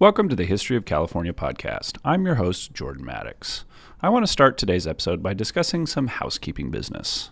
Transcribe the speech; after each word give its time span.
Welcome 0.00 0.28
to 0.28 0.36
the 0.36 0.44
History 0.44 0.76
of 0.76 0.84
California 0.84 1.32
podcast. 1.32 1.98
I'm 2.04 2.24
your 2.24 2.36
host, 2.36 2.72
Jordan 2.72 3.04
Maddox. 3.04 3.64
I 4.00 4.08
want 4.10 4.24
to 4.24 4.30
start 4.30 4.56
today's 4.56 4.86
episode 4.86 5.24
by 5.24 5.34
discussing 5.34 5.86
some 5.86 6.06
housekeeping 6.06 6.70
business. 6.70 7.30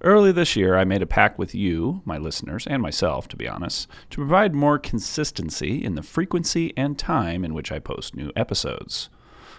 Early 0.00 0.32
this 0.32 0.56
year, 0.56 0.78
I 0.78 0.84
made 0.84 1.02
a 1.02 1.06
pact 1.06 1.38
with 1.38 1.54
you, 1.54 2.00
my 2.06 2.16
listeners, 2.16 2.66
and 2.66 2.80
myself, 2.80 3.28
to 3.28 3.36
be 3.36 3.46
honest, 3.46 3.86
to 4.08 4.16
provide 4.16 4.54
more 4.54 4.78
consistency 4.78 5.84
in 5.84 5.94
the 5.94 6.02
frequency 6.02 6.72
and 6.74 6.98
time 6.98 7.44
in 7.44 7.52
which 7.52 7.70
I 7.70 7.80
post 7.80 8.16
new 8.16 8.32
episodes. 8.34 9.10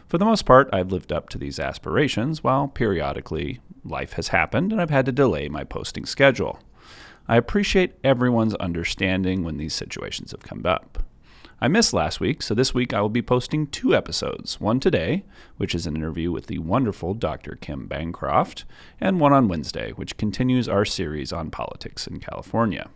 For 0.08 0.18
the 0.18 0.26
most 0.26 0.48
part, 0.48 0.68
I've 0.74 0.92
lived 0.92 1.12
up 1.12 1.30
to 1.30 1.38
these 1.38 1.60
aspirations, 1.60 2.44
while 2.44 2.68
periodically 2.68 3.60
life 3.86 4.14
has 4.14 4.30
happened 4.30 4.71
and 4.71 4.82
I've 4.82 4.89
had 4.89 5.05
to 5.05 5.12
delay 5.12 5.48
my 5.48 5.64
posting 5.64 6.08
schedule. 6.08 6.60
I 7.28 7.38
appreciate 7.38 8.00
everyone's 8.04 8.55
understanding 8.55 9.44
when 9.44 9.58
these 9.58 9.76
situations 9.76 10.32
have 10.32 10.42
come 10.42 10.66
up. 10.66 11.04
I 11.60 11.68
missed 11.68 11.92
last 11.92 12.20
week, 12.20 12.44
so 12.44 12.54
this 12.54 12.76
week 12.76 12.94
I 12.94 13.02
will 13.02 13.10
be 13.10 13.23
posting 13.23 13.66
two 13.66 13.96
episodes 13.96 14.62
one 14.62 14.80
today, 14.80 15.26
which 15.58 15.73
is 15.73 15.88
an 15.88 15.95
interview 15.95 16.31
with 16.31 16.45
the 16.45 16.59
wonderful 16.59 17.16
Dr. 17.16 17.58
Kim 17.59 17.88
Bancroft, 17.88 18.64
and 19.02 19.20
one 19.20 19.34
on 19.34 19.48
Wednesday, 19.48 19.91
which 19.94 20.17
continues 20.17 20.70
our 20.70 20.86
series 20.86 21.34
on 21.34 21.50
politics 21.50 22.05
in 22.05 22.20
California. 22.20 22.90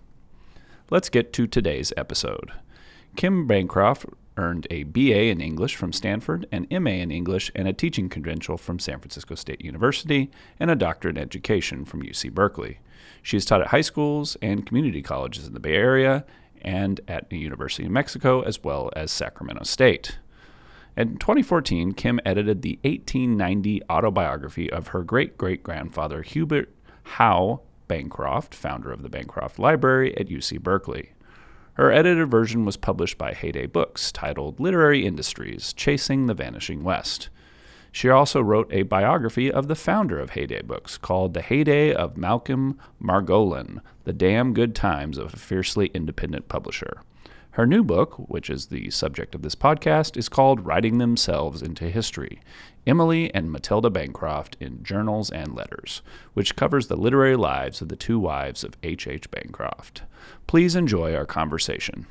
Let's 0.91 1.09
get 1.09 1.33
to 1.33 1.47
today's 1.47 1.91
episode. 1.97 2.51
Kim 3.15 3.47
Bancroft 3.47 4.05
earned 4.37 4.67
a 4.69 4.83
BA 4.83 5.23
in 5.23 5.41
English 5.41 5.75
from 5.75 5.91
Stanford, 5.91 6.45
an 6.51 6.67
MA 6.69 6.91
in 6.91 7.09
English, 7.09 7.51
and 7.55 7.67
a 7.67 7.73
teaching 7.73 8.09
credential 8.09 8.57
from 8.57 8.77
San 8.77 8.99
Francisco 8.99 9.33
State 9.33 9.65
University, 9.65 10.29
and 10.59 10.69
a 10.69 10.75
doctorate 10.75 11.17
in 11.17 11.23
education 11.23 11.83
from 11.83 12.03
UC 12.03 12.31
Berkeley. 12.31 12.77
She 13.23 13.37
has 13.37 13.45
taught 13.45 13.61
at 13.61 13.67
high 13.67 13.81
schools 13.81 14.37
and 14.39 14.67
community 14.67 15.01
colleges 15.01 15.47
in 15.47 15.53
the 15.55 15.59
Bay 15.59 15.73
Area 15.73 16.25
and 16.61 17.01
at 17.07 17.29
the 17.29 17.37
University 17.37 17.85
of 17.85 17.91
Mexico, 17.91 18.41
as 18.41 18.63
well 18.63 18.91
as 18.95 19.11
Sacramento 19.11 19.63
State. 19.63 20.19
In 20.97 21.17
2014, 21.17 21.93
Kim 21.93 22.19
edited 22.25 22.61
the 22.61 22.79
1890 22.83 23.81
autobiography 23.89 24.71
of 24.71 24.89
her 24.89 25.03
great 25.03 25.37
great 25.37 25.63
grandfather, 25.63 26.21
Hubert 26.21 26.73
Howe 27.03 27.61
Bancroft, 27.87 28.53
founder 28.53 28.91
of 28.91 29.01
the 29.01 29.09
Bancroft 29.09 29.59
Library 29.59 30.17
at 30.17 30.27
UC 30.27 30.61
Berkeley. 30.61 31.11
Her 31.73 31.91
edited 31.91 32.29
version 32.29 32.65
was 32.65 32.77
published 32.77 33.17
by 33.17 33.33
Heyday 33.33 33.67
Books, 33.67 34.11
titled 34.11 34.59
Literary 34.59 35.05
Industries 35.05 35.73
Chasing 35.73 36.27
the 36.27 36.33
Vanishing 36.33 36.83
West. 36.83 37.29
She 37.91 38.09
also 38.09 38.41
wrote 38.41 38.71
a 38.71 38.83
biography 38.83 39.51
of 39.51 39.67
the 39.67 39.75
founder 39.75 40.17
of 40.19 40.31
Heyday 40.31 40.61
Books 40.61 40.97
called 40.97 41.33
The 41.33 41.41
Heyday 41.41 41.93
of 41.93 42.17
Malcolm 42.17 42.79
Margolin 43.01 43.81
The 44.05 44.13
Damn 44.13 44.53
Good 44.53 44.73
Times 44.73 45.17
of 45.17 45.33
a 45.33 45.37
Fiercely 45.37 45.91
Independent 45.93 46.47
Publisher. 46.47 47.01
Her 47.55 47.67
new 47.67 47.83
book, 47.83 48.13
which 48.29 48.49
is 48.49 48.67
the 48.67 48.89
subject 48.91 49.35
of 49.35 49.41
this 49.41 49.55
podcast, 49.55 50.15
is 50.15 50.29
called 50.29 50.65
Writing 50.65 50.99
Themselves 50.99 51.61
into 51.61 51.89
History 51.89 52.39
Emily 52.87 53.33
and 53.35 53.51
Matilda 53.51 53.89
Bancroft 53.89 54.55
in 54.61 54.83
Journals 54.83 55.29
and 55.29 55.53
Letters, 55.53 56.01
which 56.33 56.55
covers 56.55 56.87
the 56.87 56.95
literary 56.95 57.35
lives 57.35 57.81
of 57.81 57.89
the 57.89 57.97
two 57.97 58.17
wives 58.17 58.63
of 58.63 58.77
H. 58.83 59.05
H. 59.05 59.29
Bancroft. 59.29 60.03
Please 60.47 60.77
enjoy 60.77 61.13
our 61.13 61.25
conversation. 61.25 62.07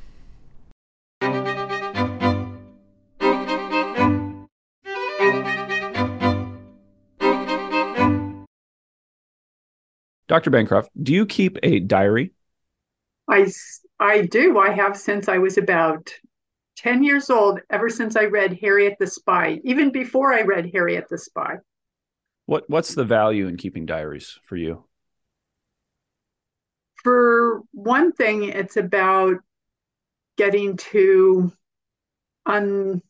Dr. 10.31 10.51
Bancroft, 10.51 10.93
do 11.03 11.13
you 11.13 11.27
keep 11.27 11.59
a 11.65 11.81
diary? 11.81 12.31
I, 13.29 13.51
I 13.99 14.21
do. 14.27 14.61
I 14.61 14.71
have 14.71 14.97
since 14.97 15.29
I 15.29 15.39
was 15.39 15.59
about 15.59 16.09
10 16.77 17.03
years 17.03 17.31
old, 17.31 17.59
ever 17.69 17.91
since 17.91 18.15
I 18.15 18.27
read 18.27 18.57
Harriet 18.61 18.95
the 19.01 19.09
Spy, 19.09 19.59
even 19.65 19.91
before 19.91 20.33
I 20.33 20.43
read 20.43 20.71
Harriet 20.73 21.09
the 21.11 21.19
Spy. 21.19 21.57
What 22.47 22.71
what's 22.71 22.95
the 22.95 23.05
value 23.05 23.49
in 23.49 23.57
keeping 23.57 23.87
diaries 23.87 24.39
for 24.45 24.57
you? 24.57 24.85
For 27.03 27.63
one 27.73 28.13
thing, 28.13 28.45
it's 28.45 28.77
about 28.77 29.35
getting 30.37 30.77
to 30.77 31.53
un, 32.47 33.03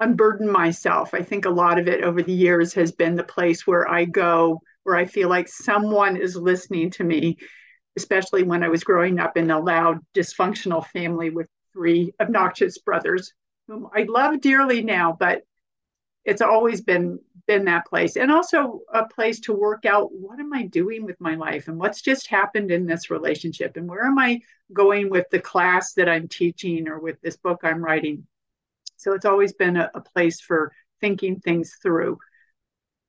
unburden 0.00 0.50
myself. 0.50 1.12
I 1.12 1.20
think 1.20 1.44
a 1.44 1.50
lot 1.50 1.78
of 1.78 1.88
it 1.88 2.02
over 2.02 2.22
the 2.22 2.32
years 2.32 2.72
has 2.72 2.90
been 2.90 3.16
the 3.16 3.22
place 3.22 3.66
where 3.66 3.86
I 3.86 4.06
go, 4.06 4.62
where 4.84 4.96
I 4.96 5.06
feel 5.06 5.28
like 5.28 5.48
someone 5.48 6.16
is 6.16 6.36
listening 6.36 6.90
to 6.92 7.04
me, 7.04 7.38
especially 7.96 8.42
when 8.42 8.62
I 8.62 8.68
was 8.68 8.84
growing 8.84 9.18
up 9.18 9.36
in 9.36 9.50
a 9.50 9.58
loud, 9.58 9.98
dysfunctional 10.14 10.86
family 10.86 11.30
with 11.30 11.48
three 11.72 12.12
obnoxious 12.20 12.78
brothers, 12.78 13.32
whom 13.66 13.88
I 13.94 14.04
love 14.04 14.40
dearly 14.40 14.82
now, 14.82 15.16
but 15.18 15.42
it's 16.24 16.42
always 16.42 16.80
been 16.80 17.18
been 17.46 17.66
that 17.66 17.86
place. 17.86 18.16
And 18.16 18.32
also 18.32 18.80
a 18.92 19.06
place 19.06 19.40
to 19.40 19.52
work 19.52 19.84
out 19.84 20.10
what 20.12 20.40
am 20.40 20.54
i 20.54 20.62
doing 20.62 21.04
with 21.04 21.20
my 21.20 21.34
life 21.34 21.68
and 21.68 21.78
what's 21.78 22.00
just 22.00 22.26
happened 22.26 22.70
in 22.70 22.86
this 22.86 23.10
relationship 23.10 23.76
and 23.76 23.86
where 23.86 24.06
am 24.06 24.18
i 24.18 24.40
going 24.72 25.10
with 25.10 25.26
the 25.30 25.40
class 25.40 25.92
that 25.92 26.08
i'm 26.08 26.26
teaching 26.26 26.88
or 26.88 26.98
with 26.98 27.20
this 27.20 27.36
book 27.36 27.60
i'm 27.62 27.84
writing? 27.84 28.26
So 28.96 29.12
it's 29.12 29.26
always 29.26 29.52
been 29.52 29.76
a, 29.76 29.90
a 29.94 30.00
place 30.00 30.40
for 30.40 30.72
thinking 31.00 31.40
things 31.40 31.76
through 31.82 32.18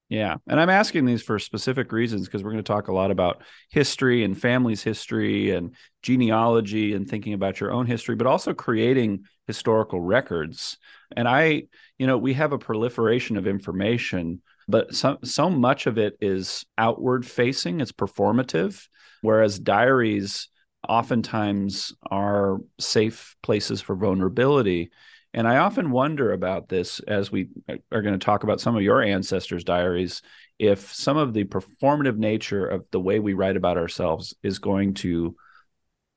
yeah. 0.10 0.36
And 0.48 0.60
I'm 0.60 0.70
asking 0.70 1.06
these 1.06 1.24
for 1.24 1.40
specific 1.40 1.92
reasons 1.92 2.26
because 2.26 2.44
we're 2.44 2.52
going 2.52 2.64
to 2.64 2.68
talk 2.72 2.90
a 2.90 2.94
lot 2.94 3.10
about 3.10 3.42
history 3.72 4.24
and 4.24 4.40
family's 4.40 4.84
history 4.84 5.52
and 5.52 5.76
genealogy 6.04 6.94
and 6.94 7.10
thinking 7.10 7.34
about 7.34 7.60
your 7.60 7.72
own 7.72 7.88
history, 7.88 8.16
but 8.16 8.28
also 8.28 8.54
creating 8.54 9.26
historical 9.48 10.00
records. 10.00 10.78
And 11.16 11.28
I, 11.28 11.64
you 11.98 12.06
know, 12.06 12.18
we 12.18 12.34
have 12.34 12.52
a 12.52 12.60
proliferation 12.60 13.36
of 13.36 13.48
information, 13.48 14.44
but 14.68 14.94
so, 14.94 15.18
so 15.24 15.50
much 15.50 15.88
of 15.88 15.98
it 15.98 16.16
is 16.22 16.66
outward 16.78 17.26
facing, 17.26 17.82
it's 17.82 17.92
performative, 17.92 18.88
whereas 19.22 19.58
diaries 19.58 20.50
oftentimes 20.88 21.94
are 22.12 22.60
safe 22.80 23.36
places 23.42 23.82
for 23.82 23.96
vulnerability. 23.96 24.92
And 25.36 25.50
I 25.50 25.58
often 25.58 25.92
wonder 25.92 26.32
about 26.32 26.70
this 26.70 27.02
as 27.02 27.30
we 27.30 27.50
uh, 27.68 27.76
are 27.92 28.02
going 28.02 28.18
to 28.18 28.26
talk 28.26 28.44
about 28.44 28.62
some 28.62 28.78
of 28.78 28.82
your 28.82 29.02
ancestors' 29.02 29.66
diaries, 29.66 30.22
if 30.58 30.94
some 30.94 31.18
of 31.18 31.34
the 31.34 31.44
performative 31.44 32.16
nature 32.16 32.66
of 32.66 32.88
the 32.92 33.02
way 33.02 33.20
we 33.20 33.34
write 33.34 33.58
about 33.58 33.78
ourselves 33.78 34.34
is 34.44 34.60
going 34.60 34.94
to 34.94 35.36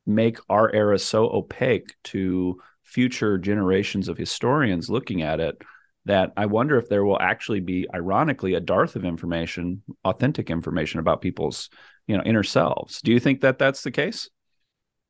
make 0.07 0.39
our 0.49 0.73
era 0.73 1.01
so 1.01 1.28
opaque 1.31 1.97
to 2.05 2.61
future 2.84 3.39
generations 3.39 4.07
of 4.07 4.17
historians 4.17 4.89
looking 4.89 5.21
at 5.21 5.41
it 5.41 5.61
that 6.05 6.33
I 6.37 6.47
wonder 6.47 6.78
if 6.78 6.89
there 6.89 7.05
will 7.05 7.21
actually 7.21 7.61
be, 7.61 7.87
ironically, 7.93 8.55
a 8.55 8.61
dearth 8.61 8.95
of 8.95 9.05
information, 9.05 9.83
authentic 10.05 10.49
information 10.49 11.01
about 11.01 11.23
people's, 11.23 11.71
you 12.07 12.17
know, 12.17 12.23
inner 12.23 12.45
selves. 12.45 13.03
Do 13.03 13.11
you 13.12 13.19
think 13.19 13.41
that 13.41 13.59
that's 13.59 13.83
the 13.83 13.91
case? 13.91 14.31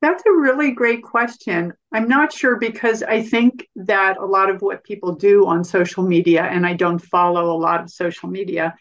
That's 0.01 0.23
a 0.25 0.31
really 0.31 0.71
great 0.71 1.03
question. 1.03 1.73
I'm 1.91 2.07
not 2.07 2.31
sure 2.31 2.57
because 2.57 3.03
I 3.03 3.21
think 3.21 3.67
that 3.75 4.17
a 4.17 4.25
lot 4.25 4.49
of 4.49 4.61
what 4.61 4.83
people 4.83 5.13
do 5.13 5.45
on 5.45 5.63
social 5.63 6.03
media, 6.03 6.43
and 6.43 6.65
I 6.65 6.73
don't 6.73 6.99
follow 6.99 7.51
a 7.51 7.59
lot 7.59 7.81
of 7.81 7.89
social 7.89 8.29
media, 8.29 8.75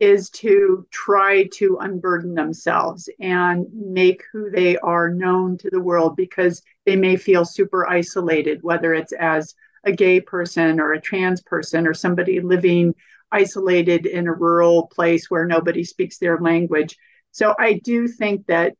is 0.00 0.30
to 0.30 0.86
try 0.90 1.44
to 1.54 1.78
unburden 1.80 2.34
themselves 2.34 3.08
and 3.20 3.66
make 3.72 4.22
who 4.32 4.50
they 4.50 4.76
are 4.78 5.10
known 5.10 5.58
to 5.58 5.70
the 5.70 5.80
world 5.80 6.16
because 6.16 6.62
they 6.86 6.96
may 6.96 7.16
feel 7.16 7.44
super 7.44 7.88
isolated, 7.88 8.62
whether 8.62 8.94
it's 8.94 9.12
as 9.12 9.54
a 9.84 9.92
gay 9.92 10.20
person 10.20 10.80
or 10.80 10.92
a 10.92 11.00
trans 11.00 11.40
person 11.42 11.86
or 11.86 11.94
somebody 11.94 12.40
living 12.40 12.94
isolated 13.30 14.06
in 14.06 14.26
a 14.26 14.32
rural 14.32 14.88
place 14.88 15.30
where 15.30 15.46
nobody 15.46 15.84
speaks 15.84 16.18
their 16.18 16.38
language. 16.38 16.96
So 17.30 17.54
I 17.58 17.74
do 17.74 18.08
think 18.08 18.46
that 18.46 18.74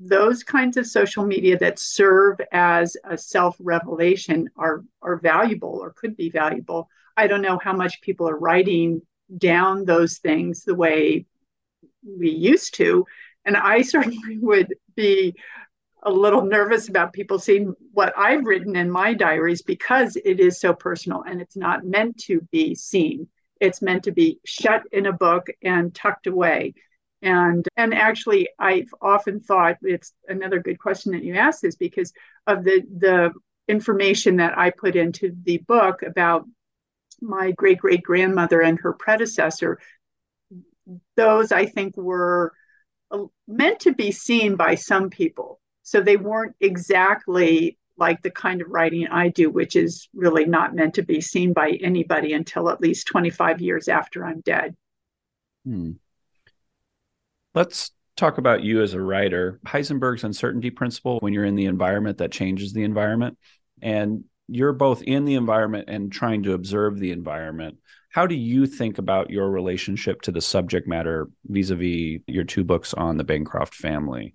those 0.00 0.42
kinds 0.42 0.76
of 0.76 0.86
social 0.86 1.24
media 1.24 1.58
that 1.58 1.78
serve 1.78 2.40
as 2.52 2.96
a 3.04 3.16
self 3.16 3.56
revelation 3.60 4.50
are 4.56 4.84
are 5.02 5.16
valuable 5.16 5.78
or 5.80 5.92
could 5.92 6.16
be 6.16 6.30
valuable. 6.30 6.88
I 7.16 7.26
don't 7.26 7.42
know 7.42 7.58
how 7.62 7.72
much 7.72 8.00
people 8.00 8.28
are 8.28 8.38
writing 8.38 9.02
down 9.38 9.84
those 9.84 10.18
things 10.18 10.64
the 10.64 10.74
way 10.74 11.26
we 12.04 12.30
used 12.30 12.74
to, 12.74 13.06
and 13.44 13.56
I 13.56 13.82
certainly 13.94 14.38
would 14.38 14.74
be 14.94 15.34
a 16.02 16.10
little 16.10 16.44
nervous 16.44 16.88
about 16.88 17.14
people 17.14 17.38
seeing 17.38 17.74
what 17.92 18.12
I've 18.16 18.44
written 18.44 18.76
in 18.76 18.90
my 18.90 19.14
diaries 19.14 19.62
because 19.62 20.16
it 20.16 20.38
is 20.38 20.60
so 20.60 20.74
personal 20.74 21.22
and 21.22 21.40
it's 21.40 21.56
not 21.56 21.84
meant 21.84 22.18
to 22.24 22.42
be 22.52 22.74
seen. 22.74 23.26
It's 23.58 23.80
meant 23.80 24.04
to 24.04 24.12
be 24.12 24.38
shut 24.44 24.82
in 24.92 25.06
a 25.06 25.12
book 25.12 25.46
and 25.62 25.94
tucked 25.94 26.26
away 26.26 26.74
and 27.24 27.66
and 27.76 27.94
actually 27.94 28.48
i've 28.58 28.92
often 29.00 29.40
thought 29.40 29.76
it's 29.82 30.12
another 30.28 30.60
good 30.60 30.78
question 30.78 31.12
that 31.12 31.24
you 31.24 31.34
asked 31.34 31.62
this 31.62 31.74
because 31.74 32.12
of 32.46 32.62
the 32.62 32.82
the 32.98 33.32
information 33.66 34.36
that 34.36 34.56
i 34.56 34.70
put 34.70 34.94
into 34.94 35.34
the 35.44 35.58
book 35.66 36.02
about 36.02 36.44
my 37.20 37.50
great 37.52 37.78
great 37.78 38.02
grandmother 38.02 38.60
and 38.60 38.78
her 38.78 38.92
predecessor 38.92 39.78
those 41.16 41.50
i 41.50 41.64
think 41.64 41.96
were 41.96 42.52
uh, 43.10 43.24
meant 43.48 43.80
to 43.80 43.92
be 43.92 44.12
seen 44.12 44.54
by 44.54 44.74
some 44.74 45.08
people 45.08 45.60
so 45.82 46.00
they 46.00 46.16
weren't 46.16 46.54
exactly 46.60 47.78
like 47.96 48.22
the 48.22 48.30
kind 48.30 48.60
of 48.60 48.68
writing 48.70 49.06
I 49.06 49.28
do, 49.28 49.50
which 49.50 49.76
is 49.76 50.08
really 50.14 50.46
not 50.46 50.74
meant 50.74 50.94
to 50.94 51.02
be 51.02 51.20
seen 51.20 51.52
by 51.52 51.78
anybody 51.80 52.32
until 52.32 52.68
at 52.68 52.80
least 52.80 53.06
25 53.06 53.60
years 53.60 53.86
after 53.86 54.24
I'm 54.24 54.40
dead. 54.40 54.74
Hmm. 55.64 55.92
Let's 57.54 57.92
talk 58.16 58.38
about 58.38 58.62
you 58.62 58.82
as 58.82 58.94
a 58.94 59.00
writer. 59.00 59.60
Heisenberg's 59.66 60.24
uncertainty 60.24 60.70
principle, 60.70 61.18
when 61.20 61.32
you're 61.32 61.44
in 61.44 61.56
the 61.56 61.66
environment 61.66 62.18
that 62.18 62.32
changes 62.32 62.72
the 62.72 62.84
environment, 62.84 63.38
and 63.80 64.24
you're 64.48 64.72
both 64.72 65.02
in 65.02 65.24
the 65.24 65.34
environment 65.34 65.88
and 65.88 66.12
trying 66.12 66.42
to 66.44 66.52
observe 66.52 66.98
the 66.98 67.12
environment. 67.12 67.78
How 68.10 68.26
do 68.26 68.34
you 68.34 68.66
think 68.66 68.98
about 68.98 69.30
your 69.30 69.50
relationship 69.50 70.22
to 70.22 70.32
the 70.32 70.40
subject 70.40 70.86
matter 70.86 71.28
vis 71.46 71.70
a 71.70 71.76
vis 71.76 72.20
your 72.26 72.44
two 72.44 72.62
books 72.62 72.94
on 72.94 73.16
the 73.16 73.24
Bancroft 73.24 73.74
family? 73.74 74.34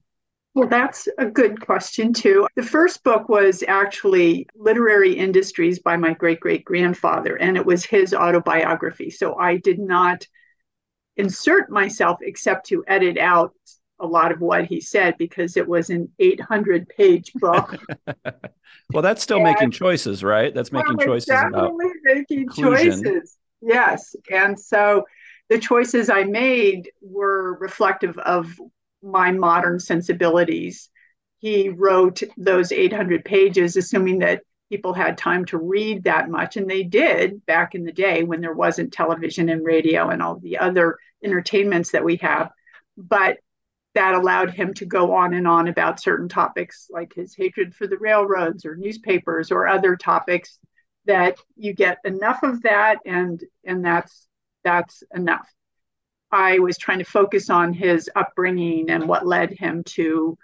Well, 0.56 0.68
that's 0.68 1.08
a 1.18 1.26
good 1.28 1.62
question, 1.62 2.12
too. 2.12 2.48
The 2.56 2.64
first 2.64 3.04
book 3.04 3.30
was 3.30 3.64
actually 3.68 4.48
Literary 4.56 5.14
Industries 5.14 5.80
by 5.80 5.96
my 5.96 6.14
great 6.14 6.40
great 6.40 6.66
grandfather, 6.66 7.36
and 7.36 7.56
it 7.56 7.66
was 7.66 7.86
his 7.86 8.14
autobiography. 8.14 9.12
So 9.12 9.36
I 9.36 9.58
did 9.58 9.80
not 9.80 10.26
insert 11.20 11.70
myself 11.70 12.20
except 12.22 12.66
to 12.68 12.84
edit 12.88 13.18
out 13.18 13.54
a 14.00 14.08
lot 14.08 14.32
of 14.32 14.40
what 14.40 14.66
he 14.66 14.80
said 14.80 15.16
because 15.18 15.58
it 15.58 15.68
was 15.68 15.90
an 15.90 16.10
800 16.18 16.88
page 16.88 17.34
book. 17.36 17.76
well, 18.94 19.04
that's 19.04 19.22
still 19.22 19.38
and, 19.38 19.44
making 19.44 19.72
choices, 19.72 20.24
right? 20.24 20.56
That's 20.56 20.72
making 20.72 20.96
well, 20.96 21.08
choices 21.08 21.30
about 21.30 21.74
making 22.06 22.44
inclusion. 22.44 23.04
choices. 23.04 23.38
Yes, 23.62 24.16
and 24.32 24.58
so 24.58 25.04
the 25.50 25.60
choices 25.60 26.10
I 26.10 26.24
made 26.24 26.90
were 27.02 27.58
reflective 27.60 28.18
of 28.20 28.58
my 29.04 29.32
modern 29.32 29.80
sensibilities. 29.82 30.90
He 31.40 31.68
wrote 31.68 32.24
those 32.38 32.72
800 32.72 33.26
pages, 33.26 33.76
assuming 33.76 34.20
that 34.20 34.44
people 34.70 34.94
had 34.94 35.18
time 35.18 35.46
to 35.46 35.58
read 35.58 36.04
that 36.04 36.30
much, 36.30 36.58
and 36.58 36.70
they 36.70 36.84
did 36.84 37.46
back 37.46 37.76
in 37.76 37.84
the 37.84 37.92
day 37.92 38.24
when 38.24 38.42
there 38.42 38.54
wasn't 38.54 38.94
television 38.94 39.50
and 39.50 39.66
radio 39.66 40.10
and 40.10 40.22
all 40.22 40.38
the 40.40 40.58
other 40.60 40.98
entertainments 41.24 41.92
that 41.92 42.04
we 42.04 42.18
have. 42.18 42.52
But 42.98 43.38
that 43.96 44.14
allowed 44.14 44.52
him 44.52 44.74
to 44.76 44.86
go 44.86 45.14
on 45.14 45.34
and 45.34 45.48
on 45.48 45.68
about 45.68 46.00
certain 46.00 46.30
topics 46.30 46.88
like 46.92 47.14
his 47.14 47.36
hatred 47.36 47.74
for 47.74 47.88
the 47.88 47.98
railroads 47.98 48.66
or 48.66 48.76
newspapers 48.76 49.52
or 49.52 49.68
other 49.68 49.96
topics 49.96 50.60
that 51.06 51.40
you 51.56 51.74
get 51.74 51.98
enough 52.06 52.44
of 52.44 52.62
that 52.62 53.00
and 53.06 53.44
and 53.66 53.84
that's 53.84 54.28
that's 54.64 55.02
enough 55.16 55.48
I 56.32 56.60
was 56.60 56.78
trying 56.78 57.00
to 57.00 57.06
focus 57.06 57.50
on 57.50 57.74
his 57.74 58.10
upbringing 58.16 58.92
and 58.92 59.08
what 59.08 59.26
led 59.26 59.52
him 59.58 59.84
to 59.86 60.38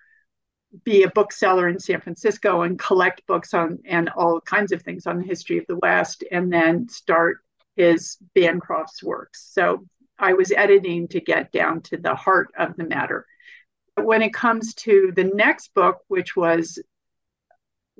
be 0.83 1.03
a 1.03 1.09
bookseller 1.09 1.67
in 1.67 1.79
San 1.79 2.01
Francisco 2.01 2.63
and 2.63 2.77
collect 2.77 3.25
books 3.27 3.53
on 3.53 3.79
and 3.85 4.09
all 4.09 4.41
kinds 4.41 4.71
of 4.71 4.81
things 4.81 5.07
on 5.07 5.19
the 5.19 5.25
history 5.25 5.57
of 5.57 5.65
the 5.67 5.77
West, 5.77 6.23
and 6.31 6.51
then 6.51 6.89
start 6.89 7.37
his 7.75 8.17
Bancroft's 8.35 9.03
works. 9.03 9.47
So 9.51 9.85
I 10.17 10.33
was 10.33 10.51
editing 10.51 11.07
to 11.09 11.19
get 11.19 11.51
down 11.51 11.81
to 11.81 11.97
the 11.97 12.15
heart 12.15 12.49
of 12.57 12.75
the 12.77 12.85
matter. 12.85 13.25
When 13.95 14.21
it 14.21 14.33
comes 14.33 14.73
to 14.75 15.11
the 15.15 15.25
next 15.25 15.73
book, 15.73 15.99
which 16.07 16.35
was 16.35 16.79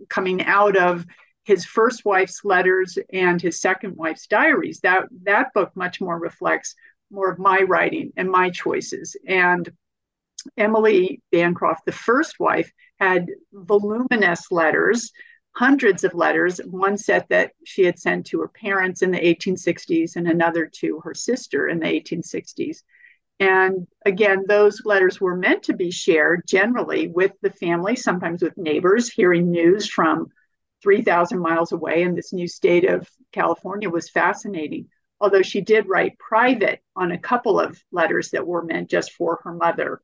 coming 0.10 0.44
out 0.44 0.76
of 0.76 1.06
his 1.44 1.66
first 1.66 2.04
wife's 2.06 2.44
letters 2.44 2.98
and 3.14 3.42
his 3.42 3.62
second 3.62 3.96
wife's 3.96 4.28
diaries, 4.28 4.80
that 4.82 5.04
that 5.24 5.54
book 5.54 5.72
much 5.76 6.02
more 6.02 6.18
reflects 6.18 6.76
more 7.12 7.30
of 7.30 7.40
my 7.40 7.60
writing 7.60 8.12
and 8.18 8.30
my 8.30 8.50
choices. 8.50 9.16
And 9.28 9.72
Emily 10.58 11.22
Bancroft, 11.32 11.86
the 11.86 11.92
first 11.92 12.40
wife, 12.40 12.72
had 13.00 13.28
voluminous 13.54 14.52
letters, 14.52 15.12
hundreds 15.52 16.04
of 16.04 16.14
letters, 16.14 16.60
one 16.66 16.98
set 16.98 17.28
that 17.30 17.52
she 17.64 17.84
had 17.84 18.00
sent 18.00 18.26
to 18.28 18.42
her 18.42 18.48
parents 18.48 19.02
in 19.02 19.12
the 19.12 19.20
1860s 19.20 20.16
and 20.16 20.28
another 20.28 20.70
to 20.80 21.00
her 21.02 21.14
sister 21.14 21.68
in 21.68 21.80
the 21.80 21.88
1860s. 21.88 22.84
And 23.40 23.88
again, 24.06 24.46
those 24.48 24.82
letters 24.86 25.20
were 25.20 25.36
meant 25.36 25.64
to 25.64 25.74
be 25.74 25.92
shared 25.92 26.44
generally 26.48 27.08
with 27.08 27.34
the 27.42 27.52
family, 27.52 27.96
sometimes 27.96 28.42
with 28.42 28.58
neighbors, 28.58 29.10
hearing 29.10 29.52
news 29.52 29.90
from 29.90 30.28
3,000 30.82 31.40
miles 31.40 31.72
away. 31.72 32.04
And 32.04 32.18
this 32.18 32.32
new 32.32 32.48
state 32.48 32.88
of 32.88 33.10
California 33.34 33.90
was 33.90 34.10
fascinating 34.10 34.88
although 35.20 35.42
she 35.42 35.62
did 35.62 35.88
write 35.88 36.20
private 36.20 36.82
on 36.96 37.12
a 37.12 37.18
couple 37.18 37.60
of 37.60 37.82
letters 37.92 38.32
that 38.32 38.46
were 38.46 38.64
meant 38.64 38.90
just 38.90 39.12
for 39.14 39.40
her 39.44 39.54
mother. 39.54 40.02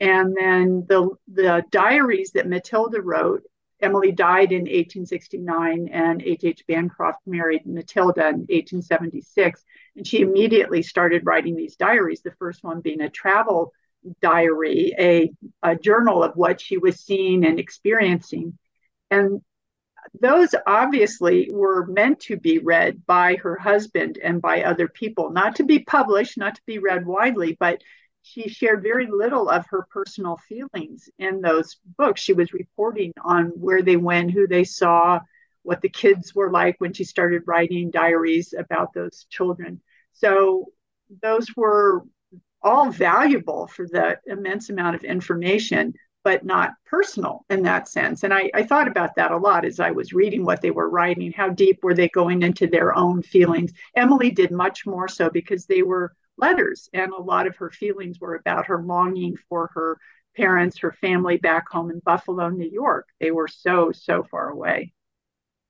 And 0.00 0.36
then 0.38 0.86
the, 0.88 1.10
the 1.26 1.64
diaries 1.70 2.32
that 2.32 2.48
Matilda 2.48 3.00
wrote, 3.00 3.42
Emily 3.80 4.12
died 4.12 4.50
in 4.52 4.62
1869 4.62 5.88
and 5.92 6.22
H.H. 6.22 6.64
Bancroft 6.66 7.20
married 7.26 7.64
Matilda 7.64 8.28
in 8.28 8.46
1876. 8.48 9.64
And 9.96 10.06
she 10.06 10.20
immediately 10.20 10.82
started 10.82 11.26
writing 11.26 11.56
these 11.56 11.76
diaries, 11.76 12.22
the 12.22 12.34
first 12.38 12.64
one 12.64 12.80
being 12.80 13.00
a 13.00 13.10
travel 13.10 13.72
diary, 14.20 14.94
a, 14.98 15.30
a 15.62 15.76
journal 15.76 16.22
of 16.22 16.36
what 16.36 16.60
she 16.60 16.78
was 16.78 17.00
seeing 17.00 17.44
and 17.44 17.58
experiencing. 17.58 18.58
And 19.10 19.42
those 20.20 20.54
obviously 20.66 21.50
were 21.52 21.86
meant 21.86 22.20
to 22.20 22.36
be 22.36 22.58
read 22.58 23.04
by 23.06 23.36
her 23.36 23.56
husband 23.56 24.18
and 24.22 24.40
by 24.40 24.62
other 24.62 24.88
people, 24.88 25.30
not 25.30 25.56
to 25.56 25.64
be 25.64 25.80
published, 25.80 26.38
not 26.38 26.54
to 26.56 26.62
be 26.66 26.78
read 26.78 27.06
widely, 27.06 27.56
but 27.58 27.82
she 28.28 28.48
shared 28.48 28.82
very 28.82 29.06
little 29.06 29.48
of 29.48 29.64
her 29.70 29.86
personal 29.90 30.36
feelings 30.48 31.08
in 31.18 31.40
those 31.40 31.76
books. 31.96 32.20
She 32.20 32.34
was 32.34 32.52
reporting 32.52 33.12
on 33.24 33.46
where 33.48 33.82
they 33.82 33.96
went, 33.96 34.32
who 34.32 34.46
they 34.46 34.64
saw, 34.64 35.20
what 35.62 35.80
the 35.80 35.88
kids 35.88 36.34
were 36.34 36.50
like 36.50 36.76
when 36.78 36.92
she 36.92 37.04
started 37.04 37.42
writing 37.46 37.90
diaries 37.90 38.54
about 38.56 38.92
those 38.92 39.26
children. 39.30 39.80
So 40.12 40.66
those 41.22 41.46
were 41.56 42.04
all 42.62 42.90
valuable 42.90 43.66
for 43.66 43.86
the 43.86 44.18
immense 44.26 44.68
amount 44.68 44.96
of 44.96 45.04
information 45.04 45.94
but 46.24 46.44
not 46.44 46.74
personal 46.84 47.46
in 47.48 47.62
that 47.62 47.88
sense. 47.88 48.22
And 48.24 48.34
I, 48.34 48.50
I, 48.52 48.64
thought 48.64 48.88
about 48.88 49.14
that 49.14 49.30
a 49.30 49.36
lot 49.36 49.64
as 49.64 49.80
I 49.80 49.92
was 49.92 50.12
reading 50.12 50.44
what 50.44 50.60
they 50.60 50.72
were 50.72 50.90
writing. 50.90 51.32
How 51.32 51.48
deep 51.48 51.82
were 51.82 51.94
they 51.94 52.08
going 52.08 52.42
into 52.42 52.66
their 52.66 52.94
own 52.94 53.22
feelings? 53.22 53.72
Emily 53.94 54.30
did 54.30 54.50
much 54.50 54.84
more 54.84 55.08
so 55.08 55.30
because 55.30 55.64
they 55.64 55.82
were 55.82 56.12
letters, 56.38 56.88
and 56.92 57.12
a 57.12 57.20
lot 57.20 57.46
of 57.46 57.56
her 57.56 57.70
feelings 57.70 58.20
were 58.20 58.34
about 58.34 58.66
her 58.66 58.82
longing 58.82 59.36
for 59.48 59.70
her 59.74 59.98
parents, 60.36 60.78
her 60.78 60.92
family 60.92 61.36
back 61.36 61.68
home 61.68 61.90
in 61.90 62.00
Buffalo, 62.00 62.48
New 62.48 62.70
York. 62.70 63.08
They 63.20 63.30
were 63.30 63.48
so, 63.48 63.92
so 63.92 64.22
far 64.30 64.48
away. 64.48 64.92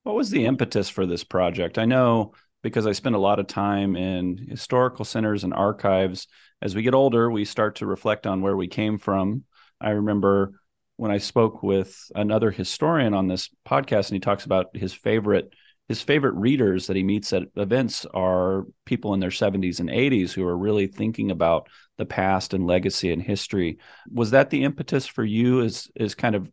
What 0.04 0.16
was 0.16 0.30
the 0.30 0.46
impetus 0.46 0.88
for 0.88 1.06
this 1.06 1.24
project? 1.24 1.78
I 1.78 1.84
know 1.84 2.32
because 2.62 2.86
I 2.86 2.92
spend 2.92 3.14
a 3.14 3.20
lot 3.20 3.38
of 3.38 3.46
time 3.46 3.96
in 3.96 4.36
historical 4.36 5.04
centers 5.04 5.44
and 5.44 5.54
archives. 5.54 6.26
As 6.60 6.74
we 6.74 6.82
get 6.82 6.94
older, 6.94 7.30
we 7.30 7.44
start 7.44 7.76
to 7.76 7.86
reflect 7.86 8.26
on 8.26 8.42
where 8.42 8.56
we 8.56 8.68
came 8.68 8.98
from 8.98 9.44
I 9.80 9.90
remember 9.90 10.60
when 10.96 11.10
I 11.10 11.18
spoke 11.18 11.62
with 11.62 12.10
another 12.14 12.50
historian 12.50 13.14
on 13.14 13.28
this 13.28 13.50
podcast, 13.66 14.08
and 14.08 14.16
he 14.16 14.20
talks 14.20 14.44
about 14.44 14.76
his 14.76 14.92
favorite 14.92 15.54
his 15.88 16.02
favorite 16.02 16.34
readers 16.34 16.86
that 16.86 16.96
he 16.96 17.02
meets 17.02 17.32
at 17.32 17.44
events 17.56 18.06
are 18.12 18.66
people 18.84 19.14
in 19.14 19.20
their 19.20 19.30
70s 19.30 19.80
and 19.80 19.88
80s 19.88 20.32
who 20.32 20.46
are 20.46 20.56
really 20.56 20.86
thinking 20.86 21.30
about 21.30 21.68
the 21.96 22.04
past 22.04 22.54
and 22.54 22.66
legacy 22.66 23.10
and 23.10 23.22
history. 23.22 23.78
Was 24.12 24.30
that 24.32 24.50
the 24.50 24.64
impetus 24.64 25.06
for 25.06 25.24
you? 25.24 25.60
Is 25.60 25.90
is 25.96 26.14
kind 26.14 26.34
of 26.34 26.50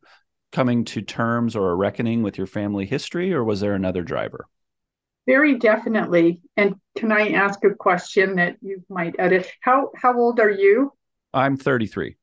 coming 0.51 0.85
to 0.85 1.01
terms 1.01 1.55
or 1.55 1.71
a 1.71 1.75
reckoning 1.75 2.23
with 2.23 2.37
your 2.37 2.47
family 2.47 2.85
history, 2.85 3.33
or 3.33 3.43
was 3.43 3.59
there 3.59 3.73
another 3.73 4.03
driver? 4.03 4.47
Very 5.27 5.57
definitely. 5.57 6.39
And 6.55 6.75
can 6.95 7.11
I 7.11 7.31
ask 7.31 7.63
a 7.65 7.73
question 7.73 8.35
that 8.35 8.57
you 8.61 8.83
might 8.89 9.15
edit? 9.19 9.51
How 9.61 9.89
how 9.95 10.17
old 10.17 10.39
are 10.39 10.51
you? 10.51 10.93
I'm 11.33 11.57
33. 11.57 12.15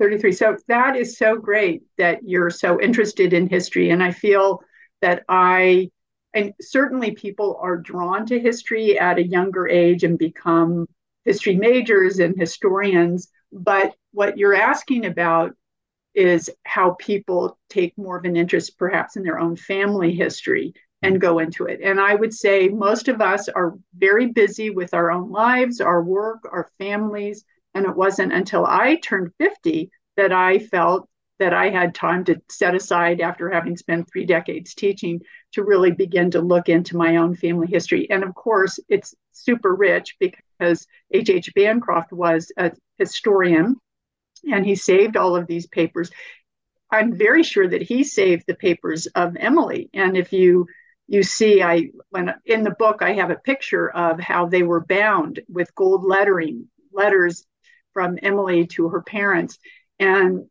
33. 0.00 0.32
So 0.32 0.56
that 0.66 0.96
is 0.96 1.16
so 1.16 1.36
great 1.36 1.82
that 1.98 2.20
you're 2.24 2.50
so 2.50 2.80
interested 2.80 3.32
in 3.32 3.48
history. 3.48 3.90
And 3.90 4.02
I 4.02 4.10
feel 4.10 4.62
that 5.00 5.22
I, 5.28 5.90
and 6.34 6.54
certainly 6.60 7.12
people 7.12 7.58
are 7.60 7.76
drawn 7.76 8.26
to 8.26 8.38
history 8.38 8.98
at 8.98 9.18
a 9.18 9.26
younger 9.26 9.68
age 9.68 10.04
and 10.04 10.18
become 10.18 10.86
history 11.24 11.56
majors 11.56 12.18
and 12.18 12.38
historians. 12.38 13.30
But 13.52 13.94
what 14.12 14.38
you're 14.38 14.54
asking 14.54 15.06
about 15.06 15.54
is 16.14 16.50
how 16.64 16.96
people 16.98 17.58
take 17.68 17.96
more 17.96 18.16
of 18.16 18.24
an 18.24 18.36
interest 18.36 18.78
perhaps 18.78 19.16
in 19.16 19.22
their 19.22 19.38
own 19.38 19.56
family 19.56 20.12
history 20.12 20.74
and 21.02 21.20
go 21.20 21.38
into 21.38 21.64
it. 21.64 21.80
And 21.82 22.00
I 22.00 22.14
would 22.14 22.34
say 22.34 22.68
most 22.68 23.08
of 23.08 23.20
us 23.20 23.48
are 23.48 23.78
very 23.96 24.26
busy 24.26 24.70
with 24.70 24.92
our 24.92 25.10
own 25.10 25.30
lives, 25.30 25.80
our 25.80 26.02
work, 26.02 26.40
our 26.50 26.68
families, 26.78 27.44
and 27.74 27.86
it 27.86 27.96
wasn't 27.96 28.32
until 28.32 28.66
I 28.66 28.96
turned 28.96 29.32
50 29.38 29.90
that 30.16 30.32
I 30.32 30.58
felt 30.58 31.08
that 31.40 31.54
I 31.54 31.70
had 31.70 31.94
time 31.94 32.24
to 32.26 32.40
set 32.50 32.74
aside 32.74 33.20
after 33.20 33.50
having 33.50 33.76
spent 33.76 34.08
three 34.08 34.26
decades 34.26 34.74
teaching 34.74 35.22
to 35.54 35.64
really 35.64 35.90
begin 35.90 36.30
to 36.32 36.40
look 36.40 36.68
into 36.68 36.98
my 36.98 37.16
own 37.16 37.34
family 37.34 37.66
history. 37.66 38.08
And 38.10 38.22
of 38.22 38.34
course, 38.34 38.78
it's 38.88 39.14
super 39.32 39.74
rich 39.74 40.16
because 40.20 40.86
H.H. 41.10 41.30
H. 41.30 41.54
Bancroft 41.54 42.12
was 42.12 42.52
a 42.58 42.72
historian 42.98 43.76
and 44.52 44.64
he 44.66 44.74
saved 44.74 45.16
all 45.16 45.34
of 45.34 45.46
these 45.46 45.66
papers. 45.66 46.10
I'm 46.90 47.16
very 47.16 47.42
sure 47.42 47.66
that 47.66 47.82
he 47.82 48.04
saved 48.04 48.44
the 48.46 48.54
papers 48.54 49.06
of 49.06 49.36
Emily. 49.36 49.88
And 49.94 50.16
if 50.16 50.32
you 50.32 50.66
you 51.08 51.22
see, 51.24 51.60
I 51.62 51.88
when 52.10 52.34
in 52.44 52.62
the 52.62 52.76
book 52.78 53.02
I 53.02 53.14
have 53.14 53.30
a 53.30 53.36
picture 53.36 53.90
of 53.90 54.20
how 54.20 54.46
they 54.46 54.62
were 54.62 54.84
bound 54.84 55.40
with 55.48 55.74
gold 55.74 56.04
lettering, 56.04 56.68
letters 56.92 57.44
from 57.94 58.18
Emily 58.22 58.66
to 58.68 58.90
her 58.90 59.02
parents, 59.02 59.58
and 59.98 60.46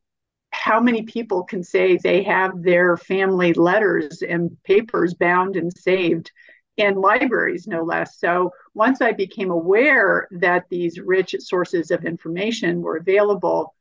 how 0.51 0.79
many 0.79 1.03
people 1.03 1.43
can 1.43 1.63
say 1.63 1.97
they 1.97 2.23
have 2.23 2.61
their 2.61 2.97
family 2.97 3.53
letters 3.53 4.21
and 4.21 4.57
papers 4.63 5.13
bound 5.13 5.55
and 5.55 5.71
saved 5.77 6.31
in 6.77 6.95
libraries, 6.95 7.67
no 7.67 7.83
less. 7.83 8.17
So 8.17 8.51
once 8.73 9.01
I 9.01 9.11
became 9.11 9.51
aware 9.51 10.27
that 10.31 10.65
these 10.69 10.99
rich 10.99 11.35
sources 11.39 11.91
of 11.91 12.05
information 12.05 12.81
were 12.81 12.97
available, 12.97 13.75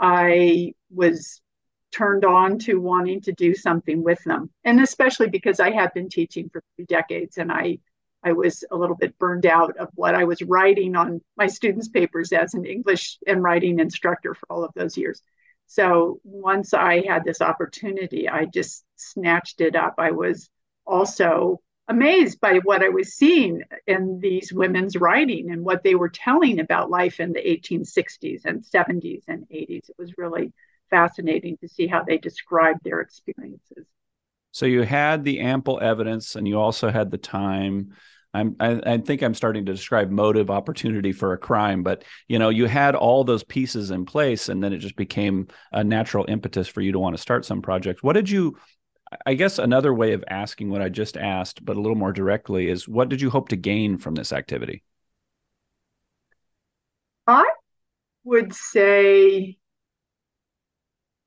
I 0.00 0.74
was 0.90 1.40
turned 1.92 2.24
on 2.24 2.58
to 2.60 2.80
wanting 2.80 3.20
to 3.22 3.32
do 3.32 3.54
something 3.54 4.02
with 4.02 4.22
them. 4.24 4.50
And 4.64 4.80
especially 4.80 5.28
because 5.28 5.60
I 5.60 5.70
had 5.70 5.92
been 5.94 6.08
teaching 6.08 6.48
for 6.48 6.62
three 6.76 6.86
decades 6.86 7.38
and 7.38 7.50
I 7.50 7.78
I 8.22 8.32
was 8.32 8.64
a 8.70 8.76
little 8.76 8.96
bit 8.96 9.18
burned 9.18 9.46
out 9.46 9.78
of 9.78 9.88
what 9.94 10.14
I 10.14 10.24
was 10.24 10.42
writing 10.42 10.94
on 10.94 11.22
my 11.38 11.46
students' 11.46 11.88
papers 11.88 12.32
as 12.32 12.52
an 12.52 12.66
English 12.66 13.18
and 13.26 13.42
writing 13.42 13.78
instructor 13.78 14.34
for 14.34 14.46
all 14.50 14.62
of 14.62 14.74
those 14.74 14.98
years. 14.98 15.22
So 15.70 16.18
once 16.24 16.74
I 16.74 17.06
had 17.06 17.22
this 17.22 17.40
opportunity, 17.40 18.28
I 18.28 18.46
just 18.46 18.84
snatched 18.96 19.60
it 19.60 19.76
up. 19.76 19.94
I 19.98 20.10
was 20.10 20.50
also 20.84 21.60
amazed 21.86 22.40
by 22.40 22.58
what 22.64 22.82
I 22.82 22.88
was 22.88 23.14
seeing 23.14 23.62
in 23.86 24.18
these 24.18 24.52
women's 24.52 24.96
writing 24.96 25.52
and 25.52 25.64
what 25.64 25.84
they 25.84 25.94
were 25.94 26.08
telling 26.08 26.58
about 26.58 26.90
life 26.90 27.20
in 27.20 27.32
the 27.32 27.38
1860s 27.38 28.46
and 28.46 28.64
70s 28.64 29.22
and 29.28 29.46
80s. 29.48 29.88
It 29.88 29.94
was 29.96 30.18
really 30.18 30.52
fascinating 30.90 31.56
to 31.58 31.68
see 31.68 31.86
how 31.86 32.02
they 32.02 32.18
described 32.18 32.80
their 32.82 33.00
experiences. 33.00 33.86
So 34.50 34.66
you 34.66 34.82
had 34.82 35.22
the 35.22 35.38
ample 35.38 35.78
evidence, 35.80 36.34
and 36.34 36.48
you 36.48 36.58
also 36.58 36.90
had 36.90 37.12
the 37.12 37.16
time. 37.16 37.94
I'm, 38.32 38.56
I, 38.60 38.80
I, 38.86 38.98
think 38.98 39.22
I'm 39.22 39.34
starting 39.34 39.66
to 39.66 39.72
describe 39.72 40.10
motive 40.10 40.50
opportunity 40.50 41.12
for 41.12 41.32
a 41.32 41.38
crime, 41.38 41.82
but 41.82 42.04
you 42.28 42.38
know, 42.38 42.48
you 42.48 42.66
had 42.66 42.94
all 42.94 43.24
those 43.24 43.42
pieces 43.42 43.90
in 43.90 44.04
place, 44.04 44.48
and 44.48 44.62
then 44.62 44.72
it 44.72 44.78
just 44.78 44.96
became 44.96 45.48
a 45.72 45.82
natural 45.82 46.26
impetus 46.28 46.68
for 46.68 46.80
you 46.80 46.92
to 46.92 46.98
want 46.98 47.16
to 47.16 47.22
start 47.22 47.44
some 47.44 47.60
project. 47.60 48.02
What 48.02 48.12
did 48.12 48.30
you? 48.30 48.56
I 49.26 49.34
guess 49.34 49.58
another 49.58 49.92
way 49.92 50.12
of 50.12 50.22
asking 50.28 50.70
what 50.70 50.82
I 50.82 50.88
just 50.88 51.16
asked, 51.16 51.64
but 51.64 51.76
a 51.76 51.80
little 51.80 51.96
more 51.96 52.12
directly, 52.12 52.68
is 52.68 52.86
what 52.86 53.08
did 53.08 53.20
you 53.20 53.30
hope 53.30 53.48
to 53.48 53.56
gain 53.56 53.98
from 53.98 54.14
this 54.14 54.32
activity? 54.32 54.84
I 57.26 57.44
would 58.22 58.54
say 58.54 59.58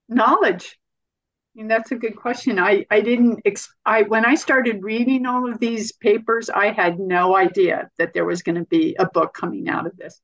knowledge? 0.07 0.77
That's 1.55 1.91
a 1.91 1.95
good 1.95 2.15
question. 2.15 2.57
I, 2.57 2.85
I 2.89 3.01
didn't, 3.01 3.41
ex- 3.45 3.73
I, 3.85 4.03
when 4.03 4.25
I 4.25 4.33
started 4.35 4.83
reading 4.83 5.25
all 5.25 5.49
of 5.49 5.59
these 5.59 5.91
papers, 5.91 6.49
I 6.49 6.71
had 6.71 6.99
no 6.99 7.35
idea 7.35 7.91
that 7.99 8.13
there 8.13 8.25
was 8.25 8.41
going 8.41 8.55
to 8.55 8.65
be 8.65 8.95
a 8.97 9.05
book 9.05 9.33
coming 9.35 9.69
out 9.69 9.85
of 9.85 9.95
this. 9.95 10.19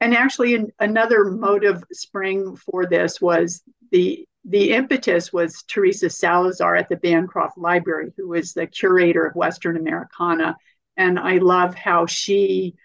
And 0.00 0.14
actually, 0.14 0.54
an, 0.54 0.72
another 0.78 1.24
motive 1.24 1.82
spring 1.92 2.54
for 2.56 2.84
this 2.86 3.20
was 3.20 3.62
the 3.92 4.26
the 4.48 4.72
impetus 4.72 5.32
was 5.32 5.64
Theresa 5.64 6.08
Salazar 6.08 6.76
at 6.76 6.88
the 6.88 6.96
Bancroft 6.96 7.58
Library, 7.58 8.12
who 8.16 8.28
was 8.28 8.52
the 8.52 8.66
curator 8.66 9.26
of 9.26 9.34
Western 9.34 9.76
Americana. 9.76 10.56
And 10.96 11.18
I 11.18 11.38
love 11.38 11.74
how 11.74 12.06
she 12.06 12.76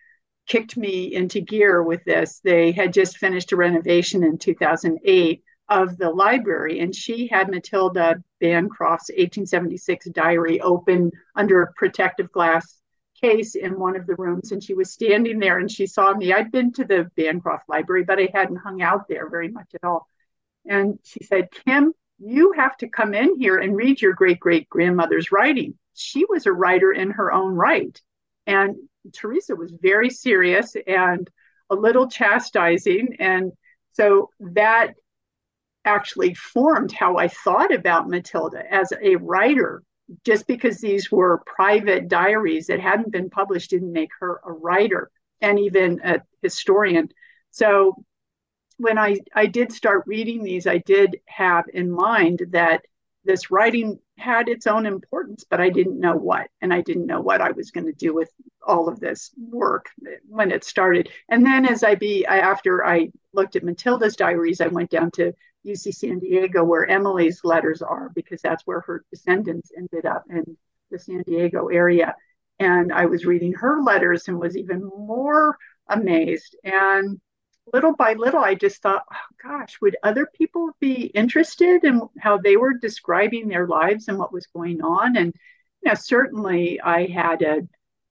kicked 0.47 0.75
me 0.75 1.13
into 1.13 1.39
gear 1.39 1.83
with 1.83 2.03
this. 2.03 2.41
They 2.43 2.71
had 2.71 2.93
just 2.93 3.17
finished 3.17 3.51
a 3.51 3.57
renovation 3.57 4.23
in 4.23 4.39
2008 4.39 5.43
of 5.71 5.97
the 5.97 6.09
library, 6.09 6.81
and 6.81 6.93
she 6.93 7.27
had 7.27 7.49
Matilda 7.49 8.21
Bancroft's 8.41 9.09
1876 9.09 10.09
diary 10.09 10.59
open 10.59 11.11
under 11.33 11.61
a 11.61 11.73
protective 11.73 12.29
glass 12.33 12.81
case 13.21 13.55
in 13.55 13.79
one 13.79 13.95
of 13.95 14.05
the 14.05 14.15
rooms. 14.15 14.51
And 14.51 14.61
she 14.61 14.73
was 14.73 14.91
standing 14.91 15.39
there 15.39 15.59
and 15.59 15.71
she 15.71 15.87
saw 15.87 16.13
me. 16.13 16.33
I'd 16.33 16.51
been 16.51 16.73
to 16.73 16.83
the 16.83 17.09
Bancroft 17.15 17.69
Library, 17.69 18.03
but 18.03 18.19
I 18.19 18.29
hadn't 18.33 18.57
hung 18.57 18.81
out 18.81 19.07
there 19.07 19.29
very 19.29 19.47
much 19.47 19.69
at 19.73 19.87
all. 19.87 20.07
And 20.65 20.99
she 21.03 21.23
said, 21.23 21.49
Kim, 21.51 21.93
you 22.19 22.51
have 22.51 22.75
to 22.77 22.89
come 22.89 23.13
in 23.13 23.39
here 23.39 23.57
and 23.57 23.75
read 23.75 24.01
your 24.01 24.13
great 24.13 24.41
great 24.41 24.67
grandmother's 24.67 25.31
writing. 25.31 25.75
She 25.93 26.25
was 26.25 26.47
a 26.47 26.51
writer 26.51 26.91
in 26.91 27.11
her 27.11 27.31
own 27.31 27.55
right. 27.55 27.99
And 28.45 28.75
Theresa 29.13 29.55
was 29.55 29.71
very 29.71 30.09
serious 30.09 30.75
and 30.85 31.29
a 31.69 31.75
little 31.75 32.09
chastising. 32.09 33.15
And 33.19 33.53
so 33.93 34.31
that 34.39 34.95
actually 35.85 36.33
formed 36.33 36.91
how 36.91 37.17
I 37.17 37.27
thought 37.27 37.73
about 37.73 38.09
Matilda 38.09 38.63
as 38.71 38.91
a 39.01 39.15
writer. 39.15 39.83
Just 40.25 40.45
because 40.45 40.79
these 40.79 41.09
were 41.09 41.43
private 41.45 42.09
diaries 42.09 42.67
that 42.67 42.81
hadn't 42.81 43.11
been 43.11 43.29
published 43.29 43.69
didn't 43.69 43.93
make 43.93 44.09
her 44.19 44.41
a 44.43 44.51
writer 44.51 45.09
and 45.39 45.57
even 45.57 46.01
a 46.03 46.21
historian. 46.41 47.09
So 47.51 48.03
when 48.77 48.97
I, 48.97 49.19
I 49.33 49.45
did 49.45 49.71
start 49.71 50.03
reading 50.07 50.43
these, 50.43 50.67
I 50.67 50.79
did 50.79 51.21
have 51.27 51.65
in 51.73 51.89
mind 51.89 52.43
that 52.49 52.81
this 53.23 53.51
writing 53.51 53.99
had 54.17 54.49
its 54.49 54.67
own 54.67 54.85
importance, 54.85 55.45
but 55.49 55.61
I 55.61 55.69
didn't 55.69 55.99
know 55.99 56.15
what. 56.15 56.47
And 56.61 56.73
I 56.73 56.81
didn't 56.81 57.05
know 57.05 57.21
what 57.21 57.39
I 57.41 57.51
was 57.51 57.71
going 57.71 57.85
to 57.85 57.93
do 57.93 58.13
with 58.13 58.29
all 58.65 58.89
of 58.89 58.99
this 58.99 59.31
work 59.37 59.89
when 60.27 60.51
it 60.51 60.63
started. 60.63 61.09
And 61.29 61.45
then 61.45 61.65
as 61.65 61.83
I 61.83 61.95
be 61.95 62.25
after 62.25 62.85
I 62.85 63.11
looked 63.33 63.55
at 63.55 63.63
Matilda's 63.63 64.15
diaries, 64.15 64.61
I 64.61 64.67
went 64.67 64.89
down 64.89 65.11
to 65.11 65.33
UC 65.65 65.93
San 65.93 66.19
Diego, 66.19 66.63
where 66.63 66.89
Emily's 66.89 67.41
letters 67.43 67.81
are, 67.81 68.09
because 68.15 68.41
that's 68.41 68.65
where 68.65 68.81
her 68.81 69.03
descendants 69.11 69.71
ended 69.77 70.05
up 70.05 70.25
in 70.29 70.57
the 70.89 70.99
San 70.99 71.23
Diego 71.23 71.67
area. 71.67 72.15
And 72.59 72.91
I 72.93 73.05
was 73.05 73.25
reading 73.25 73.53
her 73.53 73.81
letters 73.81 74.27
and 74.27 74.39
was 74.39 74.57
even 74.57 74.83
more 74.83 75.57
amazed. 75.87 76.55
And 76.63 77.19
little 77.73 77.95
by 77.95 78.13
little, 78.13 78.43
I 78.43 78.55
just 78.55 78.81
thought, 78.81 79.03
oh, 79.11 79.35
gosh, 79.41 79.79
would 79.81 79.97
other 80.03 80.27
people 80.35 80.69
be 80.79 81.05
interested 81.05 81.83
in 81.83 82.01
how 82.19 82.37
they 82.37 82.57
were 82.57 82.73
describing 82.73 83.47
their 83.47 83.67
lives 83.67 84.07
and 84.07 84.17
what 84.17 84.33
was 84.33 84.47
going 84.47 84.81
on? 84.81 85.15
And 85.17 85.33
you 85.83 85.89
know, 85.89 85.95
certainly 85.95 86.79
I 86.81 87.07
had 87.07 87.41
a 87.41 87.61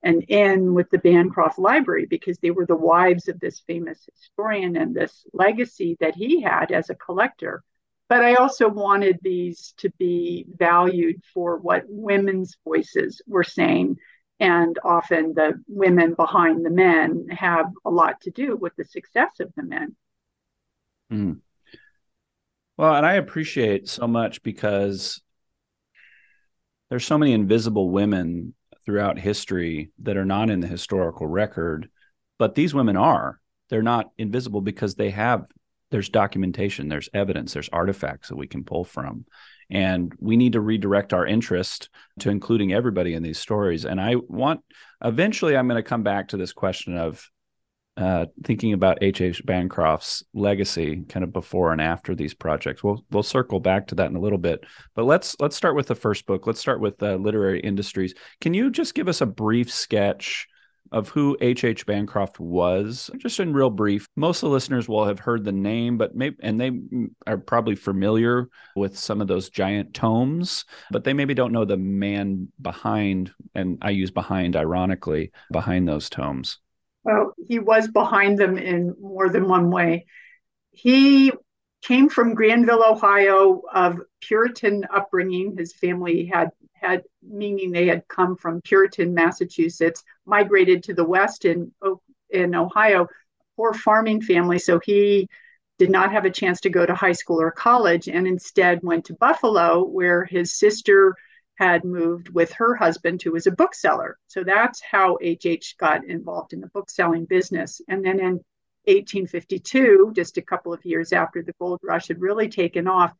an 0.03 0.23
in 0.23 0.75
with 0.75 0.89
the 0.91 0.99
Bancroft 0.99 1.59
Library 1.59 2.07
because 2.07 2.39
they 2.39 2.51
were 2.51 2.67
the 2.67 2.77
wives 2.77 3.29
of 3.29 3.39
this 3.41 3.61
famous 3.67 4.09
historian 4.15 4.77
and 4.77 4.95
this 4.95 5.27
legacy 5.33 5.97
that 6.01 6.15
he 6.15 6.41
had 6.41 6.73
as 6.73 6.89
a 6.89 6.95
collector. 6.95 7.63
But 8.09 8.25
I 8.25 8.35
also 8.35 8.69
wanted 8.69 9.19
these 9.23 9.75
to 9.79 9.91
be 9.99 10.47
valued 10.57 11.23
for 11.33 11.59
what 11.59 11.85
women's 11.87 12.57
voices 12.65 13.23
were 13.27 13.45
saying. 13.45 13.97
And 14.41 14.79
often 14.83 15.35
the 15.35 15.63
women 15.69 16.15
behind 16.15 16.65
the 16.65 16.71
men 16.71 17.29
have 17.29 17.67
a 17.85 17.91
lot 17.91 18.23
to 18.23 18.31
do 18.31 18.57
with 18.57 18.75
the 18.77 18.85
success 18.85 19.39
of 19.39 19.53
the 19.55 19.63
men. 19.63 19.97
Mm. 21.13 21.41
Well, 22.79 22.95
and 22.95 23.05
I 23.05 23.15
appreciate 23.15 23.89
so 23.89 24.09
much 24.09 24.43
because 24.43 25.21
there's 26.89 27.05
so 27.05 27.19
many 27.19 27.33
invisible 27.33 27.91
women 27.91 28.55
throughout 28.91 29.21
history 29.21 29.93
that 30.01 30.17
are 30.17 30.25
not 30.25 30.51
in 30.51 30.59
the 30.59 30.67
historical 30.67 31.25
record, 31.25 31.89
but 32.41 32.57
these 32.57 32.75
women 32.75 32.97
are. 32.97 33.41
They're 33.69 33.85
not 33.85 34.11
invisible 34.19 34.61
because 34.63 34.97
they 34.97 35.11
have 35.11 35.47
there's 35.93 36.09
documentation, 36.09 36.89
there's 36.89 37.09
evidence, 37.15 37.53
there's 37.53 37.69
artifacts 37.69 38.31
that 38.31 38.37
we 38.37 38.49
can 38.49 38.65
pull 38.65 38.83
from. 38.83 39.27
And 39.71 40.13
we 40.19 40.37
need 40.37 40.55
to 40.55 40.61
redirect 40.61 41.13
our 41.13 41.25
interest 41.25 41.89
to 42.19 42.31
including 42.31 42.73
everybody 42.73 43.15
in 43.15 43.23
these 43.23 43.39
stories. 43.39 43.85
And 43.85 44.01
I 44.01 44.17
want 44.17 44.63
eventually 45.05 45.57
I'm 45.57 45.69
going 45.69 45.81
to 45.81 45.89
come 45.89 46.03
back 46.03 46.29
to 46.29 46.37
this 46.37 46.53
question 46.53 46.97
of 46.97 47.25
uh, 48.01 48.27
thinking 48.45 48.73
about 48.73 49.03
H. 49.03 49.21
H. 49.21 49.45
Bancroft's 49.45 50.25
legacy, 50.33 51.05
kind 51.09 51.23
of 51.23 51.33
before 51.33 51.71
and 51.73 51.81
after 51.81 52.15
these 52.15 52.33
projects. 52.33 52.83
We'll 52.83 53.05
we'll 53.11 53.23
circle 53.23 53.61
back 53.61 53.89
to 53.89 53.95
that 53.97 54.11
in 54.11 54.17
a 54.17 54.21
little 54.21 54.39
bit, 54.39 54.65
but 54.95 55.05
let's 55.05 55.37
let's 55.39 55.57
start 55.57 55.77
with 55.77 55.87
the 55.87 55.95
first 55.95 56.27
book. 56.27 56.47
Let's 56.47 56.61
start 56.61 56.81
with 56.81 57.03
uh, 57.03 57.17
literary 57.17 57.61
industries. 57.61 58.15
Can 58.41 58.55
you 58.55 58.71
just 58.71 58.95
give 58.95 59.07
us 59.07 59.21
a 59.21 59.27
brief 59.27 59.71
sketch 59.71 60.49
of 60.93 61.11
who 61.11 61.37
H. 61.43 61.63
H. 61.63 61.85
Bancroft 61.85 62.41
was, 62.41 63.11
just 63.19 63.39
in 63.39 63.53
real 63.53 63.71
brief? 63.71 64.07
Most 64.17 64.43
of 64.43 64.49
the 64.49 64.55
listeners 64.55 64.89
will 64.89 65.05
have 65.05 65.21
heard 65.21 65.45
the 65.45 65.53
name, 65.53 65.99
but 65.99 66.17
maybe 66.17 66.37
and 66.41 66.59
they 66.59 66.73
are 67.27 67.37
probably 67.37 67.77
familiar 67.77 68.49
with 68.77 68.99
some 68.99 69.21
of 69.21 69.29
those 69.29 69.51
giant 69.51 69.93
tomes, 69.93 70.65
but 70.91 71.05
they 71.05 71.13
maybe 71.13 71.35
don't 71.35 71.53
know 71.53 71.67
the 71.67 71.77
man 71.77 72.49
behind. 72.61 73.31
And 73.55 73.77
I 73.83 73.91
use 73.91 74.11
behind 74.11 74.57
ironically 74.57 75.33
behind 75.53 75.87
those 75.87 76.09
tomes. 76.09 76.59
Well, 77.03 77.35
he 77.49 77.59
was 77.59 77.89
behind 77.89 78.39
them 78.39 78.59
in 78.59 78.95
more 79.01 79.29
than 79.29 79.49
one 79.49 79.71
way. 79.71 80.07
He 80.71 81.33
came 81.83 82.09
from 82.09 82.35
Granville, 82.35 82.85
Ohio, 82.85 83.63
of 83.73 84.01
Puritan 84.21 84.85
upbringing. 84.93 85.57
His 85.57 85.73
family 85.73 86.27
had 86.27 86.51
had 86.75 87.03
meaning 87.23 87.71
they 87.71 87.87
had 87.87 88.09
come 88.09 88.37
from 88.37 88.63
Puritan, 88.63 89.13
Massachusetts, 89.15 90.03
migrated 90.25 90.83
to 90.85 90.95
the 90.95 91.05
West 91.05 91.45
in 91.45 91.73
in 92.31 92.55
Ohio, 92.55 93.09
poor 93.57 93.73
farming 93.75 94.23
family. 94.23 94.59
So 94.59 94.79
he 94.79 95.29
did 95.79 95.91
not 95.91 96.13
have 96.13 96.27
a 96.27 96.31
chance 96.31 96.61
to 96.61 96.71
go 96.71 96.85
to 96.85 96.95
high 96.95 97.13
school 97.13 97.41
or 97.41 97.51
college 97.51 98.09
and 98.09 98.27
instead 98.27 98.83
went 98.83 99.07
to 99.07 99.15
Buffalo, 99.15 99.83
where 99.85 100.25
his 100.25 100.59
sister 100.59 101.17
had 101.61 101.85
moved 101.85 102.31
with 102.31 102.51
her 102.55 102.75
husband, 102.75 103.21
who 103.23 103.33
was 103.33 103.47
a 103.47 103.51
bookseller. 103.51 104.19
So 104.29 104.43
that's 104.43 104.81
how 104.81 105.19
H.H. 105.21 105.77
got 105.79 106.07
involved 106.07 106.55
in 106.55 106.61
the 106.61 106.71
bookselling 106.73 107.27
business. 107.27 107.83
And 107.87 108.03
then 108.03 108.19
in 108.19 108.41
1852, 108.87 110.13
just 110.17 110.39
a 110.39 110.43
couple 110.43 110.73
of 110.73 110.83
years 110.87 111.13
after 111.13 111.43
the 111.43 111.53
gold 111.61 111.79
rush 111.83 112.09
had 112.09 112.23
really 112.23 112.49
taken 112.49 112.89
off, 112.89 113.13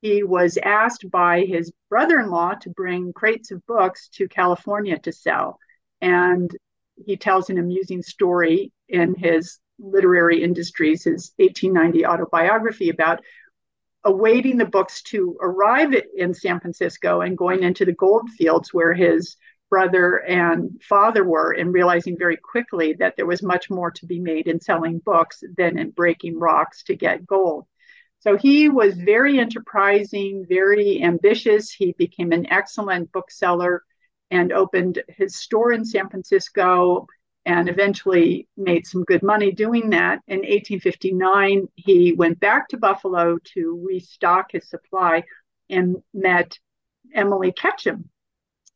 he 0.00 0.22
was 0.22 0.56
asked 0.62 1.10
by 1.10 1.40
his 1.40 1.72
brother 1.90 2.20
in 2.20 2.30
law 2.30 2.54
to 2.54 2.70
bring 2.70 3.12
crates 3.12 3.50
of 3.50 3.66
books 3.66 4.08
to 4.10 4.28
California 4.28 4.96
to 5.00 5.10
sell. 5.10 5.58
And 6.00 6.56
he 7.04 7.16
tells 7.16 7.50
an 7.50 7.58
amusing 7.58 8.02
story 8.02 8.70
in 8.88 9.16
his 9.16 9.58
literary 9.80 10.44
industries, 10.44 11.02
his 11.02 11.32
1890 11.38 12.06
autobiography 12.06 12.90
about 12.90 13.22
awaiting 14.04 14.56
the 14.56 14.64
books 14.64 15.02
to 15.02 15.36
arrive 15.40 15.94
in 16.16 16.32
San 16.34 16.60
Francisco 16.60 17.20
and 17.20 17.36
going 17.36 17.62
into 17.62 17.84
the 17.84 17.92
gold 17.92 18.30
fields 18.30 18.72
where 18.72 18.94
his 18.94 19.36
brother 19.70 20.16
and 20.24 20.80
father 20.82 21.24
were, 21.24 21.52
and 21.52 21.74
realizing 21.74 22.16
very 22.18 22.36
quickly 22.36 22.94
that 22.94 23.16
there 23.16 23.26
was 23.26 23.42
much 23.42 23.68
more 23.68 23.90
to 23.90 24.06
be 24.06 24.18
made 24.18 24.46
in 24.46 24.60
selling 24.60 24.98
books 24.98 25.42
than 25.56 25.78
in 25.78 25.90
breaking 25.90 26.38
rocks 26.38 26.82
to 26.84 26.96
get 26.96 27.26
gold. 27.26 27.66
So 28.20 28.36
he 28.36 28.68
was 28.68 28.94
very 28.94 29.38
enterprising, 29.38 30.46
very 30.48 31.02
ambitious. 31.02 31.70
He 31.70 31.92
became 31.92 32.32
an 32.32 32.50
excellent 32.50 33.12
bookseller 33.12 33.84
and 34.30 34.52
opened 34.52 35.02
his 35.08 35.36
store 35.36 35.72
in 35.72 35.84
San 35.84 36.08
Francisco 36.08 37.06
and 37.48 37.70
eventually 37.70 38.46
made 38.58 38.86
some 38.86 39.04
good 39.04 39.22
money 39.22 39.50
doing 39.50 39.88
that. 39.88 40.20
In 40.28 40.40
1859, 40.40 41.66
he 41.76 42.12
went 42.12 42.38
back 42.38 42.68
to 42.68 42.76
Buffalo 42.76 43.38
to 43.54 43.86
restock 43.88 44.52
his 44.52 44.68
supply 44.68 45.24
and 45.70 45.96
met 46.12 46.58
Emily 47.14 47.52
Ketchum, 47.52 48.10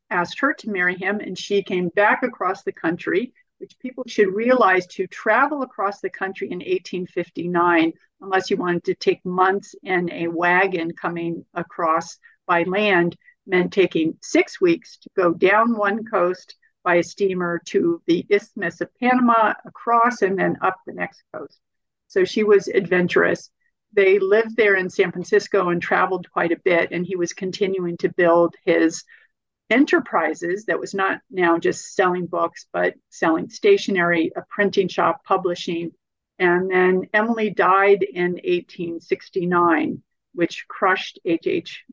asked 0.09 0.39
her 0.39 0.55
to 0.55 0.71
marry 0.71 0.95
him, 0.95 1.19
and 1.19 1.37
she 1.37 1.61
came 1.61 1.89
back 1.89 2.23
across 2.23 2.63
the 2.63 2.71
country, 2.71 3.31
which 3.59 3.77
people 3.77 4.05
should 4.07 4.33
realize 4.33 4.87
to 4.87 5.05
travel 5.05 5.61
across 5.61 6.01
the 6.01 6.09
country 6.09 6.47
in 6.47 6.57
1859, 6.57 7.93
unless 8.21 8.49
you 8.49 8.57
wanted 8.57 8.85
to 8.85 8.95
take 8.95 9.23
months 9.23 9.75
in 9.83 10.11
a 10.11 10.27
wagon 10.27 10.91
coming 10.93 11.45
across 11.53 12.17
by 12.47 12.63
land, 12.63 13.15
meant 13.45 13.71
taking 13.71 14.17
six 14.23 14.59
weeks 14.59 14.97
to 14.97 15.09
go 15.15 15.31
down 15.31 15.77
one 15.77 16.03
coast 16.05 16.55
by 16.83 16.95
a 16.95 17.03
steamer 17.03 17.61
to 17.65 18.01
the 18.05 18.25
Isthmus 18.29 18.81
of 18.81 18.93
Panama, 18.99 19.53
across, 19.65 20.21
and 20.21 20.37
then 20.37 20.57
up 20.61 20.75
the 20.85 20.93
next 20.93 21.23
coast. 21.33 21.59
So 22.07 22.25
she 22.25 22.43
was 22.43 22.67
adventurous. 22.67 23.49
They 23.93 24.19
lived 24.19 24.55
there 24.55 24.75
in 24.75 24.89
San 24.89 25.11
Francisco 25.11 25.69
and 25.69 25.81
traveled 25.81 26.29
quite 26.31 26.51
a 26.51 26.59
bit, 26.63 26.91
and 26.91 27.05
he 27.05 27.15
was 27.15 27.33
continuing 27.33 27.97
to 27.97 28.09
build 28.09 28.55
his 28.65 29.03
enterprises 29.69 30.65
that 30.65 30.79
was 30.79 30.93
not 30.93 31.21
now 31.31 31.57
just 31.57 31.95
selling 31.95 32.25
books, 32.25 32.67
but 32.73 32.95
selling 33.09 33.49
stationery, 33.49 34.31
a 34.35 34.41
printing 34.49 34.87
shop, 34.87 35.23
publishing. 35.23 35.91
And 36.37 36.69
then 36.69 37.03
Emily 37.13 37.49
died 37.49 38.03
in 38.03 38.33
1869, 38.33 40.03
which 40.33 40.67
crushed 40.67 41.19
H.H. 41.23 41.83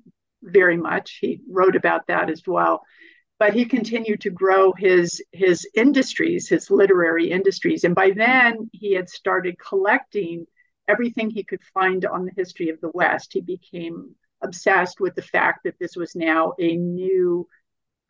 very 0.43 0.77
much. 0.77 1.19
He 1.21 1.41
wrote 1.49 1.77
about 1.77 2.09
that 2.09 2.29
as 2.29 2.43
well 2.47 2.83
but 3.41 3.55
he 3.55 3.65
continued 3.65 4.21
to 4.21 4.31
grow 4.31 4.71
his 4.73 5.21
his 5.33 5.67
industries, 5.75 6.47
his 6.47 6.71
literary 6.71 7.31
industries. 7.31 7.85
And 7.85 7.95
by 7.95 8.11
then 8.11 8.69
he 8.73 8.93
had 8.93 9.09
started 9.09 9.57
collecting 9.59 10.47
everything 10.87 11.31
he 11.31 11.43
could 11.43 11.63
find 11.73 12.05
on 12.05 12.27
the 12.27 12.33
history 12.37 12.69
of 12.69 12.81
the 12.83 12.91
West. 12.93 13.33
He 13.33 13.41
became 13.41 14.15
obsessed 14.43 15.01
with 15.01 15.15
the 15.15 15.23
fact 15.23 15.61
that 15.65 15.79
this 15.81 15.97
was 15.97 16.15
now 16.15 16.53
a 16.59 16.77
new 16.77 17.49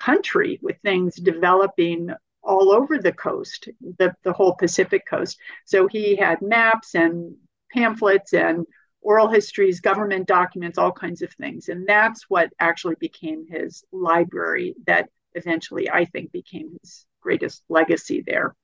country 0.00 0.58
with 0.62 0.76
things 0.82 1.14
developing 1.14 2.10
all 2.42 2.72
over 2.72 2.98
the 2.98 3.12
coast, 3.12 3.68
the, 3.98 4.12
the 4.24 4.32
whole 4.32 4.54
Pacific 4.56 5.06
coast. 5.08 5.38
So 5.64 5.86
he 5.86 6.16
had 6.16 6.42
maps 6.42 6.94
and 6.96 7.36
pamphlets 7.72 8.32
and 8.32 8.66
oral 9.00 9.28
histories, 9.28 9.80
government 9.80 10.26
documents, 10.26 10.78
all 10.78 10.92
kinds 10.92 11.22
of 11.22 11.32
things. 11.34 11.68
And 11.68 11.86
that's 11.86 12.24
what 12.28 12.50
actually 12.58 12.96
became 12.98 13.46
his 13.48 13.84
library 13.92 14.74
that 14.86 15.08
eventually, 15.34 15.90
I 15.90 16.04
think, 16.04 16.32
became 16.32 16.76
his 16.82 17.06
greatest 17.20 17.62
legacy 17.68 18.22
there. 18.26 18.54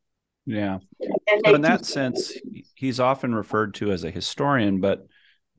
Yeah. 0.46 0.78
And 1.00 1.42
so 1.44 1.54
in 1.54 1.62
that 1.62 1.84
sense, 1.84 2.32
he's 2.74 3.00
often 3.00 3.34
referred 3.34 3.74
to 3.74 3.90
as 3.90 4.04
a 4.04 4.10
historian, 4.10 4.80
but 4.80 5.06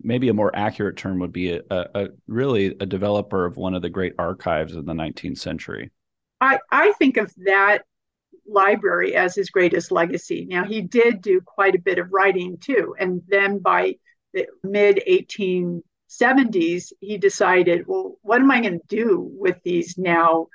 maybe 0.02 0.30
a 0.30 0.34
more 0.34 0.56
accurate 0.56 0.96
term 0.96 1.20
would 1.20 1.34
be 1.34 1.52
a, 1.52 1.62
a, 1.70 2.08
really 2.28 2.68
a 2.80 2.86
developer 2.86 3.46
of 3.46 3.58
one 3.58 3.74
of 3.74 3.82
the 3.82 3.90
great 3.90 4.14
archives 4.18 4.76
of 4.76 4.86
the 4.86 4.94
19th 4.94 5.40
century. 5.40 5.92
I, 6.40 6.60
I 6.72 6.94
think 6.94 7.18
of 7.18 7.34
that 7.46 7.84
library 8.48 9.16
as 9.16 9.36
his 9.36 9.50
greatest 9.50 9.92
legacy. 9.92 10.46
Now, 10.50 10.64
he 10.64 10.82
did 10.82 11.22
do 11.22 11.42
quite 11.42 11.76
a 11.76 11.82
bit 11.82 12.00
of 12.00 12.14
writing 12.14 12.58
too. 12.58 12.96
And 12.98 13.22
then 13.28 13.60
by 13.60 13.96
the 14.34 14.48
mid 14.64 15.02
1870s, 15.10 16.94
he 17.02 17.18
decided, 17.18 17.86
well, 17.88 18.18
what 18.22 18.40
am 18.40 18.52
I 18.52 18.62
going 18.62 18.80
to 18.80 18.88
do 18.88 19.30
with 19.34 19.62
these 19.64 19.98
now 19.98 20.48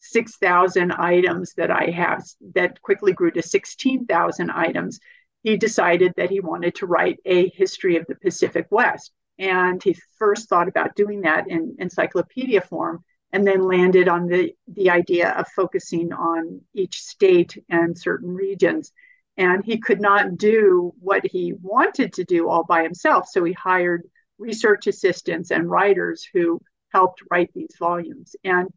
6,000 0.00 0.92
items 0.92 1.54
that 1.54 1.70
I 1.70 1.90
have 1.90 2.24
that 2.54 2.80
quickly 2.82 3.12
grew 3.12 3.30
to 3.32 3.42
16,000 3.42 4.50
items, 4.50 5.00
he 5.42 5.56
decided 5.56 6.12
that 6.16 6.30
he 6.30 6.40
wanted 6.40 6.74
to 6.76 6.86
write 6.86 7.18
a 7.24 7.48
history 7.50 7.96
of 7.96 8.06
the 8.06 8.14
Pacific 8.16 8.66
West. 8.70 9.12
And 9.38 9.82
he 9.82 9.96
first 10.18 10.48
thought 10.48 10.68
about 10.68 10.96
doing 10.96 11.22
that 11.22 11.48
in 11.48 11.76
encyclopedia 11.78 12.60
form 12.60 13.04
and 13.32 13.46
then 13.46 13.62
landed 13.62 14.08
on 14.08 14.26
the, 14.26 14.52
the 14.68 14.90
idea 14.90 15.30
of 15.30 15.46
focusing 15.48 16.12
on 16.12 16.60
each 16.74 17.00
state 17.00 17.56
and 17.68 17.96
certain 17.96 18.34
regions. 18.34 18.92
And 19.36 19.64
he 19.64 19.78
could 19.78 20.00
not 20.00 20.36
do 20.36 20.92
what 21.00 21.24
he 21.24 21.54
wanted 21.62 22.12
to 22.14 22.24
do 22.24 22.48
all 22.48 22.64
by 22.64 22.82
himself. 22.82 23.28
So 23.28 23.44
he 23.44 23.52
hired 23.52 24.02
research 24.38 24.86
assistants 24.86 25.50
and 25.50 25.70
writers 25.70 26.26
who 26.32 26.60
helped 26.92 27.22
write 27.30 27.50
these 27.54 27.76
volumes. 27.78 28.34
And 28.44 28.68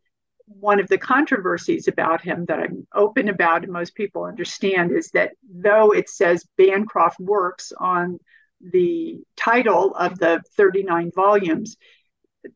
one 0.60 0.80
of 0.80 0.88
the 0.88 0.98
controversies 0.98 1.88
about 1.88 2.22
him 2.22 2.46
that 2.46 2.60
I'm 2.60 2.88
open 2.94 3.30
about 3.30 3.64
and 3.64 3.72
most 3.72 3.96
people 3.96 4.24
understand 4.24 4.92
is 4.92 5.10
that 5.12 5.32
though 5.50 5.92
it 5.92 6.10
says 6.10 6.46
Bancroft 6.58 7.20
Works 7.20 7.72
on 7.78 8.20
the 8.62 9.22
title 9.36 9.94
of 9.96 10.20
the 10.20 10.42
39 10.56 11.12
volumes, 11.16 11.78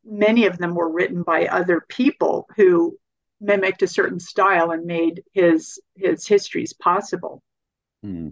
many 0.05 0.45
of 0.45 0.57
them 0.57 0.75
were 0.75 0.91
written 0.91 1.23
by 1.23 1.47
other 1.47 1.81
people 1.89 2.47
who 2.55 2.97
mimicked 3.39 3.81
a 3.81 3.87
certain 3.87 4.19
style 4.19 4.71
and 4.71 4.85
made 4.85 5.23
his 5.33 5.79
his 5.95 6.27
histories 6.27 6.73
possible. 6.73 7.43
Hmm. 8.03 8.29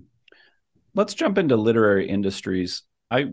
Let's 0.93 1.13
jump 1.13 1.38
into 1.38 1.58
literary 1.58 2.08
industries. 2.08 2.84
I 3.12 3.32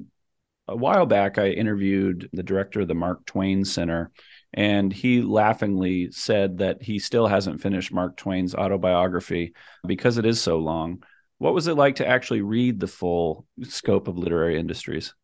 a 0.68 0.76
while 0.76 1.06
back 1.06 1.38
I 1.38 1.48
interviewed 1.48 2.28
the 2.32 2.42
director 2.42 2.80
of 2.82 2.88
the 2.88 2.94
Mark 2.94 3.24
Twain 3.26 3.64
Center 3.64 4.10
and 4.54 4.92
he 4.92 5.22
laughingly 5.22 6.10
said 6.10 6.58
that 6.58 6.82
he 6.82 6.98
still 6.98 7.26
hasn't 7.26 7.62
finished 7.62 7.92
Mark 7.92 8.16
Twain's 8.16 8.54
autobiography 8.54 9.54
because 9.86 10.18
it 10.18 10.26
is 10.26 10.40
so 10.40 10.58
long. 10.58 11.02
What 11.38 11.54
was 11.54 11.66
it 11.66 11.74
like 11.74 11.96
to 11.96 12.06
actually 12.06 12.42
read 12.42 12.78
the 12.78 12.86
full 12.86 13.46
scope 13.62 14.08
of 14.08 14.18
literary 14.18 14.58
industries? 14.58 15.14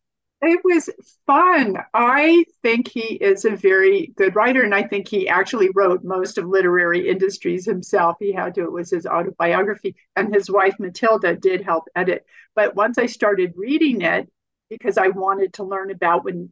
It 0.41 0.61
was 0.63 0.89
fun. 1.27 1.77
I 1.93 2.45
think 2.61 2.87
he 2.87 3.15
is 3.15 3.43
a 3.43 3.57
very 3.57 4.13
good 4.15 4.35
writer, 4.35 4.63
and 4.63 4.73
I 4.73 4.83
think 4.83 5.07
he 5.07 5.27
actually 5.27 5.69
wrote 5.75 6.03
most 6.03 6.37
of 6.37 6.45
literary 6.45 7.09
industries 7.09 7.65
himself. 7.65 8.15
He 8.19 8.31
had 8.31 8.55
to, 8.55 8.63
it 8.63 8.71
was 8.71 8.89
his 8.89 9.05
autobiography, 9.05 9.95
and 10.15 10.33
his 10.33 10.49
wife 10.49 10.75
Matilda 10.79 11.35
did 11.35 11.61
help 11.61 11.85
edit. 11.93 12.25
But 12.55 12.73
once 12.73 12.97
I 12.97 13.05
started 13.05 13.53
reading 13.57 14.01
it, 14.01 14.29
because 14.69 14.97
I 14.97 15.09
wanted 15.09 15.53
to 15.53 15.63
learn 15.63 15.91
about 15.91 16.23
when 16.23 16.51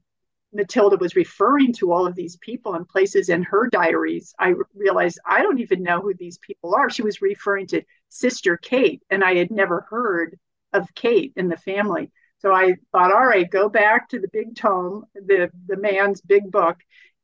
Matilda 0.53 0.97
was 0.97 1.15
referring 1.15 1.73
to 1.73 1.91
all 1.91 2.07
of 2.07 2.15
these 2.15 2.37
people 2.37 2.73
and 2.73 2.87
places 2.87 3.29
in 3.29 3.43
her 3.43 3.69
diaries, 3.69 4.33
I 4.39 4.53
realized 4.73 5.19
I 5.25 5.43
don't 5.43 5.59
even 5.59 5.83
know 5.83 5.99
who 5.99 6.13
these 6.13 6.37
people 6.39 6.73
are. 6.73 6.89
She 6.89 7.03
was 7.03 7.21
referring 7.21 7.67
to 7.67 7.83
Sister 8.09 8.57
Kate, 8.57 9.03
and 9.09 9.23
I 9.23 9.35
had 9.35 9.51
never 9.51 9.85
heard 9.89 10.37
of 10.73 10.93
Kate 10.95 11.33
in 11.35 11.49
the 11.49 11.57
family. 11.57 12.11
So 12.39 12.53
I 12.53 12.75
thought, 12.91 13.11
all 13.11 13.25
right, 13.25 13.49
go 13.49 13.67
back 13.67 14.09
to 14.09 14.19
the 14.19 14.29
big 14.31 14.55
tome, 14.55 15.05
the, 15.13 15.49
the 15.67 15.77
man's 15.77 16.21
big 16.21 16.51
book. 16.51 16.77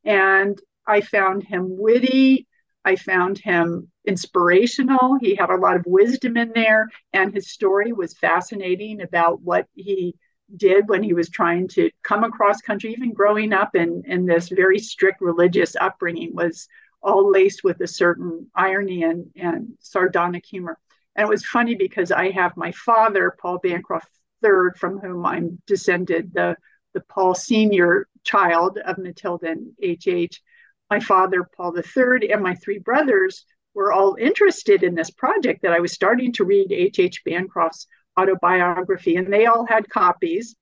And 0.03 0.59
I 0.85 1.01
found 1.01 1.43
him 1.43 1.77
witty. 1.77 2.47
I 2.83 2.95
found 2.95 3.37
him 3.37 3.89
inspirational. 4.05 5.17
He 5.21 5.35
had 5.35 5.49
a 5.49 5.55
lot 5.55 5.77
of 5.77 5.85
wisdom 5.85 6.35
in 6.35 6.51
there, 6.53 6.89
and 7.13 7.33
his 7.33 7.51
story 7.51 7.93
was 7.93 8.13
fascinating 8.17 9.01
about 9.01 9.41
what 9.41 9.67
he 9.73 10.15
did 10.57 10.87
when 10.87 11.03
he 11.03 11.13
was 11.13 11.29
trying 11.29 11.67
to 11.69 11.89
come 12.03 12.23
across 12.23 12.61
country, 12.61 12.91
even 12.91 13.13
growing 13.13 13.53
up 13.53 13.75
in, 13.75 14.03
in 14.05 14.25
this 14.25 14.49
very 14.49 14.79
strict 14.79 15.21
religious 15.21 15.75
upbringing, 15.79 16.33
was 16.33 16.67
all 17.01 17.29
laced 17.29 17.63
with 17.63 17.81
a 17.81 17.87
certain 17.87 18.49
irony 18.55 19.03
and, 19.03 19.29
and 19.35 19.73
sardonic 19.79 20.45
humor. 20.45 20.77
And 21.15 21.27
it 21.27 21.29
was 21.29 21.45
funny 21.45 21.75
because 21.75 22.11
I 22.11 22.31
have 22.31 22.57
my 22.57 22.71
father, 22.71 23.35
Paul 23.39 23.59
Bancroft 23.59 24.09
III, 24.43 24.71
from 24.77 24.99
whom 24.99 25.25
I'm 25.25 25.61
descended, 25.67 26.33
the, 26.33 26.55
the 26.93 27.01
Paul 27.01 27.35
Sr. 27.35 28.07
child 28.23 28.77
of 28.77 28.97
Matilda 28.97 29.51
and 29.51 29.71
H.H., 29.81 30.41
my 30.89 30.99
father, 30.99 31.47
Paul 31.55 31.75
III, 31.75 32.31
and 32.31 32.41
my 32.41 32.55
three 32.55 32.79
brothers 32.79 33.45
were 33.73 33.91
all 33.91 34.15
interested 34.19 34.83
in 34.83 34.95
this 34.95 35.09
project 35.09 35.63
that 35.63 35.71
I 35.71 35.79
was 35.79 35.93
starting 35.93 36.31
to 36.33 36.43
read 36.43 36.71
H.H. 36.71 37.23
Bancroft's 37.25 37.87
autobiography, 38.19 39.15
and 39.15 39.31
they 39.31 39.45
all 39.45 39.65
had 39.65 39.89
copies. 39.89 40.55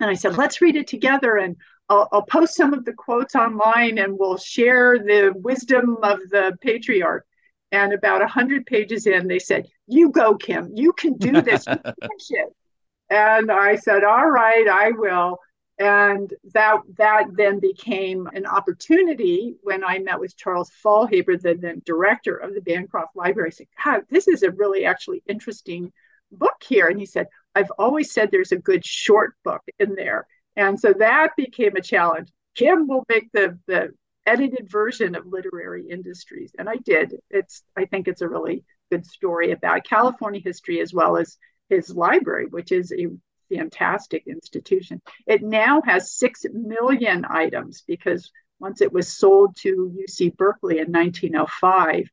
And 0.00 0.10
I 0.10 0.14
said, 0.14 0.36
let's 0.36 0.60
read 0.60 0.76
it 0.76 0.88
together, 0.88 1.36
and 1.36 1.56
I'll, 1.88 2.08
I'll 2.12 2.22
post 2.22 2.54
some 2.56 2.72
of 2.72 2.84
the 2.84 2.92
quotes 2.92 3.34
online, 3.34 3.98
and 3.98 4.18
we'll 4.18 4.38
share 4.38 4.98
the 4.98 5.32
wisdom 5.36 5.98
of 6.02 6.18
the 6.30 6.56
patriarch. 6.60 7.24
And 7.72 7.92
about 7.92 8.20
100 8.20 8.66
pages 8.66 9.06
in, 9.06 9.26
they 9.26 9.38
said, 9.38 9.66
You 9.86 10.10
go, 10.10 10.36
Kim. 10.36 10.70
You 10.74 10.92
can 10.92 11.16
do 11.16 11.40
this. 11.42 11.66
and 13.10 13.50
I 13.50 13.76
said, 13.76 14.04
All 14.04 14.30
right, 14.30 14.66
I 14.68 14.92
will. 14.92 15.38
And 15.78 16.32
that 16.54 16.78
that 16.96 17.26
then 17.34 17.60
became 17.60 18.28
an 18.32 18.46
opportunity 18.46 19.56
when 19.62 19.84
I 19.84 19.98
met 19.98 20.18
with 20.18 20.36
Charles 20.36 20.70
Faulhaber, 20.82 21.40
the 21.40 21.54
then 21.54 21.82
director 21.84 22.36
of 22.36 22.54
the 22.54 22.62
Bancroft 22.62 23.14
Library. 23.14 23.48
I 23.48 23.50
said, 23.50 23.66
God, 23.84 24.02
this 24.10 24.26
is 24.26 24.42
a 24.42 24.50
really 24.52 24.86
actually 24.86 25.22
interesting 25.28 25.92
book 26.32 26.62
here. 26.66 26.86
And 26.86 26.98
he 26.98 27.06
said, 27.06 27.26
I've 27.54 27.70
always 27.78 28.12
said 28.12 28.30
there's 28.30 28.52
a 28.52 28.58
good 28.58 28.84
short 28.84 29.34
book 29.44 29.62
in 29.78 29.94
there. 29.94 30.26
And 30.56 30.78
so 30.78 30.92
that 30.98 31.30
became 31.36 31.76
a 31.76 31.82
challenge. 31.82 32.28
Kim 32.54 32.86
will 32.88 33.04
make 33.08 33.30
the 33.32 33.58
the 33.66 33.90
edited 34.26 34.68
version 34.70 35.14
of 35.14 35.26
literary 35.26 35.88
industries. 35.88 36.52
And 36.58 36.68
I 36.68 36.76
did. 36.76 37.14
It's 37.30 37.62
I 37.76 37.84
think 37.84 38.08
it's 38.08 38.22
a 38.22 38.28
really 38.28 38.64
good 38.90 39.06
story 39.06 39.52
about 39.52 39.84
California 39.84 40.40
history 40.40 40.80
as 40.80 40.92
well 40.92 41.16
as 41.16 41.36
his 41.68 41.90
library, 41.94 42.46
which 42.46 42.72
is 42.72 42.92
a 42.92 43.08
fantastic 43.54 44.24
institution. 44.26 45.00
It 45.26 45.42
now 45.42 45.80
has 45.84 46.12
six 46.12 46.44
million 46.52 47.24
items 47.28 47.82
because 47.86 48.30
once 48.58 48.80
it 48.80 48.92
was 48.92 49.16
sold 49.16 49.56
to 49.56 49.94
UC 50.08 50.36
Berkeley 50.36 50.78
in 50.78 50.90
1905, 50.90 52.08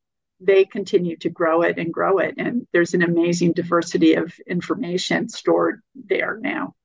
they 0.46 0.66
continue 0.66 1.18
to 1.18 1.30
grow 1.30 1.62
it 1.62 1.78
and 1.78 1.94
grow 1.94 2.20
it. 2.20 2.36
And 2.38 2.68
there's 2.74 2.94
an 2.94 3.02
amazing 3.02 3.54
diversity 3.54 4.14
of 4.16 4.34
information 4.48 5.30
stored 5.30 5.82
there 5.96 6.38
now 6.42 6.76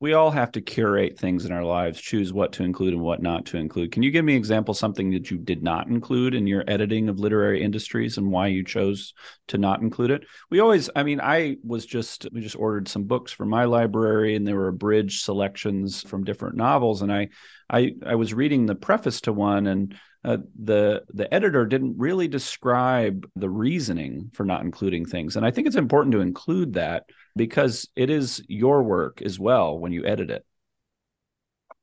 we 0.00 0.12
all 0.12 0.30
have 0.30 0.52
to 0.52 0.60
curate 0.60 1.18
things 1.18 1.44
in 1.44 1.50
our 1.50 1.64
lives, 1.64 2.00
choose 2.00 2.32
what 2.32 2.52
to 2.52 2.62
include 2.62 2.94
and 2.94 3.02
what 3.02 3.20
not 3.20 3.46
to 3.46 3.56
include. 3.56 3.90
Can 3.90 4.04
you 4.04 4.12
give 4.12 4.24
me 4.24 4.34
an 4.34 4.38
example 4.38 4.72
something 4.72 5.10
that 5.10 5.28
you 5.28 5.38
did 5.38 5.60
not 5.60 5.88
include 5.88 6.34
in 6.34 6.46
your 6.46 6.62
editing 6.68 7.08
of 7.08 7.18
literary 7.18 7.64
industries 7.64 8.16
and 8.16 8.30
why 8.30 8.46
you 8.46 8.64
chose 8.64 9.12
to 9.48 9.58
not 9.58 9.80
include 9.80 10.12
it? 10.12 10.24
We 10.50 10.60
always, 10.60 10.88
I 10.94 11.02
mean, 11.02 11.20
I 11.20 11.56
was 11.64 11.84
just 11.84 12.28
we 12.32 12.40
just 12.40 12.54
ordered 12.54 12.86
some 12.86 13.04
books 13.04 13.32
for 13.32 13.44
my 13.44 13.64
library 13.64 14.36
and 14.36 14.46
there 14.46 14.54
were 14.54 14.68
abridged 14.68 15.24
selections 15.24 16.02
from 16.02 16.24
different 16.24 16.56
novels 16.56 17.02
and 17.02 17.12
I 17.12 17.30
I 17.68 17.94
I 18.06 18.14
was 18.14 18.32
reading 18.32 18.66
the 18.66 18.76
preface 18.76 19.22
to 19.22 19.32
one 19.32 19.66
and 19.66 19.96
uh, 20.24 20.38
the 20.60 21.04
the 21.14 21.32
editor 21.32 21.64
didn't 21.64 21.96
really 21.96 22.26
describe 22.28 23.28
the 23.36 23.48
reasoning 23.48 24.30
for 24.34 24.44
not 24.44 24.62
including 24.62 25.04
things. 25.04 25.36
And 25.36 25.46
i 25.46 25.50
think 25.50 25.66
it's 25.66 25.76
important 25.76 26.12
to 26.12 26.20
include 26.20 26.74
that 26.74 27.04
because 27.36 27.88
it 27.94 28.10
is 28.10 28.42
your 28.48 28.82
work 28.82 29.22
as 29.22 29.38
well 29.38 29.78
when 29.78 29.92
you 29.92 30.04
edit 30.04 30.30
it. 30.30 30.44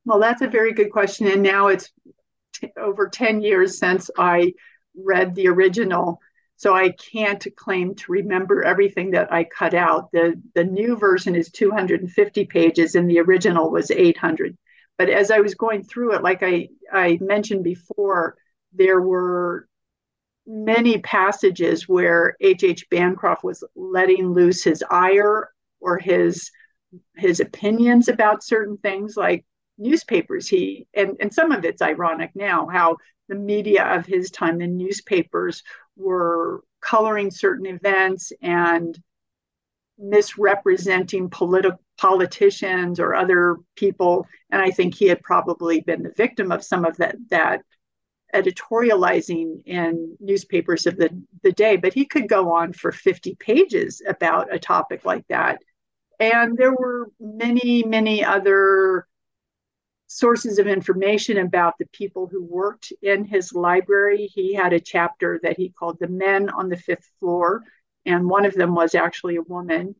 Well 0.04 0.20
that's 0.20 0.42
a 0.42 0.48
very 0.48 0.74
good 0.74 0.92
question. 0.92 1.28
And 1.28 1.42
now 1.42 1.68
it's 1.68 1.92
t- 2.54 2.72
over 2.78 3.08
10 3.08 3.42
years 3.42 3.78
since 3.78 4.10
i 4.18 4.54
read 4.96 5.36
the 5.36 5.48
original. 5.48 6.20
So 6.58 6.76
i 6.76 6.90
can't 6.90 7.46
claim 7.56 7.96
to 7.96 8.12
remember 8.12 8.64
everything 8.64 9.12
that 9.12 9.32
i 9.32 9.46
cut 9.46 9.74
out. 9.74 10.12
The 10.12 10.42
the 10.56 10.66
new 10.66 10.98
version 10.98 11.36
is 11.36 11.50
250 11.52 12.46
pages 12.46 12.96
and 12.96 13.10
the 13.10 13.20
original 13.20 13.72
was 13.72 13.92
800 13.92 14.58
but 14.98 15.10
as 15.10 15.32
I 15.32 15.40
was 15.40 15.56
going 15.56 15.84
through 15.84 16.16
it, 16.16 16.24
like 16.24 16.42
I, 16.42 16.70
I 16.92 17.18
mentioned 17.22 17.64
before, 17.64 18.38
there 18.74 19.02
were 19.02 19.68
many 20.48 21.00
passages 21.00 21.88
where 21.88 22.36
H.H. 22.40 22.64
H. 22.64 22.90
Bancroft 22.90 23.44
was 23.44 23.64
letting 23.76 24.32
loose 24.34 24.64
his 24.64 24.84
ire 24.90 25.50
or 25.80 25.98
his 25.98 26.52
his 27.16 27.40
opinions 27.40 28.08
about 28.08 28.44
certain 28.44 28.78
things 28.78 29.18
like 29.18 29.44
newspapers 29.78 30.48
he 30.48 30.88
and, 30.94 31.18
and 31.20 31.34
some 31.34 31.52
of 31.52 31.66
it's 31.66 31.82
ironic 31.82 32.32
now 32.36 32.68
how 32.72 32.96
the 33.28 33.36
media 33.36 33.84
of 33.84 34.06
his 34.06 34.32
time 34.32 34.60
the 34.60 34.68
newspapers 34.68 35.64
were 35.98 36.64
coloring 36.80 37.32
certain 37.32 37.66
events 37.66 38.32
and 38.42 38.98
misrepresenting 39.98 41.30
political 41.30 41.80
politicians 41.98 43.00
or 43.00 43.16
other 43.16 43.58
people. 43.76 44.28
And 44.52 44.62
i 44.62 44.72
think 44.72 44.96
he 44.96 45.08
had 45.08 45.22
probably 45.22 45.82
been 45.82 46.04
the 46.04 46.14
victim 46.16 46.52
of 46.52 46.64
some 46.64 46.86
of 46.86 46.98
that 46.98 47.16
that 47.30 47.62
editorializing 48.34 49.64
in 49.66 50.18
newspapers 50.20 50.86
of 50.86 50.98
the, 50.98 51.10
the 51.44 51.54
day. 51.54 51.78
But 51.78 51.94
he 51.94 52.06
could 52.06 52.28
go 52.28 52.54
on 52.54 52.74
for 52.74 52.92
50 52.92 53.36
pages 53.36 54.02
about 54.06 54.54
a 54.54 54.60
topic 54.60 55.06
like 55.06 55.26
that. 55.30 55.62
And 56.20 56.58
there 56.58 56.74
were 56.74 57.10
many 57.20 57.84
many 57.84 58.24
other 58.24 59.08
sources 60.08 60.60
of 60.60 60.68
information 60.68 61.38
about 61.38 61.78
the 61.78 61.88
people 61.88 62.28
who 62.28 62.44
worked 62.44 62.94
in 63.02 63.26
his 63.26 63.54
library. 63.54 64.28
He 64.28 64.54
had 64.54 64.74
a 64.74 64.80
chapter 64.80 65.40
that 65.44 65.58
he 65.58 65.70
called 65.70 65.98
the 66.00 66.08
men 66.08 66.50
on 66.50 66.70
the 66.70 66.78
fifth 66.78 67.10
floor. 67.20 67.64
And 68.06 68.30
one 68.30 68.46
of 68.46 68.54
them 68.54 68.76
was 68.76 68.94
actually 68.94 69.38
a 69.38 69.42
woman. 69.42 69.96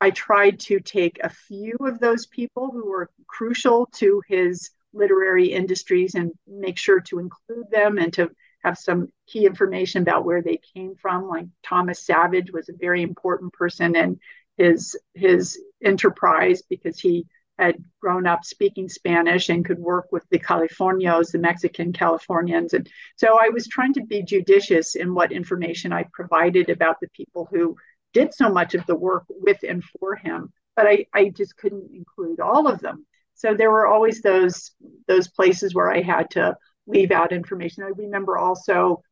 I 0.00 0.10
tried 0.10 0.60
to 0.60 0.80
take 0.80 1.18
a 1.22 1.28
few 1.28 1.76
of 1.80 1.98
those 1.98 2.26
people 2.26 2.70
who 2.70 2.88
were 2.88 3.10
crucial 3.26 3.86
to 3.94 4.22
his 4.28 4.70
literary 4.92 5.46
industries 5.52 6.14
and 6.14 6.32
make 6.46 6.78
sure 6.78 7.00
to 7.00 7.18
include 7.18 7.70
them 7.70 7.98
and 7.98 8.12
to 8.14 8.30
have 8.62 8.78
some 8.78 9.08
key 9.26 9.46
information 9.46 10.02
about 10.02 10.24
where 10.24 10.42
they 10.42 10.60
came 10.74 10.94
from. 10.96 11.28
Like 11.28 11.46
Thomas 11.62 12.04
Savage 12.04 12.52
was 12.52 12.68
a 12.68 12.76
very 12.78 13.02
important 13.02 13.52
person 13.52 13.96
in 13.96 14.18
his 14.56 14.96
his 15.14 15.60
enterprise 15.82 16.62
because 16.62 16.98
he 16.98 17.26
had 17.58 17.76
grown 18.00 18.26
up 18.26 18.44
speaking 18.44 18.88
Spanish 18.88 19.48
and 19.48 19.64
could 19.64 19.78
work 19.78 20.12
with 20.12 20.24
the 20.30 20.38
Californios, 20.38 21.32
the 21.32 21.38
Mexican 21.38 21.92
Californians. 21.92 22.72
And 22.72 22.88
so 23.16 23.36
I 23.40 23.48
was 23.48 23.66
trying 23.66 23.94
to 23.94 24.04
be 24.04 24.22
judicious 24.22 24.94
in 24.94 25.12
what 25.12 25.32
information 25.32 25.92
I 25.92 26.04
provided 26.12 26.70
about 26.70 27.00
the 27.00 27.08
people 27.08 27.48
who 27.50 27.76
did 28.12 28.34
so 28.34 28.48
much 28.48 28.74
of 28.74 28.86
the 28.86 28.96
work 28.96 29.24
with 29.28 29.58
and 29.62 29.82
for 29.84 30.16
him. 30.16 30.52
But 30.76 30.86
I, 30.86 31.06
I 31.12 31.28
just 31.30 31.56
couldn't 31.56 31.90
include 31.94 32.40
all 32.40 32.68
of 32.68 32.80
them. 32.80 33.06
So 33.34 33.54
there 33.54 33.70
were 33.70 33.86
always 33.86 34.20
those 34.22 34.72
those 35.06 35.28
places 35.28 35.74
where 35.74 35.92
I 35.92 36.02
had 36.02 36.30
to 36.30 36.56
leave 36.86 37.12
out 37.12 37.32
information. 37.32 37.84
I 37.84 37.90
remember 37.96 38.38
also 38.38 39.02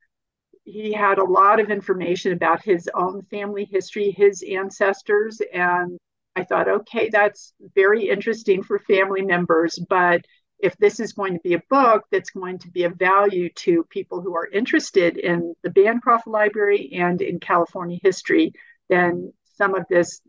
he 0.64 0.92
had 0.92 1.18
a 1.18 1.24
lot 1.24 1.60
of 1.60 1.70
information 1.70 2.32
about 2.32 2.64
his 2.64 2.90
own 2.92 3.22
family 3.30 3.68
history, 3.70 4.10
his 4.10 4.42
ancestors, 4.42 5.40
and 5.52 5.96
I 6.34 6.42
thought, 6.44 6.68
okay, 6.68 7.08
that's 7.08 7.54
very 7.74 8.08
interesting 8.08 8.62
for 8.62 8.80
family 8.80 9.22
members, 9.22 9.78
but 9.88 10.22
if 10.58 10.76
this 10.78 11.00
is 11.00 11.12
going 11.12 11.34
to 11.34 11.40
be 11.40 11.54
a 11.54 11.62
book 11.70 12.04
that's 12.10 12.30
going 12.30 12.58
to 12.60 12.70
be 12.70 12.84
of 12.84 12.94
value 12.94 13.48
to 13.50 13.84
people 13.84 14.20
who 14.20 14.34
are 14.34 14.48
interested 14.48 15.18
in 15.18 15.54
the 15.62 15.70
Bancroft 15.70 16.26
Library 16.26 16.90
and 16.94 17.20
in 17.20 17.38
California 17.38 17.98
history, 18.02 18.52
then 18.88 19.32
some 19.56 19.74
of 19.74 19.84
this 19.88 20.20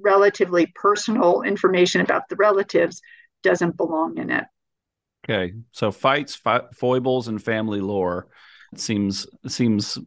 relatively 0.00 0.66
personal 0.74 1.42
information 1.42 2.00
about 2.00 2.28
the 2.28 2.36
relatives 2.36 3.00
doesn't 3.42 3.76
belong 3.76 4.18
in 4.18 4.30
it. 4.30 4.44
Okay, 5.24 5.54
so 5.72 5.90
fights, 5.90 6.34
fi- 6.34 6.66
foibles, 6.74 7.28
and 7.28 7.42
family 7.42 7.80
lore 7.80 8.28
seems 8.76 9.26
seems 9.46 9.98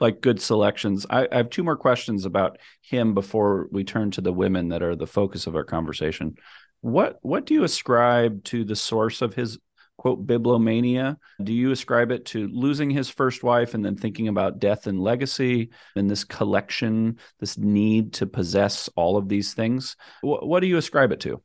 like 0.00 0.20
good 0.20 0.40
selections. 0.40 1.06
I, 1.08 1.28
I 1.30 1.36
have 1.36 1.50
two 1.50 1.62
more 1.62 1.76
questions 1.76 2.24
about 2.24 2.58
him 2.82 3.14
before 3.14 3.68
we 3.70 3.84
turn 3.84 4.10
to 4.12 4.20
the 4.20 4.32
women 4.32 4.68
that 4.68 4.82
are 4.82 4.96
the 4.96 5.06
focus 5.06 5.46
of 5.46 5.54
our 5.54 5.64
conversation. 5.64 6.34
What 6.80 7.18
what 7.22 7.46
do 7.46 7.54
you 7.54 7.64
ascribe 7.64 8.44
to 8.44 8.64
the 8.64 8.76
source 8.76 9.22
of 9.22 9.34
his 9.34 9.58
quote 9.96 10.26
bibliomania? 10.26 11.16
Do 11.42 11.52
you 11.52 11.70
ascribe 11.70 12.10
it 12.10 12.26
to 12.26 12.48
losing 12.48 12.90
his 12.90 13.08
first 13.08 13.42
wife 13.42 13.74
and 13.74 13.84
then 13.84 13.96
thinking 13.96 14.28
about 14.28 14.58
death 14.58 14.86
and 14.86 15.00
legacy 15.00 15.70
and 15.96 16.10
this 16.10 16.24
collection, 16.24 17.18
this 17.40 17.56
need 17.58 18.14
to 18.14 18.26
possess 18.26 18.88
all 18.96 19.16
of 19.16 19.28
these 19.28 19.54
things? 19.54 19.96
What, 20.20 20.46
what 20.46 20.60
do 20.60 20.66
you 20.66 20.76
ascribe 20.76 21.12
it 21.12 21.20
to? 21.20 21.42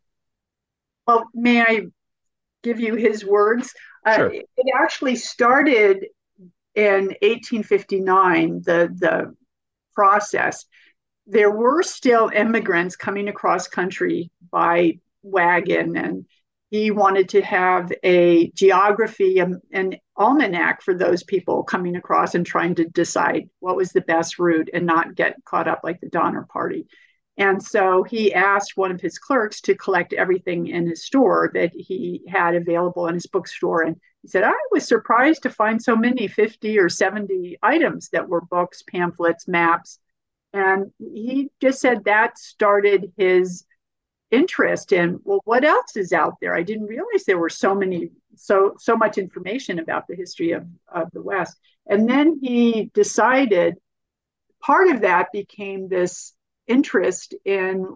Well, 1.05 1.25
may 1.33 1.61
I 1.61 1.81
give 2.63 2.79
you 2.79 2.95
his 2.95 3.25
words? 3.25 3.73
Uh, 4.05 4.15
sure. 4.15 4.29
Uh, 4.29 4.39
it 4.57 4.73
actually 4.75 5.15
started 5.15 6.05
in 6.75 7.07
1859, 7.21 8.61
the, 8.63 8.89
the 8.95 9.35
process, 9.95 10.65
there 11.25 11.51
were 11.51 11.81
still 11.81 12.29
immigrants 12.29 12.95
coming 12.95 13.27
across 13.27 13.67
country 13.67 14.31
by 14.51 14.99
wagon 15.23 15.97
and 15.97 16.25
he 16.69 16.91
wanted 16.91 17.29
to 17.29 17.41
have 17.41 17.91
a 18.03 18.49
geography 18.51 19.39
an, 19.39 19.61
an 19.71 19.95
almanac 20.17 20.81
for 20.81 20.93
those 20.93 21.23
people 21.23 21.63
coming 21.63 21.95
across 21.95 22.35
and 22.35 22.45
trying 22.45 22.75
to 22.75 22.85
decide 22.85 23.49
what 23.59 23.75
was 23.77 23.91
the 23.91 24.01
best 24.01 24.39
route 24.39 24.69
and 24.73 24.85
not 24.85 25.15
get 25.15 25.35
caught 25.45 25.67
up 25.67 25.81
like 25.83 25.99
the 26.01 26.09
donner 26.09 26.45
party 26.51 26.85
And 27.37 27.61
so 27.63 28.03
he 28.03 28.33
asked 28.33 28.73
one 28.75 28.91
of 28.91 29.01
his 29.01 29.19
clerks 29.19 29.61
to 29.61 29.75
collect 29.75 30.13
everything 30.13 30.67
in 30.67 30.87
his 30.87 31.05
store 31.05 31.51
that 31.53 31.71
he 31.75 32.23
had 32.27 32.55
available 32.55 33.07
in 33.07 33.13
his 33.13 33.27
bookstore. 33.27 33.83
And 33.83 33.97
he 34.23 34.27
said, 34.27 34.43
I 34.43 34.53
was 34.71 34.87
surprised 34.87 35.43
to 35.43 35.51
find 35.51 35.81
so 35.81 35.95
many 35.95 36.27
50 36.27 36.79
or 36.79 36.89
70 36.89 37.59
items 37.61 38.09
that 38.09 38.27
were 38.27 38.41
books, 38.41 38.83
pamphlets, 38.91 39.47
maps. 39.47 39.99
And 40.53 40.91
he 40.99 41.49
just 41.61 41.79
said 41.79 42.05
that 42.05 42.39
started 42.39 43.13
his 43.17 43.65
interest 44.31 44.91
in, 44.91 45.19
well, 45.23 45.41
what 45.45 45.63
else 45.63 45.95
is 45.95 46.11
out 46.13 46.35
there? 46.41 46.55
I 46.55 46.63
didn't 46.63 46.87
realize 46.87 47.23
there 47.25 47.37
were 47.37 47.49
so 47.49 47.73
many, 47.73 48.09
so 48.35 48.75
so 48.77 48.95
much 48.95 49.17
information 49.17 49.79
about 49.79 50.07
the 50.07 50.15
history 50.15 50.51
of, 50.51 50.65
of 50.87 51.09
the 51.11 51.21
West. 51.21 51.57
And 51.87 52.09
then 52.09 52.39
he 52.41 52.91
decided 52.93 53.75
part 54.61 54.89
of 54.89 55.01
that 55.01 55.31
became 55.31 55.87
this 55.87 56.33
interest 56.67 57.35
in 57.45 57.95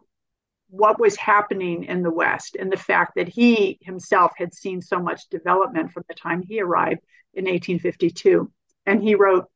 what 0.69 0.99
was 0.99 1.17
happening 1.17 1.83
in 1.83 2.01
the 2.01 2.11
West 2.11 2.55
and 2.57 2.71
the 2.71 2.77
fact 2.77 3.13
that 3.17 3.27
he 3.27 3.77
himself 3.81 4.31
had 4.37 4.53
seen 4.53 4.81
so 4.81 4.99
much 4.99 5.27
development 5.29 5.91
from 5.91 6.03
the 6.07 6.15
time 6.15 6.41
he 6.41 6.61
arrived 6.61 7.01
in 7.33 7.43
1852. 7.43 8.49
And 8.85 9.03
he 9.03 9.15
wrote, 9.15 9.47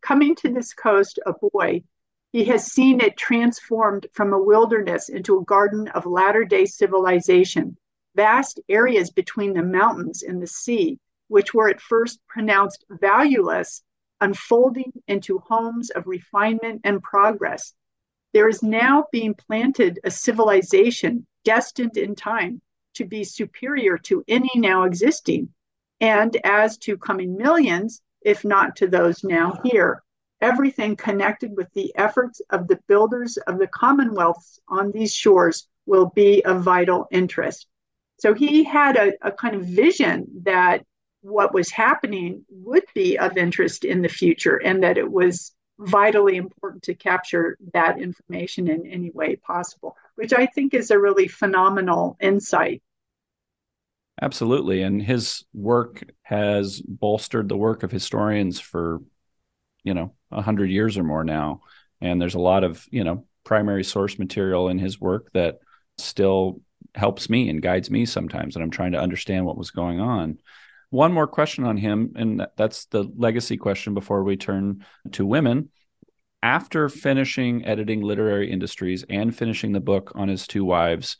Coming 0.00 0.34
to 0.36 0.48
this 0.48 0.72
coast 0.72 1.18
a 1.26 1.34
boy, 1.34 1.82
he 2.32 2.44
has 2.44 2.72
seen 2.72 3.00
it 3.00 3.16
transformed 3.16 4.06
from 4.12 4.32
a 4.32 4.42
wilderness 4.42 5.08
into 5.08 5.38
a 5.38 5.44
garden 5.44 5.88
of 5.88 6.06
latter 6.06 6.44
day 6.44 6.66
civilization, 6.66 7.76
vast 8.14 8.60
areas 8.68 9.10
between 9.10 9.52
the 9.52 9.62
mountains 9.62 10.22
and 10.22 10.42
the 10.42 10.46
sea, 10.46 10.98
which 11.28 11.54
were 11.54 11.68
at 11.68 11.80
first 11.80 12.20
pronounced 12.26 12.84
valueless, 12.90 13.82
unfolding 14.20 14.92
into 15.08 15.38
homes 15.38 15.90
of 15.90 16.06
refinement 16.06 16.80
and 16.84 17.02
progress 17.02 17.74
there 18.32 18.48
is 18.48 18.62
now 18.62 19.06
being 19.10 19.34
planted 19.34 19.98
a 20.04 20.10
civilization 20.10 21.26
destined 21.44 21.96
in 21.96 22.14
time 22.14 22.60
to 22.94 23.04
be 23.04 23.24
superior 23.24 23.98
to 23.98 24.24
any 24.28 24.50
now 24.54 24.84
existing, 24.84 25.48
and 26.00 26.36
as 26.44 26.78
to 26.78 26.96
coming 26.96 27.36
millions, 27.36 28.02
if 28.22 28.44
not 28.44 28.76
to 28.76 28.86
those 28.86 29.24
now 29.24 29.58
here. 29.64 30.02
Everything 30.40 30.96
connected 30.96 31.56
with 31.56 31.68
the 31.74 31.92
efforts 31.96 32.40
of 32.50 32.66
the 32.68 32.78
builders 32.88 33.36
of 33.46 33.58
the 33.58 33.66
commonwealths 33.66 34.58
on 34.68 34.90
these 34.92 35.14
shores 35.14 35.68
will 35.86 36.06
be 36.14 36.44
of 36.44 36.62
vital 36.62 37.06
interest. 37.10 37.66
So 38.18 38.34
he 38.34 38.64
had 38.64 38.96
a, 38.96 39.12
a 39.22 39.32
kind 39.32 39.54
of 39.54 39.64
vision 39.64 40.26
that 40.44 40.84
what 41.22 41.52
was 41.52 41.70
happening 41.70 42.44
would 42.50 42.84
be 42.94 43.18
of 43.18 43.36
interest 43.36 43.84
in 43.84 44.02
the 44.02 44.08
future 44.08 44.56
and 44.56 44.82
that 44.82 44.98
it 44.98 45.10
was 45.10 45.54
vitally 45.78 46.36
important 46.36 46.82
to 46.84 46.94
capture 46.94 47.56
that 47.72 47.98
information 47.98 48.68
in 48.68 48.86
any 48.86 49.10
way 49.10 49.36
possible, 49.36 49.96
which 50.14 50.32
I 50.32 50.46
think 50.46 50.74
is 50.74 50.90
a 50.90 50.98
really 50.98 51.28
phenomenal 51.28 52.16
insight. 52.20 52.82
Absolutely. 54.22 54.82
And 54.82 55.02
his 55.02 55.44
work 55.54 56.02
has 56.22 56.82
bolstered 56.82 57.48
the 57.48 57.56
work 57.56 57.82
of 57.82 57.90
historians 57.90 58.60
for, 58.60 59.00
you 59.82 59.94
know, 59.94 60.14
a 60.30 60.42
hundred 60.42 60.70
years 60.70 60.98
or 60.98 61.02
more 61.02 61.24
now. 61.24 61.60
And 62.00 62.20
there's 62.20 62.34
a 62.34 62.40
lot 62.40 62.64
of, 62.64 62.84
you 62.90 63.04
know, 63.04 63.26
primary 63.44 63.84
source 63.84 64.18
material 64.18 64.68
in 64.68 64.78
his 64.78 65.00
work 65.00 65.30
that 65.32 65.58
still 65.98 66.60
helps 66.94 67.30
me 67.30 67.48
and 67.48 67.62
guides 67.62 67.90
me 67.90 68.06
sometimes. 68.06 68.56
And 68.56 68.62
I'm 68.62 68.70
trying 68.70 68.92
to 68.92 69.00
understand 69.00 69.46
what 69.46 69.56
was 69.56 69.70
going 69.70 70.00
on. 70.00 70.38
One 70.90 71.12
more 71.12 71.28
question 71.28 71.64
on 71.64 71.76
him, 71.76 72.12
and 72.16 72.46
that's 72.56 72.86
the 72.86 73.04
legacy 73.16 73.56
question 73.56 73.94
before 73.94 74.24
we 74.24 74.36
turn 74.36 74.84
to 75.12 75.24
women. 75.24 75.70
After 76.42 76.88
finishing 76.88 77.64
editing 77.66 78.00
literary 78.00 78.50
industries 78.50 79.04
and 79.08 79.36
finishing 79.36 79.72
the 79.72 79.80
book 79.80 80.12
on 80.14 80.28
his 80.28 80.46
two 80.46 80.64
wives, 80.64 81.16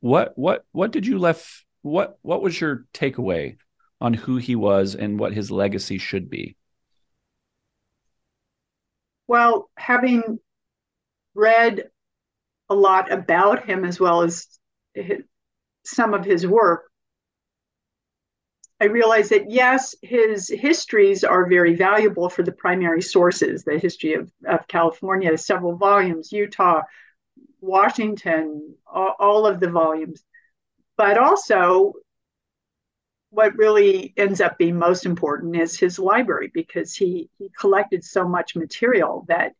what 0.00 0.32
what 0.36 0.64
what 0.70 0.92
did 0.92 1.06
you 1.06 1.18
left 1.18 1.64
what 1.82 2.18
what 2.22 2.40
was 2.40 2.60
your 2.60 2.86
takeaway 2.94 3.56
on 4.00 4.14
who 4.14 4.36
he 4.36 4.54
was 4.54 4.94
and 4.94 5.18
what 5.18 5.32
his 5.32 5.50
legacy 5.50 5.98
should 5.98 6.30
be? 6.30 6.56
Well, 9.28 9.70
having 9.76 10.38
read 11.34 11.90
a 12.68 12.74
lot 12.74 13.12
about 13.12 13.66
him 13.66 13.84
as 13.84 14.00
well 14.00 14.22
as 14.22 14.48
his, 14.94 15.22
some 15.84 16.14
of 16.14 16.24
his 16.24 16.46
work, 16.46 16.90
I 18.80 18.86
realized 18.86 19.30
that 19.30 19.50
yes, 19.50 19.94
his 20.02 20.48
histories 20.48 21.24
are 21.24 21.48
very 21.48 21.74
valuable 21.74 22.28
for 22.28 22.42
the 22.42 22.52
primary 22.52 23.02
sources, 23.02 23.64
the 23.64 23.78
history 23.78 24.14
of, 24.14 24.30
of 24.46 24.68
California, 24.68 25.36
several 25.36 25.76
volumes, 25.76 26.32
Utah, 26.32 26.82
Washington, 27.60 28.76
all, 28.86 29.14
all 29.18 29.46
of 29.46 29.60
the 29.60 29.70
volumes. 29.70 30.24
But 30.96 31.18
also, 31.18 31.94
what 33.30 33.56
really 33.56 34.14
ends 34.16 34.40
up 34.40 34.56
being 34.58 34.78
most 34.78 35.04
important 35.04 35.56
is 35.56 35.78
his 35.78 35.98
library 35.98 36.50
because 36.52 36.94
he, 36.94 37.28
he 37.38 37.50
collected 37.58 38.02
so 38.02 38.26
much 38.26 38.56
material 38.56 39.24
that 39.28 39.52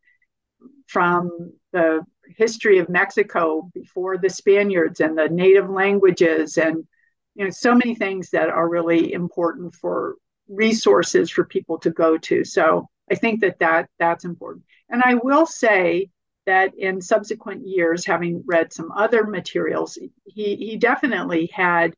from 0.87 1.53
the 1.71 2.03
history 2.37 2.79
of 2.79 2.89
Mexico 2.89 3.69
before 3.73 4.17
the 4.17 4.29
Spaniards 4.29 4.99
and 4.99 5.17
the 5.17 5.29
native 5.29 5.69
languages 5.69 6.57
and 6.57 6.87
you 7.35 7.45
know 7.45 7.49
so 7.51 7.73
many 7.73 7.95
things 7.95 8.31
that 8.31 8.49
are 8.49 8.67
really 8.67 9.13
important 9.13 9.73
for 9.75 10.15
resources 10.47 11.29
for 11.29 11.45
people 11.45 11.77
to 11.79 11.91
go 11.91 12.17
to. 12.17 12.43
So 12.43 12.87
i 13.11 13.15
think 13.15 13.41
that 13.41 13.59
that 13.59 13.89
that's 13.99 14.25
important. 14.25 14.65
And 14.89 15.01
i 15.05 15.15
will 15.15 15.45
say 15.45 16.09
that 16.45 16.73
in 16.77 17.01
subsequent 17.01 17.67
years 17.67 18.05
having 18.05 18.43
read 18.45 18.73
some 18.73 18.91
other 18.91 19.23
materials 19.25 19.97
he 20.25 20.55
he 20.55 20.77
definitely 20.77 21.49
had 21.53 21.93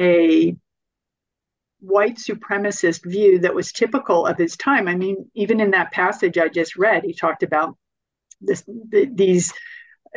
a 0.00 0.56
white 1.84 2.16
supremacist 2.16 3.04
view 3.04 3.38
that 3.40 3.54
was 3.54 3.72
typical 3.72 4.26
of 4.26 4.38
his 4.38 4.56
time. 4.56 4.88
I 4.88 4.94
mean 4.94 5.30
even 5.34 5.60
in 5.60 5.70
that 5.72 5.92
passage 5.92 6.38
i 6.38 6.48
just 6.48 6.76
read 6.76 7.04
he 7.04 7.14
talked 7.14 7.42
about 7.42 7.76
this 8.40 8.64
these 8.92 9.52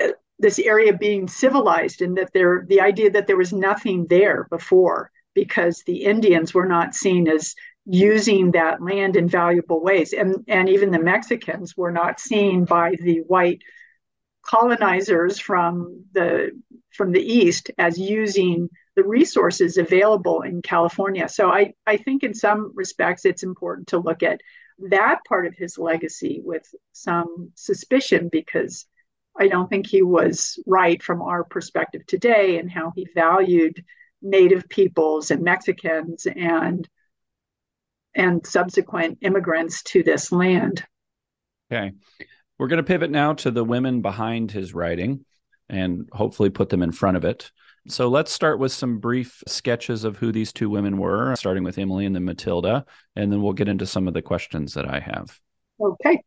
uh, 0.02 0.10
this 0.40 0.60
area 0.60 0.94
being 0.94 1.28
civilized 1.28 2.02
and 2.02 2.18
that 2.18 2.32
there 2.34 2.66
the 2.68 2.82
idea 2.82 3.10
that 3.12 3.28
there 3.28 3.38
was 3.38 3.54
nothing 3.54 4.06
there 4.08 4.48
before 4.50 5.12
because 5.34 5.84
the 5.86 6.04
Indians 6.04 6.54
were 6.54 6.66
not 6.66 6.96
seen 6.96 7.28
as 7.28 7.54
using 7.86 8.52
that 8.52 8.82
land 8.82 9.16
in 9.16 9.28
valuable 9.30 9.82
ways. 9.82 10.14
And 10.14 10.44
and 10.48 10.68
even 10.68 10.92
the 10.92 11.00
Mexicans 11.00 11.78
were 11.78 11.92
not 11.92 12.20
seen 12.20 12.66
by 12.66 12.96
the 13.00 13.20
white 13.20 13.62
colonizers 14.44 15.40
from 15.40 16.06
the 16.14 16.52
from 16.92 17.12
the 17.12 17.22
east 17.22 17.72
as 17.78 17.98
using 17.98 18.70
the 18.98 19.04
resources 19.04 19.78
available 19.78 20.42
in 20.42 20.64
California. 20.64 21.30
So 21.30 21.52
I, 21.52 21.74
I 21.86 21.98
think 21.98 22.24
in 22.24 22.34
some 22.34 22.72
respects 22.74 23.26
it's 23.26 23.44
important 23.44 23.90
to 23.90 24.00
look 24.00 24.24
at 24.24 24.42
that 24.90 25.20
part 25.30 25.46
of 25.46 25.54
his 25.56 25.78
legacy 25.78 26.42
with 26.44 26.68
some 26.94 27.52
suspicion 27.54 28.28
because 28.32 28.88
I 29.40 29.50
don't 29.50 29.70
think 29.70 29.86
he 29.86 30.02
was 30.02 30.60
right 30.66 31.02
from 31.02 31.22
our 31.22 31.44
perspective 31.44 32.08
today 32.08 32.58
and 32.58 32.72
how 32.72 32.92
he 32.96 33.08
valued 33.14 33.86
native 34.24 34.68
peoples 34.68 35.30
and 35.30 35.44
Mexicans 35.44 36.26
and 36.26 36.90
and 38.16 38.48
subsequent 38.48 39.20
immigrants 39.22 39.84
to 39.84 40.02
this 40.02 40.32
land. 40.32 40.84
Okay. 41.72 41.92
We're 42.58 42.68
going 42.68 42.78
to 42.78 42.84
pivot 42.84 43.12
now 43.12 43.34
to 43.34 43.52
the 43.52 43.64
women 43.64 44.02
behind 44.02 44.50
his 44.50 44.74
writing 44.74 45.24
and 45.70 46.10
hopefully 46.12 46.50
put 46.50 46.70
them 46.70 46.82
in 46.82 46.92
front 46.92 47.18
of 47.18 47.26
it. 47.26 47.52
So 47.90 48.10
let's 48.10 48.32
start 48.32 48.60
with 48.60 48.72
some 48.72 49.00
brief 49.00 49.44
sketches 49.48 50.04
of 50.04 50.18
who 50.18 50.32
these 50.32 50.52
two 50.52 50.70
women 50.70 50.98
were, 50.98 51.36
starting 51.36 51.64
with 51.64 51.78
Emily 51.78 52.06
and 52.06 52.16
then 52.16 52.26
Matilda, 52.26 52.86
and 53.16 53.32
then 53.32 53.42
we'll 53.42 53.54
get 53.54 53.70
into 53.70 53.86
some 53.86 54.08
of 54.08 54.14
the 54.14 54.22
questions 54.22 54.74
that 54.74 54.88
I 54.88 55.00
have. 55.00 55.40
Okay. 55.80 56.22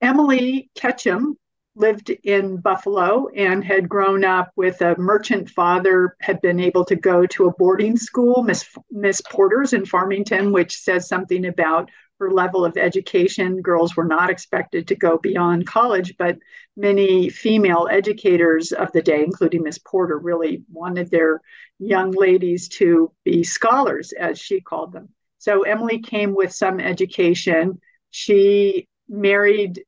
Emily 0.00 0.70
Ketchum 0.74 1.36
lived 1.74 2.10
in 2.10 2.56
Buffalo 2.58 3.28
and 3.28 3.62
had 3.62 3.88
grown 3.88 4.24
up 4.24 4.50
with 4.56 4.80
a 4.80 4.96
merchant 4.96 5.50
father, 5.50 6.16
had 6.20 6.40
been 6.40 6.58
able 6.58 6.84
to 6.86 6.96
go 6.96 7.26
to 7.26 7.46
a 7.46 7.52
boarding 7.54 7.96
school, 7.96 8.42
Miss, 8.42 8.64
Miss 8.90 9.20
Porter's 9.20 9.72
in 9.72 9.84
Farmington, 9.84 10.52
which 10.52 10.78
says 10.78 11.08
something 11.08 11.46
about 11.46 11.90
her 12.18 12.30
level 12.30 12.64
of 12.64 12.76
education. 12.78 13.60
Girls 13.60 13.94
were 13.94 14.06
not 14.06 14.30
expected 14.30 14.88
to 14.88 14.94
go 14.94 15.18
beyond 15.18 15.66
college, 15.66 16.14
but 16.18 16.38
many 16.76 17.30
female 17.30 17.88
educators 17.90 18.72
of 18.72 18.92
the 18.92 19.02
day, 19.02 19.24
including 19.24 19.62
Miss 19.62 19.78
Porter, 19.78 20.18
really 20.18 20.62
wanted 20.70 21.10
their 21.10 21.40
young 21.78 22.10
ladies 22.12 22.68
to 22.68 23.12
be 23.24 23.42
scholars, 23.42 24.12
as 24.12 24.38
she 24.38 24.60
called 24.60 24.92
them. 24.92 25.08
So 25.38 25.62
Emily 25.62 26.00
came 26.00 26.34
with 26.34 26.52
some 26.52 26.80
education. 26.80 27.80
She 28.10 28.88
married 29.08 29.82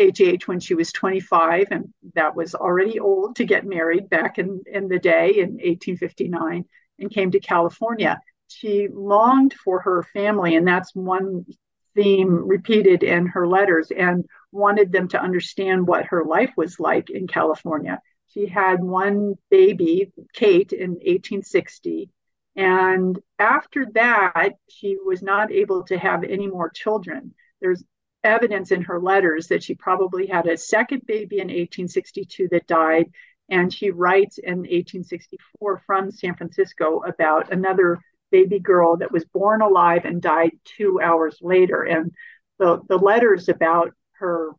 HH 0.00 0.46
when 0.46 0.60
she 0.60 0.74
was 0.74 0.92
25, 0.92 1.68
and 1.70 1.92
that 2.14 2.36
was 2.36 2.54
already 2.54 3.00
old 3.00 3.36
to 3.36 3.44
get 3.44 3.64
married 3.64 4.10
back 4.10 4.38
in, 4.38 4.62
in 4.66 4.88
the 4.88 4.98
day 4.98 5.30
in 5.36 5.52
1859, 5.52 6.64
and 6.98 7.10
came 7.10 7.30
to 7.30 7.40
California. 7.40 8.20
She 8.48 8.88
longed 8.92 9.54
for 9.54 9.80
her 9.80 10.02
family, 10.12 10.56
and 10.56 10.66
that's 10.66 10.94
one 10.94 11.46
theme 11.94 12.46
repeated 12.46 13.02
in 13.02 13.26
her 13.26 13.48
letters 13.48 13.90
and 13.90 14.24
wanted 14.56 14.90
them 14.90 15.08
to 15.08 15.20
understand 15.20 15.86
what 15.86 16.06
her 16.06 16.24
life 16.24 16.52
was 16.56 16.80
like 16.80 17.10
in 17.10 17.26
California. 17.26 18.00
She 18.28 18.46
had 18.46 18.82
one 18.82 19.34
baby, 19.50 20.12
Kate, 20.32 20.72
in 20.72 20.90
1860. 20.90 22.10
And 22.56 23.18
after 23.38 23.86
that, 23.94 24.52
she 24.68 24.96
was 25.04 25.22
not 25.22 25.52
able 25.52 25.84
to 25.84 25.98
have 25.98 26.24
any 26.24 26.46
more 26.46 26.70
children. 26.70 27.34
There's 27.60 27.84
evidence 28.24 28.72
in 28.72 28.82
her 28.82 29.00
letters 29.00 29.48
that 29.48 29.62
she 29.62 29.74
probably 29.74 30.26
had 30.26 30.46
a 30.46 30.56
second 30.56 31.02
baby 31.06 31.36
in 31.36 31.48
1862 31.48 32.48
that 32.50 32.66
died. 32.66 33.10
And 33.48 33.72
she 33.72 33.90
writes 33.90 34.38
in 34.38 34.58
1864 34.58 35.82
from 35.86 36.10
San 36.10 36.34
Francisco 36.34 37.02
about 37.06 37.52
another 37.52 38.00
baby 38.30 38.58
girl 38.58 38.96
that 38.96 39.12
was 39.12 39.24
born 39.24 39.62
alive 39.62 40.04
and 40.04 40.20
died 40.20 40.50
two 40.64 41.00
hours 41.00 41.38
later. 41.40 41.82
And 41.82 42.12
the, 42.58 42.80
the 42.88 42.98
letters 42.98 43.48
about 43.48 43.92
her 44.18 44.50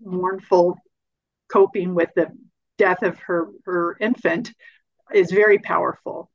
mournful 0.00 0.78
coping 1.48 1.94
with 1.94 2.10
the 2.14 2.28
death 2.78 3.02
of 3.02 3.18
her, 3.20 3.48
her 3.64 3.96
infant 4.00 4.52
is 5.14 5.30
very 5.30 5.58
powerful. 5.58 6.30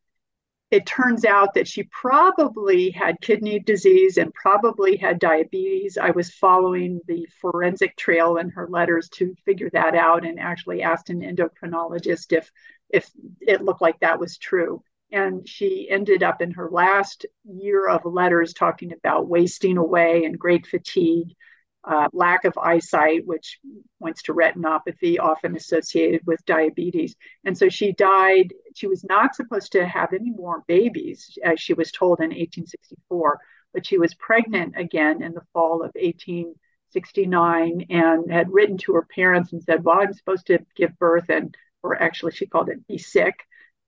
It 0.72 0.86
turns 0.86 1.26
out 1.26 1.54
that 1.56 1.68
she 1.68 1.84
probably 1.84 2.92
had 2.92 3.20
kidney 3.20 3.60
disease 3.60 4.18
and 4.18 4.34
probably 4.34 4.96
had 4.96 5.20
diabetes. 5.20 5.98
I 5.98 6.12
was 6.12 6.34
following 6.34 7.02
the 7.08 7.28
forensic 7.42 7.98
trail 7.98 8.38
in 8.38 8.50
her 8.52 8.70
letters 8.70 9.10
to 9.16 9.36
figure 9.44 9.70
that 9.74 9.96
out 9.96 10.26
and 10.26 10.40
actually 10.40 10.82
asked 10.82 11.10
an 11.10 11.22
endocrinologist 11.22 12.32
if 12.32 12.50
if 12.90 13.10
it 13.42 13.62
looked 13.62 13.82
like 13.82 14.00
that 14.00 14.20
was 14.20 14.38
true. 14.38 14.82
And 15.12 15.48
she 15.48 15.90
ended 15.90 16.24
up 16.24 16.42
in 16.42 16.52
her 16.52 16.70
last 16.70 17.26
year 17.44 17.88
of 17.90 18.06
letters 18.06 18.54
talking 18.54 18.94
about 18.94 19.28
wasting 19.28 19.78
away 19.78 20.24
and 20.24 20.40
great 20.40 20.66
fatigue, 20.66 21.34
uh, 21.84 22.08
lack 22.14 22.46
of 22.46 22.58
eyesight, 22.58 23.26
which 23.26 23.60
points 24.00 24.22
to 24.24 24.34
retinopathy, 24.34 25.20
often 25.20 25.56
associated 25.56 26.22
with 26.26 26.46
diabetes. 26.46 27.16
And 27.44 27.58
so 27.58 27.70
she 27.70 27.92
died. 27.94 28.54
She 28.76 28.88
was 28.88 29.04
not 29.04 29.36
supposed 29.36 29.72
to 29.74 29.86
have 29.88 30.14
any 30.14 30.32
more 30.32 30.64
babies, 30.68 31.38
as 31.44 31.60
she 31.60 31.74
was 31.74 31.92
told 31.92 32.20
in 32.20 32.30
1864, 32.30 33.40
but 33.74 33.86
she 33.86 33.98
was 33.98 34.14
pregnant 34.14 34.76
again 34.78 35.24
in 35.24 35.34
the 35.34 35.46
fall 35.54 35.82
of 35.82 35.92
1869 35.96 37.86
and 37.90 38.32
had 38.32 38.52
written 38.52 38.78
to 38.80 38.94
her 38.94 39.08
parents 39.16 39.54
and 39.54 39.64
said, 39.64 39.84
Well, 39.84 40.02
I'm 40.02 40.14
supposed 40.14 40.48
to 40.48 40.60
give 40.76 40.98
birth 41.00 41.30
and 41.30 41.56
or 41.84 42.02
actually 42.02 42.34
she 42.34 42.46
called 42.46 42.70
it 42.70 42.88
be 42.88 42.98
sick 42.98 43.36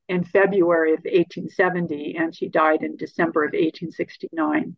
in 0.10 0.24
February 0.24 0.94
of 0.94 1.00
1870, 1.06 2.16
and 2.18 2.36
she 2.36 2.50
died 2.50 2.84
in 2.84 2.98
December 2.98 3.44
of 3.44 3.54
1869. 3.54 4.76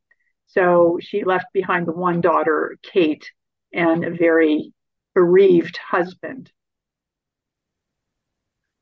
So 0.56 0.98
she 1.02 1.24
left 1.24 1.48
behind 1.54 1.86
the 1.86 1.92
one 1.92 2.22
daughter, 2.22 2.78
Kate, 2.82 3.30
and 3.74 4.04
a 4.06 4.12
very 4.12 4.74
bereaved 5.14 5.78
husband. 5.78 6.52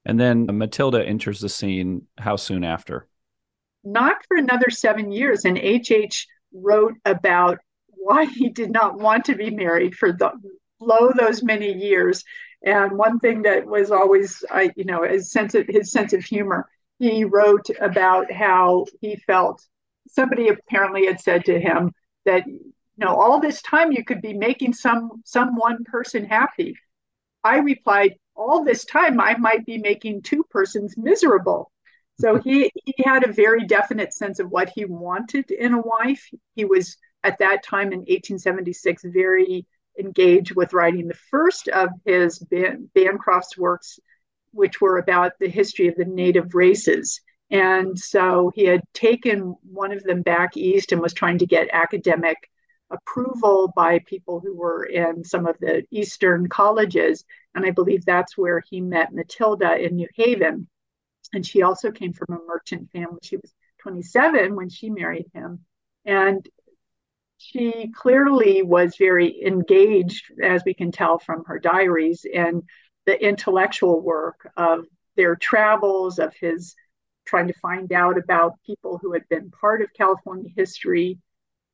And 0.06 0.20
then 0.20 0.46
Matilda 0.58 1.04
enters 1.04 1.40
the 1.40 1.50
scene 1.50 2.08
how 2.18 2.36
soon 2.36 2.64
after? 2.64 3.08
Not 3.84 4.18
for 4.28 4.38
another 4.38 4.70
seven 4.70 5.12
years. 5.12 5.46
And 5.46 5.58
H.H. 5.58 6.28
wrote 6.54 6.96
about 7.06 7.58
why 7.88 8.26
he 8.26 8.50
did 8.50 8.72
not 8.72 9.00
want 9.00 9.26
to 9.26 9.36
be 9.36 9.50
married 9.50 9.96
for 9.96 10.12
the, 10.12 10.32
below 10.80 11.12
those 11.18 11.42
many 11.42 11.74
years 11.74 12.24
and 12.64 12.94
one 12.94 13.20
thing 13.20 13.42
that 13.42 13.66
was 13.66 13.92
always, 13.92 14.44
I, 14.50 14.72
you 14.76 14.86
know, 14.86 15.04
his 15.04 15.32
sense 15.32 15.54
of 15.54 15.68
his 15.68 15.92
sense 15.92 16.14
of 16.14 16.24
humor. 16.24 16.70
He 16.98 17.26
wrote 17.26 17.68
about 17.82 18.32
how 18.32 18.86
he 19.02 19.18
felt. 19.18 19.62
Somebody 20.13 20.49
apparently 20.49 21.06
had 21.08 21.19
said 21.19 21.45
to 21.45 21.60
him 21.60 21.91
that, 22.26 22.45
you 22.47 22.73
know, 22.97 23.15
all 23.15 23.39
this 23.39 23.62
time 23.62 23.91
you 23.91 24.04
could 24.04 24.21
be 24.21 24.34
making 24.34 24.73
some 24.73 25.21
some 25.26 25.56
one 25.56 25.84
person 25.84 26.26
happy. 26.26 26.76
I 27.43 27.58
replied, 27.58 28.15
all 28.36 28.63
this 28.63 28.86
time 28.86 29.19
I 29.19 29.36
might 29.38 29.65
be 29.65 29.78
making 29.78 30.21
two 30.21 30.43
persons 30.49 30.95
miserable. 30.97 31.71
So 32.19 32.36
mm-hmm. 32.36 32.49
he 32.49 32.71
he 32.86 32.95
had 33.04 33.23
a 33.23 33.34
very 33.34 33.65
definite 33.65 34.13
sense 34.13 34.39
of 34.39 34.49
what 34.49 34.69
he 34.69 34.86
wanted 34.86 35.49
in 35.52 35.73
a 35.73 35.82
wife. 35.82 36.30
He 36.56 36.65
was 36.65 36.97
at 37.23 37.39
that 37.39 37.63
time 37.63 37.91
in 37.91 37.99
1876 37.99 39.04
very 39.06 39.65
engaged 39.99 40.56
with 40.56 40.73
writing 40.73 41.08
the 41.08 41.13
first 41.32 41.67
of 41.69 41.89
his 42.06 42.39
Ban- 42.39 42.89
Bancroft's 42.93 43.58
works, 43.58 43.99
which 44.52 44.82
were 44.82 44.97
about 44.97 45.34
the 45.39 45.49
history 45.49 45.88
of 45.88 45.95
the 45.95 46.06
native 46.06 46.54
races. 46.54 47.21
And 47.54 47.98
so 48.00 48.52
he 48.56 48.66
had 48.66 48.82
taken 48.96 49.56
one 49.62 49.92
of 49.92 50.04
them 50.04 50.24
back 50.24 50.58
east 50.58 50.92
and 50.92 51.00
was 51.00 51.13
trying 51.13 51.38
to 51.38 51.46
get 51.46 51.70
academic 51.72 52.50
approval 52.89 53.72
by 53.76 54.00
people 54.00 54.39
who 54.39 54.56
were 54.56 54.86
in 54.86 55.24
some 55.24 55.46
of 55.46 55.60
the 55.60 55.84
eastern 55.92 56.50
colleges. 56.50 57.24
And 57.54 57.63
I 57.63 57.70
believe 57.70 58.06
that's 58.06 58.36
where 58.36 58.60
he 58.68 58.82
met 58.82 59.13
Matilda 59.13 59.78
in 59.78 59.96
New 59.96 60.08
Haven. 60.16 60.68
And 61.32 61.46
she 61.46 61.62
also 61.62 61.92
came 61.92 62.12
from 62.12 62.34
a 62.34 62.48
merchant 62.48 62.89
family. 62.89 63.20
She 63.22 63.38
was 63.38 63.54
27 63.82 64.56
when 64.56 64.70
she 64.70 64.89
married 64.89 65.30
him. 65.32 65.60
And 66.06 66.48
she 67.38 67.92
clearly 67.96 68.63
was 68.63 68.96
very 68.98 69.44
engaged, 69.46 70.32
as 70.42 70.63
we 70.66 70.74
can 70.74 70.92
tell 70.92 71.20
from 71.20 71.44
her 71.46 71.60
diaries, 71.60 72.26
in 72.26 72.63
the 73.06 73.24
intellectual 73.24 74.02
work 74.02 74.50
of 74.58 74.86
their 75.16 75.36
travels, 75.36 76.18
of 76.18 76.34
his 76.34 76.74
trying 77.26 77.48
to 77.48 77.60
find 77.62 77.92
out 77.92 78.18
about 78.18 78.60
people 78.66 79.00
who 79.02 79.14
had 79.14 79.28
been 79.30 79.52
part 79.52 79.82
of 79.82 79.94
California 79.94 80.50
history. 80.56 81.20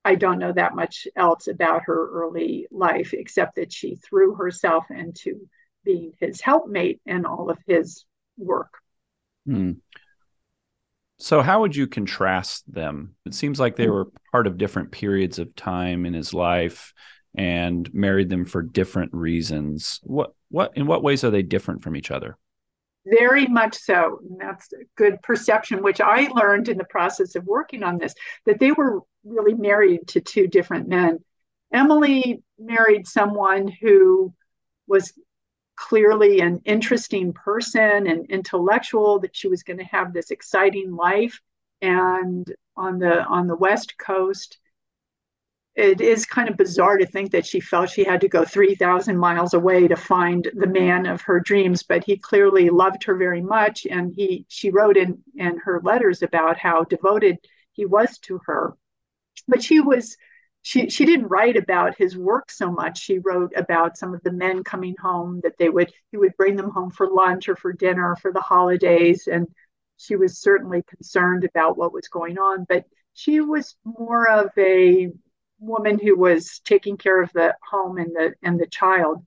I 0.05 0.15
don't 0.15 0.39
know 0.39 0.53
that 0.53 0.75
much 0.75 1.07
else 1.15 1.47
about 1.47 1.83
her 1.85 2.09
early 2.11 2.67
life, 2.71 3.13
except 3.13 3.55
that 3.55 3.73
she 3.73 3.95
threw 3.95 4.35
herself 4.35 4.85
into 4.89 5.47
being 5.83 6.13
his 6.19 6.41
helpmate 6.41 7.01
in 7.05 7.25
all 7.25 7.49
of 7.49 7.57
his 7.67 8.05
work. 8.37 8.73
Hmm. 9.45 9.73
So, 11.17 11.41
how 11.41 11.61
would 11.61 11.75
you 11.75 11.85
contrast 11.87 12.71
them? 12.71 13.15
It 13.25 13.33
seems 13.33 13.59
like 13.59 13.75
they 13.75 13.85
hmm. 13.85 13.91
were 13.91 14.11
part 14.31 14.47
of 14.47 14.57
different 14.57 14.91
periods 14.91 15.39
of 15.39 15.55
time 15.55 16.05
in 16.05 16.13
his 16.13 16.33
life 16.33 16.93
and 17.35 17.93
married 17.93 18.29
them 18.29 18.45
for 18.45 18.61
different 18.61 19.13
reasons. 19.13 19.99
What, 20.03 20.33
what, 20.49 20.75
in 20.75 20.87
what 20.87 21.03
ways 21.03 21.23
are 21.23 21.29
they 21.29 21.43
different 21.43 21.83
from 21.83 21.95
each 21.95 22.09
other? 22.09 22.37
Very 23.05 23.47
much 23.47 23.77
so. 23.77 24.19
And 24.29 24.39
that's 24.39 24.71
a 24.73 24.85
good 24.95 25.21
perception, 25.21 25.81
which 25.81 26.01
I 26.01 26.27
learned 26.27 26.69
in 26.69 26.77
the 26.77 26.83
process 26.85 27.35
of 27.35 27.45
working 27.45 27.83
on 27.83 27.97
this, 27.97 28.13
that 28.45 28.59
they 28.59 28.71
were 28.71 29.01
really 29.23 29.53
married 29.53 30.07
to 30.09 30.21
two 30.21 30.47
different 30.47 30.87
men. 30.87 31.19
Emily 31.73 32.43
married 32.57 33.07
someone 33.07 33.67
who 33.67 34.33
was 34.87 35.13
clearly 35.75 36.41
an 36.41 36.61
interesting 36.65 37.31
person 37.31 38.07
and 38.07 38.29
intellectual 38.29 39.19
that 39.19 39.35
she 39.35 39.47
was 39.47 39.63
going 39.63 39.79
to 39.79 39.85
have 39.85 40.11
this 40.11 40.29
exciting 40.29 40.93
life 40.93 41.39
and 41.81 42.53
on 42.75 42.99
the 42.99 43.23
on 43.23 43.47
the 43.47 43.55
west 43.55 43.97
coast 43.97 44.57
it 45.79 46.01
is 46.01 46.25
kind 46.25 46.49
of 46.49 46.57
bizarre 46.57 46.97
to 46.97 47.05
think 47.05 47.31
that 47.31 47.45
she 47.45 47.59
felt 47.59 47.89
she 47.89 48.03
had 48.03 48.21
to 48.21 48.27
go 48.27 48.43
3000 48.43 49.17
miles 49.17 49.53
away 49.53 49.87
to 49.87 49.95
find 49.95 50.49
the 50.55 50.67
man 50.67 51.05
of 51.05 51.21
her 51.21 51.39
dreams 51.39 51.83
but 51.83 52.03
he 52.03 52.17
clearly 52.17 52.69
loved 52.69 53.03
her 53.03 53.15
very 53.15 53.41
much 53.41 53.87
and 53.89 54.13
he 54.15 54.45
she 54.49 54.69
wrote 54.69 54.97
in 54.97 55.17
in 55.35 55.57
her 55.57 55.79
letters 55.83 56.21
about 56.21 56.57
how 56.57 56.83
devoted 56.83 57.37
he 57.71 57.85
was 57.85 58.17
to 58.19 58.39
her 58.45 58.75
but 59.47 59.63
she 59.63 59.79
was 59.79 60.17
she 60.61 60.89
she 60.89 61.05
didn't 61.05 61.27
write 61.27 61.57
about 61.57 61.97
his 61.97 62.17
work 62.17 62.51
so 62.51 62.71
much. 62.71 62.99
She 62.99 63.19
wrote 63.19 63.53
about 63.55 63.97
some 63.97 64.13
of 64.13 64.21
the 64.23 64.31
men 64.31 64.63
coming 64.63 64.95
home 65.01 65.39
that 65.43 65.57
they 65.57 65.69
would 65.69 65.91
he 66.11 66.17
would 66.17 66.35
bring 66.37 66.55
them 66.55 66.69
home 66.71 66.91
for 66.91 67.09
lunch 67.09 67.47
or 67.49 67.55
for 67.55 67.73
dinner 67.73 68.15
for 68.21 68.31
the 68.31 68.41
holidays, 68.41 69.27
and 69.27 69.47
she 69.97 70.15
was 70.15 70.39
certainly 70.39 70.83
concerned 70.83 71.45
about 71.45 71.77
what 71.77 71.93
was 71.93 72.07
going 72.07 72.37
on. 72.37 72.65
But 72.67 72.85
she 73.13 73.39
was 73.39 73.75
more 73.83 74.29
of 74.29 74.51
a 74.57 75.09
woman 75.59 75.99
who 75.99 76.17
was 76.17 76.59
taking 76.65 76.97
care 76.97 77.21
of 77.21 77.31
the 77.33 77.55
home 77.69 77.97
and 77.97 78.15
the 78.15 78.33
and 78.43 78.59
the 78.59 78.67
child. 78.67 79.25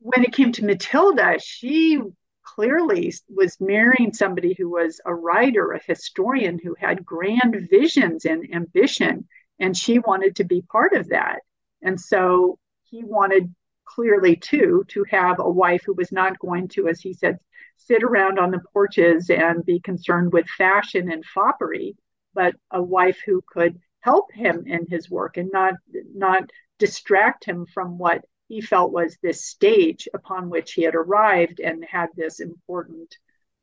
When 0.00 0.24
it 0.24 0.32
came 0.32 0.52
to 0.52 0.64
Matilda, 0.64 1.38
she 1.40 2.00
clearly 2.44 3.12
was 3.28 3.60
marrying 3.60 4.12
somebody 4.12 4.54
who 4.54 4.70
was 4.70 5.00
a 5.04 5.14
writer, 5.14 5.72
a 5.72 5.82
historian 5.82 6.58
who 6.62 6.74
had 6.78 7.04
grand 7.04 7.68
visions 7.70 8.24
and 8.24 8.54
ambition 8.54 9.28
and 9.58 9.76
she 9.76 9.98
wanted 9.98 10.36
to 10.36 10.44
be 10.44 10.62
part 10.62 10.92
of 10.92 11.08
that. 11.08 11.40
And 11.82 12.00
so 12.00 12.58
he 12.84 13.04
wanted 13.04 13.54
clearly 13.84 14.36
too 14.36 14.84
to 14.88 15.04
have 15.10 15.38
a 15.38 15.50
wife 15.50 15.82
who 15.84 15.94
was 15.94 16.12
not 16.12 16.38
going 16.38 16.68
to, 16.68 16.88
as 16.88 17.00
he 17.00 17.12
said, 17.12 17.38
sit 17.76 18.02
around 18.02 18.38
on 18.38 18.50
the 18.50 18.62
porches 18.72 19.30
and 19.30 19.64
be 19.64 19.80
concerned 19.80 20.32
with 20.32 20.46
fashion 20.48 21.10
and 21.10 21.24
foppery, 21.24 21.96
but 22.34 22.54
a 22.70 22.82
wife 22.82 23.20
who 23.24 23.42
could 23.46 23.78
help 24.08 24.32
him 24.32 24.64
in 24.66 24.86
his 24.88 25.10
work 25.10 25.36
and 25.36 25.50
not 25.52 25.74
not 26.14 26.42
distract 26.78 27.44
him 27.44 27.66
from 27.66 27.98
what 27.98 28.24
he 28.48 28.62
felt 28.62 28.90
was 28.90 29.18
this 29.22 29.44
stage 29.44 30.08
upon 30.14 30.48
which 30.48 30.72
he 30.72 30.82
had 30.82 30.94
arrived 30.94 31.60
and 31.60 31.84
had 31.84 32.08
this 32.16 32.40
important 32.40 33.14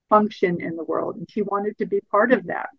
function 0.07 0.61
in 0.61 0.75
the 0.75 0.83
world. 0.83 1.15
And 1.15 1.27
she 1.31 1.41
wanted 1.41 1.79
to 1.79 1.87
be 1.87 1.99
part 2.11 2.31
of 2.31 2.45
that. 2.45 2.69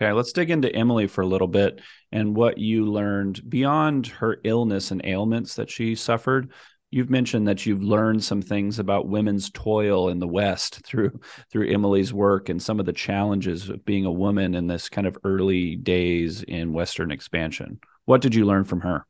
Okay, 0.00 0.12
let's 0.12 0.32
dig 0.32 0.50
into 0.50 0.72
Emily 0.72 1.08
for 1.08 1.22
a 1.22 1.26
little 1.26 1.48
bit 1.48 1.80
and 2.12 2.36
what 2.36 2.58
you 2.58 2.86
learned 2.86 3.50
beyond 3.50 4.06
her 4.06 4.38
illness 4.44 4.92
and 4.92 5.04
ailments 5.04 5.56
that 5.56 5.70
she 5.70 5.96
suffered. 5.96 6.52
You've 6.90 7.10
mentioned 7.10 7.46
that 7.48 7.66
you've 7.66 7.82
learned 7.82 8.24
some 8.24 8.40
things 8.40 8.78
about 8.78 9.08
women's 9.08 9.50
toil 9.50 10.08
in 10.08 10.20
the 10.20 10.28
West 10.28 10.80
through 10.86 11.20
through 11.50 11.70
Emily's 11.70 12.14
work 12.14 12.48
and 12.48 12.62
some 12.62 12.80
of 12.80 12.86
the 12.86 12.94
challenges 12.94 13.68
of 13.68 13.84
being 13.84 14.06
a 14.06 14.12
woman 14.12 14.54
in 14.54 14.66
this 14.66 14.88
kind 14.88 15.06
of 15.06 15.18
early 15.22 15.76
days 15.76 16.42
in 16.42 16.72
Western 16.72 17.10
expansion. 17.10 17.78
What 18.06 18.22
did 18.22 18.34
you 18.34 18.46
learn 18.46 18.64
from 18.64 18.80
her? 18.80 19.04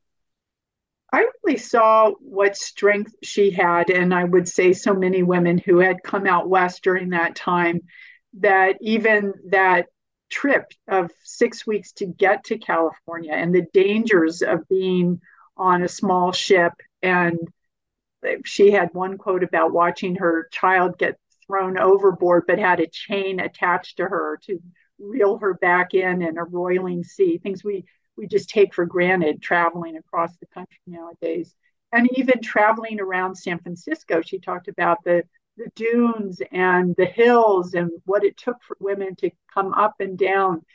I 1.13 1.25
really 1.43 1.57
saw 1.57 2.11
what 2.19 2.57
strength 2.57 3.15
she 3.23 3.49
had, 3.49 3.89
and 3.89 4.13
I 4.13 4.25
would 4.25 4.47
say 4.47 4.73
so 4.73 4.93
many 4.93 5.23
women 5.23 5.57
who 5.57 5.79
had 5.79 6.03
come 6.03 6.27
out 6.27 6.49
west 6.49 6.83
during 6.83 7.09
that 7.09 7.35
time 7.35 7.81
that 8.39 8.75
even 8.81 9.33
that 9.47 9.87
trip 10.29 10.65
of 10.87 11.11
six 11.23 11.65
weeks 11.65 11.93
to 11.93 12.05
get 12.05 12.43
to 12.43 12.57
California 12.57 13.33
and 13.33 13.55
the 13.55 13.65
dangers 13.73 14.41
of 14.41 14.67
being 14.67 15.21
on 15.57 15.81
a 15.81 15.87
small 15.87 16.31
ship. 16.31 16.73
And 17.01 17.39
she 18.45 18.71
had 18.71 18.93
one 18.93 19.17
quote 19.17 19.43
about 19.43 19.71
watching 19.71 20.15
her 20.15 20.47
child 20.51 20.97
get 20.97 21.17
thrown 21.47 21.79
overboard, 21.79 22.43
but 22.47 22.59
had 22.59 22.79
a 22.79 22.87
chain 22.87 23.39
attached 23.39 23.97
to 23.97 24.05
her 24.05 24.39
to 24.43 24.59
reel 24.99 25.37
her 25.37 25.53
back 25.55 25.93
in 25.93 26.21
in 26.21 26.37
a 26.37 26.43
roiling 26.43 27.03
sea, 27.03 27.37
things 27.37 27.63
we, 27.63 27.85
we 28.17 28.27
just 28.27 28.49
take 28.49 28.73
for 28.73 28.85
granted 28.85 29.41
traveling 29.41 29.97
across 29.97 30.35
the 30.37 30.45
country 30.47 30.77
nowadays. 30.85 31.55
And 31.91 32.09
even 32.17 32.41
traveling 32.41 32.99
around 32.99 33.35
San 33.35 33.59
Francisco, 33.59 34.21
she 34.21 34.39
talked 34.39 34.67
about 34.67 35.03
the 35.03 35.23
the 35.59 35.69
dunes 35.75 36.41
and 36.51 36.95
the 36.95 37.05
hills 37.05 37.73
and 37.73 37.91
what 38.05 38.23
it 38.23 38.37
took 38.37 38.55
for 38.63 38.77
women 38.79 39.15
to 39.17 39.29
come 39.53 39.73
up 39.73 39.95
and 39.99 40.17
down. 40.17 40.65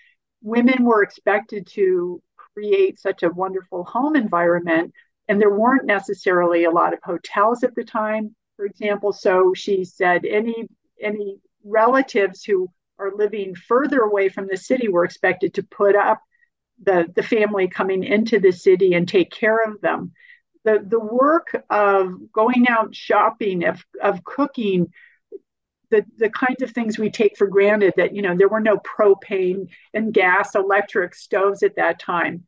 Women 0.42 0.84
were 0.84 1.02
expected 1.02 1.66
to 1.68 2.22
create 2.36 2.98
such 3.00 3.22
a 3.22 3.30
wonderful 3.30 3.84
home 3.84 4.14
environment, 4.14 4.92
and 5.28 5.40
there 5.40 5.54
weren't 5.54 5.86
necessarily 5.86 6.64
a 6.64 6.70
lot 6.70 6.92
of 6.92 7.00
hotels 7.02 7.64
at 7.64 7.74
the 7.74 7.84
time, 7.84 8.34
for 8.56 8.66
example. 8.66 9.12
So 9.12 9.54
she 9.54 9.84
said 9.84 10.24
any 10.24 10.68
any 11.00 11.38
relatives 11.64 12.44
who 12.44 12.68
are 12.98 13.12
living 13.14 13.54
further 13.54 14.00
away 14.00 14.28
from 14.28 14.46
the 14.46 14.56
city 14.56 14.88
were 14.88 15.04
expected 15.04 15.54
to 15.54 15.62
put 15.62 15.96
up 15.96 16.20
the, 16.82 17.06
the 17.14 17.22
family 17.22 17.68
coming 17.68 18.04
into 18.04 18.38
the 18.38 18.52
city 18.52 18.94
and 18.94 19.08
take 19.08 19.30
care 19.30 19.58
of 19.66 19.80
them 19.80 20.12
the 20.64 20.84
the 20.86 20.98
work 20.98 21.64
of 21.70 22.32
going 22.32 22.66
out 22.68 22.94
shopping, 22.94 23.64
of 23.64 23.84
of 24.02 24.24
cooking, 24.24 24.92
the 25.90 26.04
the 26.18 26.30
kinds 26.30 26.62
of 26.62 26.70
things 26.70 26.98
we 26.98 27.10
take 27.10 27.36
for 27.36 27.46
granted 27.46 27.94
that 27.96 28.14
you 28.14 28.22
know 28.22 28.36
there 28.36 28.48
were 28.48 28.60
no 28.60 28.78
propane 28.78 29.68
and 29.92 30.12
gas 30.12 30.54
electric 30.54 31.14
stoves 31.14 31.62
at 31.62 31.76
that 31.76 32.00
time. 32.00 32.46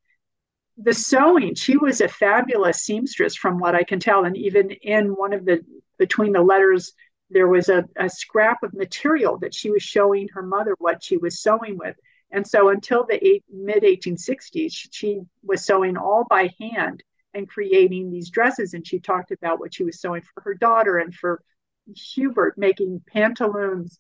The 0.79 0.93
sewing, 0.93 1.55
she 1.55 1.77
was 1.77 2.01
a 2.01 2.09
fabulous 2.09 2.83
seamstress 2.83 3.35
from 3.35 3.59
what 3.59 3.74
I 3.74 3.83
can 3.83 3.99
tell, 3.99 4.24
and 4.24 4.37
even 4.37 4.70
in 4.70 5.09
one 5.11 5.33
of 5.33 5.45
the 5.45 5.64
between 5.99 6.33
the 6.33 6.43
letters 6.43 6.93
there 7.31 7.49
was 7.49 7.68
a, 7.68 7.85
a 7.97 8.09
scrap 8.09 8.62
of 8.62 8.72
material 8.74 9.39
that 9.39 9.55
she 9.55 9.70
was 9.70 9.83
showing 9.83 10.29
her 10.29 10.43
mother 10.43 10.74
what 10.79 11.03
she 11.03 11.16
was 11.16 11.41
sewing 11.41 11.77
with. 11.77 11.97
And 12.31 12.47
so 12.47 12.68
until 12.68 13.05
the 13.05 13.24
eight, 13.27 13.45
mid 13.53 13.83
1860s, 13.83 14.72
she 14.91 15.20
was 15.43 15.64
sewing 15.64 15.97
all 15.97 16.24
by 16.29 16.55
hand 16.61 17.03
and 17.35 17.49
creating 17.49 18.11
these 18.11 18.31
dresses. 18.31 18.74
And 18.74 18.87
she 18.87 18.99
talked 18.99 19.31
about 19.31 19.59
what 19.59 19.74
she 19.74 19.85
was 19.85 20.01
sewing 20.01 20.22
for 20.22 20.43
her 20.43 20.55
daughter 20.55 20.99
and 20.99 21.14
for 21.14 21.43
Hubert, 21.95 22.57
making 22.59 23.03
pantaloons. 23.07 23.99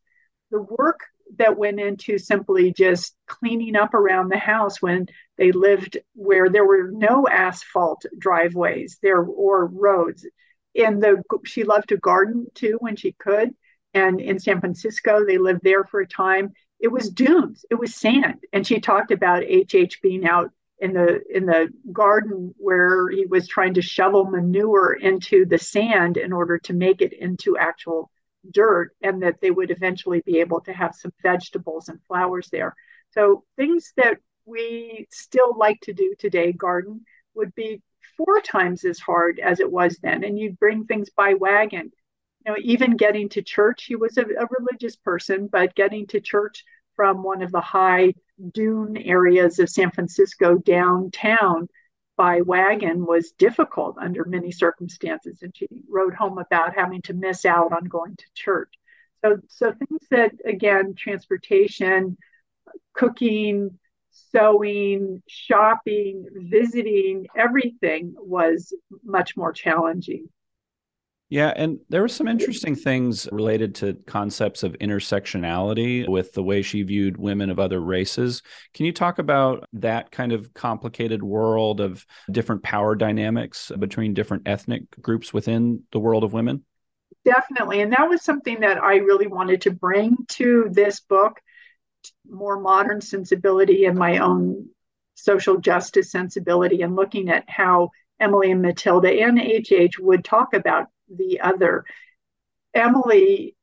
The 0.50 0.62
work 0.62 1.00
that 1.38 1.58
went 1.58 1.80
into 1.80 2.18
simply 2.18 2.72
just 2.72 3.14
cleaning 3.26 3.76
up 3.76 3.94
around 3.94 4.28
the 4.28 4.38
house 4.38 4.80
when 4.80 5.06
they 5.36 5.52
lived 5.52 5.98
where 6.14 6.48
there 6.48 6.64
were 6.64 6.90
no 6.90 7.26
asphalt 7.28 8.04
driveways 8.18 8.98
there 9.02 9.22
or 9.22 9.66
roads. 9.66 10.26
And 10.74 11.02
the 11.02 11.22
she 11.44 11.64
loved 11.64 11.88
to 11.90 11.96
garden 11.96 12.46
too 12.54 12.76
when 12.80 12.96
she 12.96 13.12
could. 13.12 13.54
And 13.94 14.20
in 14.20 14.38
San 14.38 14.60
Francisco, 14.60 15.24
they 15.24 15.38
lived 15.38 15.60
there 15.62 15.84
for 15.84 16.00
a 16.00 16.08
time. 16.08 16.52
It 16.78 16.88
was 16.88 17.10
dunes, 17.10 17.64
it 17.70 17.76
was 17.76 17.94
sand. 17.94 18.44
And 18.52 18.66
she 18.66 18.80
talked 18.80 19.10
about 19.10 19.44
HH 19.44 20.00
being 20.02 20.26
out 20.26 20.50
in 20.78 20.92
the 20.92 21.22
in 21.30 21.46
the 21.46 21.72
garden 21.92 22.54
where 22.58 23.08
he 23.08 23.24
was 23.24 23.48
trying 23.48 23.74
to 23.74 23.82
shovel 23.82 24.26
manure 24.26 24.92
into 24.92 25.46
the 25.46 25.58
sand 25.58 26.18
in 26.18 26.32
order 26.32 26.58
to 26.58 26.74
make 26.74 27.00
it 27.00 27.14
into 27.14 27.56
actual 27.56 28.10
dirt 28.50 28.92
and 29.02 29.22
that 29.22 29.40
they 29.40 29.50
would 29.50 29.70
eventually 29.70 30.22
be 30.24 30.40
able 30.40 30.60
to 30.62 30.72
have 30.72 30.94
some 30.94 31.12
vegetables 31.22 31.88
and 31.88 32.02
flowers 32.04 32.48
there. 32.50 32.74
So 33.10 33.44
things 33.56 33.92
that 33.96 34.18
we 34.44 35.06
still 35.10 35.56
like 35.56 35.80
to 35.82 35.92
do 35.92 36.14
today 36.18 36.52
garden 36.52 37.04
would 37.34 37.54
be 37.54 37.82
four 38.16 38.40
times 38.40 38.84
as 38.84 38.98
hard 38.98 39.38
as 39.38 39.60
it 39.60 39.70
was 39.70 39.98
then. 40.02 40.24
And 40.24 40.38
you'd 40.38 40.58
bring 40.58 40.84
things 40.84 41.10
by 41.10 41.34
wagon. 41.34 41.92
You 42.44 42.52
know 42.52 42.58
even 42.62 42.96
getting 42.96 43.28
to 43.30 43.42
church 43.42 43.86
he 43.86 43.96
was 43.96 44.16
a, 44.18 44.22
a 44.22 44.46
religious 44.58 44.94
person 44.94 45.48
but 45.48 45.74
getting 45.74 46.06
to 46.08 46.20
church 46.20 46.62
from 46.94 47.24
one 47.24 47.42
of 47.42 47.50
the 47.50 47.60
high 47.60 48.14
dune 48.52 48.96
areas 48.96 49.58
of 49.58 49.68
San 49.68 49.90
Francisco 49.90 50.56
downtown 50.56 51.68
by 52.16 52.40
wagon 52.40 53.04
was 53.04 53.32
difficult 53.32 53.96
under 53.98 54.24
many 54.24 54.50
circumstances. 54.50 55.42
And 55.42 55.54
she 55.56 55.68
wrote 55.88 56.14
home 56.14 56.38
about 56.38 56.74
having 56.74 57.02
to 57.02 57.14
miss 57.14 57.44
out 57.44 57.72
on 57.72 57.84
going 57.84 58.16
to 58.16 58.24
church. 58.34 58.72
So, 59.24 59.38
so 59.48 59.72
things 59.72 60.02
that, 60.10 60.32
again, 60.44 60.94
transportation, 60.94 62.16
cooking, 62.94 63.78
sewing, 64.10 65.22
shopping, 65.26 66.26
visiting, 66.32 67.26
everything 67.36 68.14
was 68.16 68.74
much 69.04 69.36
more 69.36 69.52
challenging. 69.52 70.28
Yeah, 71.28 71.52
and 71.56 71.80
there 71.88 72.02
were 72.02 72.08
some 72.08 72.28
interesting 72.28 72.76
things 72.76 73.28
related 73.32 73.74
to 73.76 73.94
concepts 74.06 74.62
of 74.62 74.74
intersectionality 74.74 76.08
with 76.08 76.32
the 76.32 76.42
way 76.42 76.62
she 76.62 76.84
viewed 76.84 77.16
women 77.16 77.50
of 77.50 77.58
other 77.58 77.80
races. 77.80 78.42
Can 78.74 78.86
you 78.86 78.92
talk 78.92 79.18
about 79.18 79.64
that 79.72 80.12
kind 80.12 80.30
of 80.30 80.54
complicated 80.54 81.24
world 81.24 81.80
of 81.80 82.06
different 82.30 82.62
power 82.62 82.94
dynamics 82.94 83.72
between 83.76 84.14
different 84.14 84.46
ethnic 84.46 84.82
groups 85.02 85.34
within 85.34 85.82
the 85.90 85.98
world 85.98 86.22
of 86.22 86.32
women? 86.32 86.64
Definitely. 87.24 87.80
And 87.80 87.92
that 87.92 88.08
was 88.08 88.22
something 88.22 88.60
that 88.60 88.80
I 88.80 88.96
really 88.96 89.26
wanted 89.26 89.62
to 89.62 89.72
bring 89.72 90.16
to 90.28 90.68
this 90.70 91.00
book 91.00 91.40
more 92.28 92.60
modern 92.60 93.00
sensibility 93.00 93.86
and 93.86 93.98
my 93.98 94.18
own 94.18 94.68
social 95.16 95.58
justice 95.58 96.12
sensibility 96.12 96.82
and 96.82 96.94
looking 96.94 97.30
at 97.30 97.50
how 97.50 97.90
Emily 98.20 98.52
and 98.52 98.62
Matilda 98.62 99.10
and 99.10 99.40
HH 99.40 99.98
would 99.98 100.24
talk 100.24 100.54
about 100.54 100.86
the 101.08 101.40
other. 101.40 101.84
Emily 102.74 103.56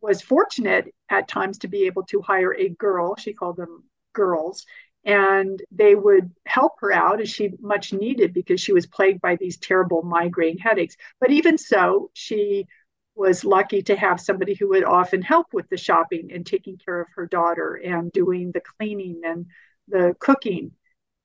was 0.00 0.22
fortunate 0.22 0.94
at 1.08 1.28
times 1.28 1.58
to 1.58 1.68
be 1.68 1.86
able 1.86 2.04
to 2.04 2.20
hire 2.20 2.54
a 2.54 2.68
girl, 2.68 3.16
she 3.16 3.32
called 3.32 3.56
them 3.56 3.84
girls, 4.12 4.66
and 5.04 5.62
they 5.70 5.94
would 5.94 6.30
help 6.46 6.72
her 6.80 6.92
out 6.92 7.20
as 7.20 7.30
she 7.30 7.50
much 7.60 7.92
needed 7.92 8.32
because 8.34 8.60
she 8.60 8.72
was 8.72 8.86
plagued 8.86 9.20
by 9.20 9.36
these 9.36 9.56
terrible 9.56 10.02
migraine 10.02 10.58
headaches. 10.58 10.96
But 11.20 11.30
even 11.30 11.56
so, 11.56 12.10
she 12.12 12.66
was 13.14 13.44
lucky 13.44 13.82
to 13.82 13.96
have 13.96 14.20
somebody 14.20 14.54
who 14.54 14.68
would 14.68 14.84
often 14.84 15.22
help 15.22 15.52
with 15.52 15.68
the 15.68 15.76
shopping 15.76 16.30
and 16.32 16.46
taking 16.46 16.78
care 16.78 17.00
of 17.00 17.08
her 17.16 17.26
daughter 17.26 17.74
and 17.74 18.12
doing 18.12 18.52
the 18.52 18.60
cleaning 18.60 19.22
and 19.24 19.46
the 19.88 20.14
cooking. 20.20 20.72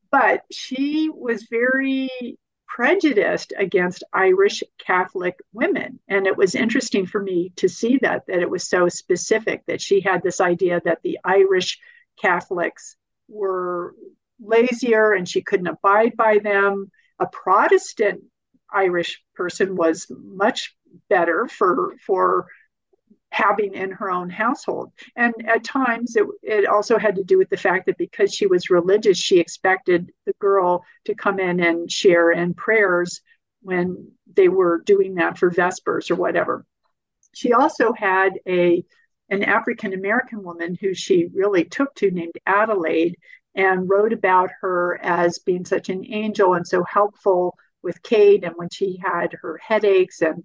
But 0.10 0.44
she 0.52 1.10
was 1.10 1.48
very 1.50 2.38
prejudiced 2.68 3.54
against 3.58 4.04
Irish 4.14 4.64
Catholic 4.84 5.40
women. 5.54 6.00
And 6.08 6.26
it 6.26 6.36
was 6.36 6.56
interesting 6.56 7.06
for 7.06 7.22
me 7.22 7.52
to 7.58 7.70
see 7.70 8.00
that, 8.02 8.26
that 8.28 8.40
it 8.40 8.50
was 8.50 8.68
so 8.68 8.90
specific 8.90 9.64
that 9.68 9.82
she 9.82 10.02
had 10.02 10.24
this 10.24 10.42
idea 10.42 10.82
that 10.86 11.00
the 11.04 11.20
Irish 11.24 11.80
Catholics 12.20 12.96
were 13.28 13.96
lazier 14.40 15.14
and 15.14 15.28
she 15.28 15.42
couldn't 15.42 15.68
abide 15.68 16.16
by 16.18 16.40
them. 16.40 16.92
A 17.20 17.28
Protestant 17.28 18.24
Irish 18.72 19.22
person 19.36 19.76
was 19.76 20.08
much 20.10 20.76
better 21.10 21.48
for 21.48 21.96
for 22.06 22.48
having 23.34 23.74
in 23.74 23.92
her 23.92 24.12
own 24.12 24.30
household. 24.30 24.92
And 25.16 25.34
at 25.48 25.64
times, 25.64 26.16
it, 26.16 26.26
it 26.44 26.68
also 26.68 27.00
had 27.00 27.16
to 27.16 27.24
do 27.24 27.38
with 27.40 27.50
the 27.50 27.58
fact 27.58 27.88
that 27.88 27.98
because 27.98 28.34
she 28.34 28.46
was 28.46 28.70
religious, 28.70 29.18
she 29.18 29.40
expected 29.40 30.12
the 30.26 30.34
girl 30.40 30.86
to 31.06 31.16
come 31.16 31.40
in 31.40 31.60
and 31.60 31.92
share 31.92 32.32
in 32.32 32.54
prayers 32.54 33.22
when 33.62 34.12
they 34.36 34.50
were 34.50 34.84
doing 34.86 35.16
that 35.16 35.38
for 35.38 35.50
Vespers 35.50 36.12
or 36.12 36.16
whatever. 36.16 36.66
She 37.34 37.54
also 37.54 37.92
had 37.94 38.34
a 38.48 38.86
an 39.30 39.44
African 39.44 39.94
American 39.94 40.44
woman 40.44 40.78
who 40.80 40.94
she 40.94 41.28
really 41.34 41.64
took 41.64 41.96
to 41.96 42.12
named 42.12 42.38
Adelaide 42.46 43.18
and 43.56 43.90
wrote 43.90 44.14
about 44.14 44.52
her 44.62 45.00
as 45.02 45.40
being 45.40 45.66
such 45.66 45.90
an 45.90 46.06
angel 46.08 46.54
and 46.54 46.68
so 46.68 46.84
helpful 46.84 47.58
with 47.82 48.04
Kate 48.04 48.44
and 48.44 48.54
when 48.58 48.70
she 48.70 49.00
had 49.04 49.34
her 49.42 49.60
headaches 49.66 50.22
and 50.22 50.44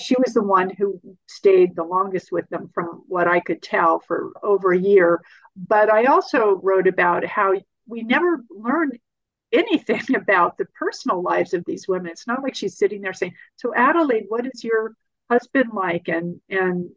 she 0.00 0.16
was 0.18 0.34
the 0.34 0.42
one 0.42 0.70
who 0.70 1.00
stayed 1.26 1.74
the 1.74 1.84
longest 1.84 2.32
with 2.32 2.48
them, 2.48 2.70
from 2.74 3.04
what 3.06 3.28
I 3.28 3.40
could 3.40 3.62
tell, 3.62 4.00
for 4.00 4.32
over 4.42 4.72
a 4.72 4.78
year. 4.78 5.20
But 5.56 5.92
I 5.92 6.04
also 6.04 6.60
wrote 6.62 6.86
about 6.86 7.24
how 7.24 7.54
we 7.86 8.02
never 8.02 8.44
learn 8.50 8.92
anything 9.52 10.02
about 10.16 10.58
the 10.58 10.66
personal 10.66 11.22
lives 11.22 11.54
of 11.54 11.64
these 11.64 11.88
women. 11.88 12.10
It's 12.10 12.26
not 12.26 12.42
like 12.42 12.54
she's 12.54 12.78
sitting 12.78 13.00
there 13.00 13.12
saying, 13.12 13.34
"So 13.56 13.74
Adelaide, 13.74 14.26
what 14.28 14.46
is 14.46 14.64
your 14.64 14.94
husband 15.30 15.70
like?" 15.72 16.08
and 16.08 16.40
and 16.48 16.90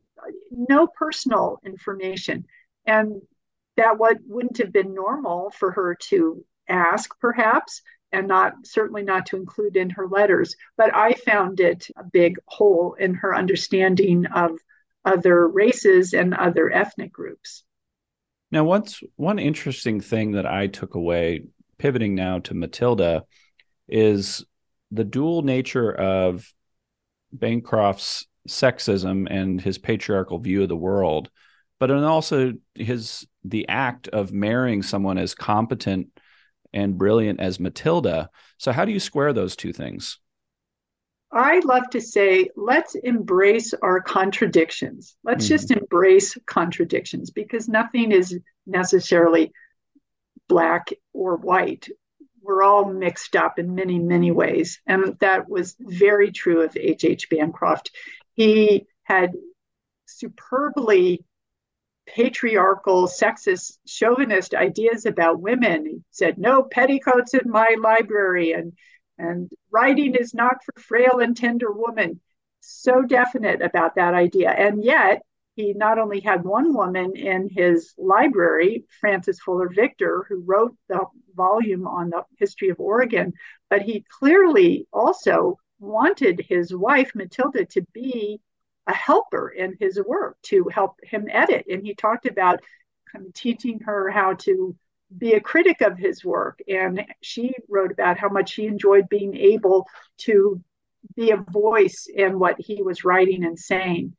no 0.51 0.87
personal 0.87 1.59
information. 1.65 2.45
And 2.85 3.21
that 3.77 3.97
what 3.97 4.17
wouldn't 4.25 4.57
have 4.57 4.73
been 4.73 4.93
normal 4.93 5.51
for 5.51 5.71
her 5.71 5.95
to 6.09 6.43
ask, 6.67 7.09
perhaps, 7.19 7.81
and 8.11 8.27
not 8.27 8.53
certainly 8.63 9.03
not 9.03 9.25
to 9.27 9.37
include 9.37 9.77
in 9.77 9.89
her 9.91 10.07
letters. 10.07 10.55
But 10.77 10.95
I 10.95 11.13
found 11.13 11.59
it 11.59 11.87
a 11.95 12.03
big 12.03 12.37
hole 12.45 12.95
in 12.99 13.13
her 13.15 13.35
understanding 13.35 14.25
of 14.27 14.51
other 15.05 15.47
races 15.47 16.13
and 16.13 16.33
other 16.33 16.71
ethnic 16.71 17.11
groups. 17.11 17.63
Now, 18.51 18.65
what's 18.65 19.01
one 19.15 19.39
interesting 19.39 20.01
thing 20.01 20.33
that 20.33 20.45
I 20.45 20.67
took 20.67 20.95
away, 20.95 21.45
pivoting 21.77 22.15
now 22.15 22.39
to 22.39 22.53
Matilda, 22.53 23.23
is 23.87 24.45
the 24.91 25.05
dual 25.05 25.41
nature 25.41 25.91
of 25.91 26.51
Bancroft's 27.31 28.27
sexism 28.47 29.27
and 29.29 29.61
his 29.61 29.77
patriarchal 29.77 30.39
view 30.39 30.63
of 30.63 30.69
the 30.69 30.75
world, 30.75 31.29
but 31.79 31.91
also 31.91 32.53
his 32.75 33.25
the 33.43 33.67
act 33.69 34.07
of 34.09 34.33
marrying 34.33 34.83
someone 34.83 35.17
as 35.17 35.33
competent 35.33 36.09
and 36.73 36.97
brilliant 36.97 37.39
as 37.39 37.59
Matilda. 37.59 38.29
So 38.57 38.71
how 38.71 38.85
do 38.85 38.91
you 38.91 38.99
square 38.99 39.33
those 39.33 39.55
two 39.55 39.73
things? 39.73 40.19
I 41.33 41.59
love 41.59 41.89
to 41.91 42.01
say, 42.01 42.49
let's 42.57 42.95
embrace 42.95 43.73
our 43.81 44.01
contradictions. 44.01 45.15
Let's 45.23 45.45
mm-hmm. 45.45 45.53
just 45.53 45.71
embrace 45.71 46.37
contradictions 46.45 47.31
because 47.31 47.69
nothing 47.69 48.11
is 48.11 48.37
necessarily 48.67 49.53
black 50.49 50.89
or 51.13 51.37
white. 51.37 51.87
We're 52.41 52.63
all 52.63 52.91
mixed 52.91 53.35
up 53.35 53.59
in 53.59 53.75
many, 53.75 53.97
many 53.97 54.31
ways. 54.31 54.81
And 54.85 55.17
that 55.19 55.47
was 55.47 55.75
very 55.79 56.31
true 56.31 56.63
of 56.63 56.75
H.H. 56.75 57.05
H. 57.05 57.29
Bancroft. 57.29 57.91
He 58.33 58.87
had 59.03 59.31
superbly 60.05 61.23
patriarchal, 62.07 63.07
sexist, 63.07 63.77
chauvinist 63.85 64.53
ideas 64.53 65.05
about 65.05 65.41
women. 65.41 65.85
He 65.85 66.01
said, 66.11 66.37
no 66.37 66.63
petticoats 66.63 67.33
in 67.33 67.49
my 67.49 67.75
library 67.79 68.53
and 68.53 68.73
and 69.17 69.51
writing 69.71 70.15
is 70.15 70.33
not 70.33 70.63
for 70.65 70.81
frail 70.81 71.19
and 71.19 71.37
tender 71.37 71.71
women. 71.71 72.19
So 72.61 73.03
definite 73.03 73.61
about 73.61 73.95
that 73.95 74.15
idea. 74.15 74.49
And 74.49 74.83
yet 74.83 75.21
he 75.55 75.73
not 75.73 75.99
only 75.99 76.21
had 76.21 76.43
one 76.43 76.73
woman 76.73 77.15
in 77.15 77.49
his 77.49 77.93
library, 77.97 78.85
Frances 78.99 79.39
Fuller 79.39 79.69
Victor, 79.69 80.25
who 80.27 80.43
wrote 80.45 80.75
the 80.89 81.05
volume 81.35 81.87
on 81.87 82.09
the 82.09 82.23
history 82.37 82.69
of 82.69 82.79
Oregon, 82.79 83.33
but 83.69 83.81
he 83.83 84.05
clearly 84.19 84.87
also 84.91 85.59
wanted 85.79 86.45
his 86.47 86.73
wife, 86.73 87.11
Matilda, 87.13 87.65
to 87.65 87.81
be 87.93 88.39
a 88.87 88.93
helper 88.93 89.49
in 89.49 89.75
his 89.79 89.99
work 90.05 90.37
to 90.43 90.69
help 90.73 90.95
him 91.03 91.27
edit. 91.29 91.65
And 91.69 91.85
he 91.85 91.93
talked 91.93 92.25
about 92.25 92.59
kind 93.11 93.25
of 93.25 93.33
teaching 93.33 93.79
her 93.81 94.09
how 94.09 94.33
to 94.33 94.75
be 95.15 95.33
a 95.33 95.41
critic 95.41 95.81
of 95.81 95.97
his 95.97 96.23
work. 96.23 96.59
And 96.67 97.05
she 97.21 97.53
wrote 97.69 97.91
about 97.91 98.17
how 98.17 98.29
much 98.29 98.53
he 98.53 98.65
enjoyed 98.65 99.09
being 99.09 99.35
able 99.35 99.87
to 100.19 100.61
be 101.15 101.31
a 101.31 101.37
voice 101.37 102.07
in 102.13 102.39
what 102.39 102.59
he 102.59 102.81
was 102.81 103.03
writing 103.03 103.43
and 103.43 103.57
saying. 103.57 104.15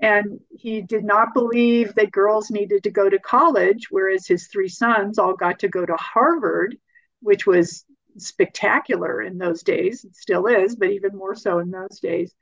And 0.00 0.40
he 0.50 0.80
did 0.80 1.04
not 1.04 1.34
believe 1.34 1.94
that 1.94 2.10
girls 2.10 2.50
needed 2.50 2.84
to 2.84 2.90
go 2.90 3.10
to 3.10 3.18
college, 3.18 3.88
whereas 3.90 4.26
his 4.26 4.46
three 4.46 4.68
sons 4.68 5.18
all 5.18 5.34
got 5.34 5.58
to 5.58 5.68
go 5.68 5.84
to 5.84 5.96
Harvard, 5.96 6.78
which 7.20 7.46
was 7.46 7.84
spectacular 8.16 9.20
in 9.20 9.36
those 9.36 9.62
days. 9.62 10.04
It 10.04 10.16
still 10.16 10.46
is, 10.46 10.74
but 10.74 10.90
even 10.90 11.16
more 11.16 11.34
so 11.34 11.58
in 11.58 11.70
those 11.70 12.00
days 12.00 12.34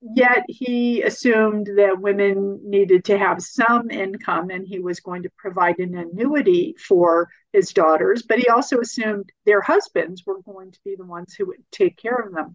yet 0.00 0.44
he 0.48 1.02
assumed 1.02 1.66
that 1.76 2.00
women 2.00 2.60
needed 2.62 3.04
to 3.04 3.18
have 3.18 3.42
some 3.42 3.90
income 3.90 4.50
and 4.50 4.66
he 4.66 4.78
was 4.78 5.00
going 5.00 5.22
to 5.24 5.30
provide 5.36 5.78
an 5.80 5.96
annuity 5.96 6.74
for 6.78 7.28
his 7.52 7.72
daughters 7.72 8.22
but 8.22 8.38
he 8.38 8.48
also 8.48 8.78
assumed 8.78 9.30
their 9.44 9.60
husbands 9.60 10.24
were 10.24 10.40
going 10.42 10.70
to 10.70 10.78
be 10.84 10.94
the 10.94 11.04
ones 11.04 11.34
who 11.34 11.46
would 11.46 11.62
take 11.72 11.96
care 11.96 12.14
of 12.14 12.32
them 12.32 12.54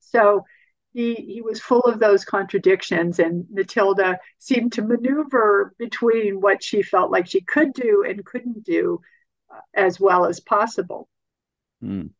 so 0.00 0.44
he, 0.92 1.14
he 1.14 1.42
was 1.42 1.60
full 1.60 1.82
of 1.82 1.98
those 1.98 2.26
contradictions 2.26 3.18
and 3.18 3.46
matilda 3.50 4.18
seemed 4.38 4.72
to 4.72 4.82
maneuver 4.82 5.74
between 5.78 6.40
what 6.40 6.62
she 6.62 6.82
felt 6.82 7.10
like 7.10 7.26
she 7.26 7.40
could 7.40 7.72
do 7.72 8.04
and 8.06 8.24
couldn't 8.24 8.64
do 8.64 9.00
uh, 9.50 9.60
as 9.72 9.98
well 9.98 10.26
as 10.26 10.40
possible 10.40 11.08
mm. 11.82 12.10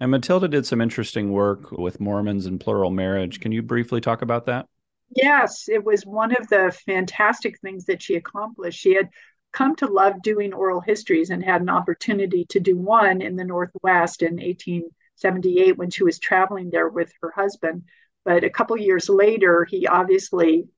And 0.00 0.10
Matilda 0.10 0.48
did 0.48 0.66
some 0.66 0.80
interesting 0.80 1.32
work 1.32 1.72
with 1.72 2.00
Mormons 2.00 2.46
and 2.46 2.60
plural 2.60 2.90
marriage. 2.90 3.40
Can 3.40 3.52
you 3.52 3.62
briefly 3.62 4.00
talk 4.00 4.22
about 4.22 4.46
that? 4.46 4.66
Yes, 5.14 5.68
it 5.68 5.84
was 5.84 6.04
one 6.04 6.36
of 6.36 6.48
the 6.48 6.76
fantastic 6.86 7.58
things 7.60 7.86
that 7.86 8.02
she 8.02 8.14
accomplished. 8.14 8.78
She 8.78 8.94
had 8.94 9.08
come 9.52 9.74
to 9.76 9.86
love 9.86 10.22
doing 10.22 10.52
oral 10.52 10.80
histories 10.80 11.30
and 11.30 11.42
had 11.42 11.62
an 11.62 11.70
opportunity 11.70 12.44
to 12.50 12.60
do 12.60 12.76
one 12.76 13.22
in 13.22 13.34
the 13.34 13.44
Northwest 13.44 14.22
in 14.22 14.34
1878 14.36 15.78
when 15.78 15.90
she 15.90 16.04
was 16.04 16.18
traveling 16.18 16.70
there 16.70 16.88
with 16.88 17.12
her 17.22 17.32
husband. 17.34 17.84
But 18.24 18.44
a 18.44 18.50
couple 18.50 18.76
years 18.76 19.08
later, 19.08 19.64
he 19.64 19.86
obviously 19.86 20.68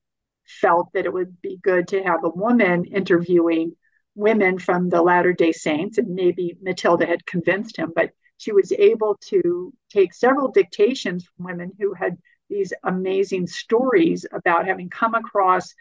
felt 0.47 0.93
that 0.95 1.05
it 1.05 1.13
would 1.13 1.41
be 1.43 1.59
good 1.63 1.89
to 1.89 2.03
have 2.03 2.25
a 2.25 2.31
woman 2.31 2.85
interviewing 2.85 3.77
women 4.15 4.59
from 4.59 4.89
the 4.89 5.03
Latter 5.03 5.33
day 5.33 5.53
Saints. 5.53 5.99
And 5.99 6.15
maybe 6.15 6.57
Matilda 6.63 7.07
had 7.07 7.27
convinced 7.27 7.77
him, 7.77 7.93
but 7.95 8.11
she 8.41 8.53
was 8.53 8.73
able 8.73 9.19
to 9.21 9.71
take 9.91 10.15
several 10.15 10.51
dictations 10.51 11.27
from 11.27 11.45
women 11.45 11.71
who 11.79 11.93
had 11.93 12.17
these 12.49 12.73
amazing 12.85 13.47
stories 13.47 14.25
about 14.33 14.67
having 14.67 14.89
come 14.89 15.15
across 15.15 15.75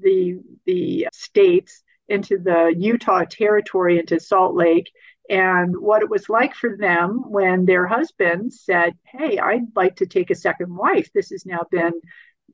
the 0.00 0.38
the 0.64 1.08
states 1.12 1.82
into 2.08 2.38
the 2.38 2.72
Utah 2.78 3.24
territory 3.28 3.98
into 3.98 4.20
Salt 4.20 4.54
Lake 4.54 4.90
and 5.28 5.76
what 5.76 6.02
it 6.02 6.08
was 6.08 6.28
like 6.28 6.54
for 6.54 6.76
them 6.76 7.30
when 7.30 7.64
their 7.64 7.86
husbands 7.86 8.60
said, 8.60 8.94
"Hey, 9.04 9.38
I'd 9.38 9.74
like 9.74 9.96
to 9.96 10.06
take 10.06 10.30
a 10.30 10.36
second 10.36 10.72
wife. 10.72 11.10
This 11.12 11.30
has 11.30 11.44
now 11.44 11.66
been 11.72 11.94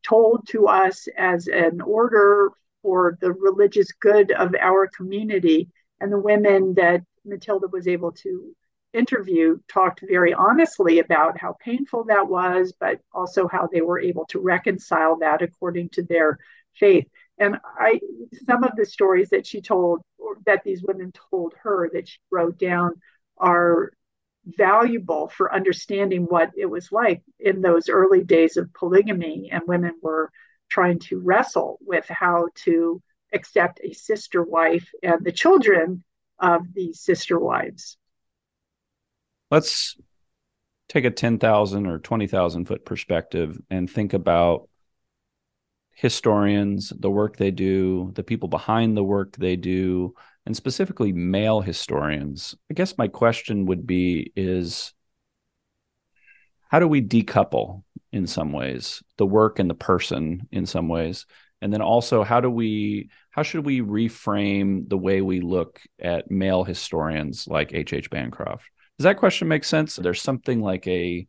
told 0.02 0.48
to 0.48 0.68
us 0.68 1.06
as 1.18 1.48
an 1.48 1.82
order 1.82 2.50
for 2.80 3.18
the 3.20 3.32
religious 3.32 3.92
good 3.92 4.32
of 4.32 4.54
our 4.58 4.86
community." 4.86 5.68
And 6.00 6.10
the 6.10 6.18
women 6.18 6.72
that 6.74 7.02
Matilda 7.26 7.68
was 7.68 7.86
able 7.86 8.12
to 8.12 8.56
interview 8.92 9.58
talked 9.68 10.02
very 10.06 10.32
honestly 10.32 10.98
about 10.98 11.38
how 11.38 11.56
painful 11.60 12.04
that 12.04 12.28
was, 12.28 12.72
but 12.78 13.00
also 13.12 13.46
how 13.48 13.68
they 13.72 13.80
were 13.80 14.00
able 14.00 14.26
to 14.26 14.40
reconcile 14.40 15.16
that 15.18 15.42
according 15.42 15.88
to 15.90 16.02
their 16.02 16.38
faith. 16.74 17.06
And 17.38 17.58
I, 17.78 18.00
some 18.46 18.64
of 18.64 18.76
the 18.76 18.84
stories 18.84 19.30
that 19.30 19.46
she 19.46 19.60
told, 19.60 20.02
or 20.18 20.36
that 20.46 20.64
these 20.64 20.82
women 20.82 21.12
told 21.30 21.54
her 21.62 21.90
that 21.92 22.08
she 22.08 22.18
wrote 22.30 22.58
down, 22.58 22.94
are 23.38 23.92
valuable 24.44 25.28
for 25.28 25.54
understanding 25.54 26.24
what 26.24 26.50
it 26.56 26.66
was 26.66 26.90
like 26.90 27.22
in 27.38 27.60
those 27.60 27.88
early 27.88 28.24
days 28.24 28.56
of 28.56 28.72
polygamy, 28.74 29.50
and 29.52 29.62
women 29.66 29.92
were 30.02 30.30
trying 30.68 30.98
to 30.98 31.18
wrestle 31.18 31.78
with 31.80 32.06
how 32.08 32.48
to 32.54 33.02
accept 33.32 33.80
a 33.82 33.92
sister 33.92 34.42
wife 34.42 34.88
and 35.02 35.24
the 35.24 35.32
children 35.32 36.02
of 36.38 36.62
these 36.74 37.00
sister 37.00 37.38
wives 37.38 37.96
let's 39.50 39.96
take 40.88 41.04
a 41.04 41.10
10,000 41.10 41.86
or 41.86 41.98
20,000 41.98 42.64
foot 42.66 42.84
perspective 42.84 43.58
and 43.70 43.88
think 43.88 44.12
about 44.12 44.68
historians, 45.94 46.92
the 46.98 47.10
work 47.10 47.36
they 47.36 47.50
do, 47.50 48.10
the 48.14 48.22
people 48.22 48.48
behind 48.48 48.96
the 48.96 49.04
work 49.04 49.36
they 49.36 49.56
do, 49.56 50.14
and 50.46 50.56
specifically 50.56 51.12
male 51.12 51.60
historians. 51.60 52.54
I 52.70 52.74
guess 52.74 52.96
my 52.96 53.06
question 53.08 53.66
would 53.66 53.86
be 53.86 54.32
is 54.34 54.94
how 56.68 56.78
do 56.78 56.88
we 56.88 57.02
decouple 57.02 57.82
in 58.12 58.26
some 58.26 58.52
ways 58.52 59.02
the 59.18 59.26
work 59.26 59.58
and 59.58 59.68
the 59.68 59.74
person 59.74 60.48
in 60.50 60.66
some 60.66 60.88
ways? 60.88 61.26
And 61.60 61.72
then 61.72 61.82
also 61.82 62.24
how 62.24 62.40
do 62.40 62.50
we 62.50 63.10
how 63.30 63.42
should 63.42 63.66
we 63.66 63.80
reframe 63.80 64.88
the 64.88 64.96
way 64.96 65.20
we 65.20 65.40
look 65.40 65.80
at 66.00 66.30
male 66.30 66.64
historians 66.64 67.46
like 67.46 67.74
H.H. 67.74 68.08
Bancroft? 68.08 68.64
Does 69.00 69.04
that 69.04 69.16
question 69.16 69.48
make 69.48 69.64
sense? 69.64 69.96
There's 69.96 70.20
something 70.20 70.60
like 70.60 70.86
a 70.86 71.26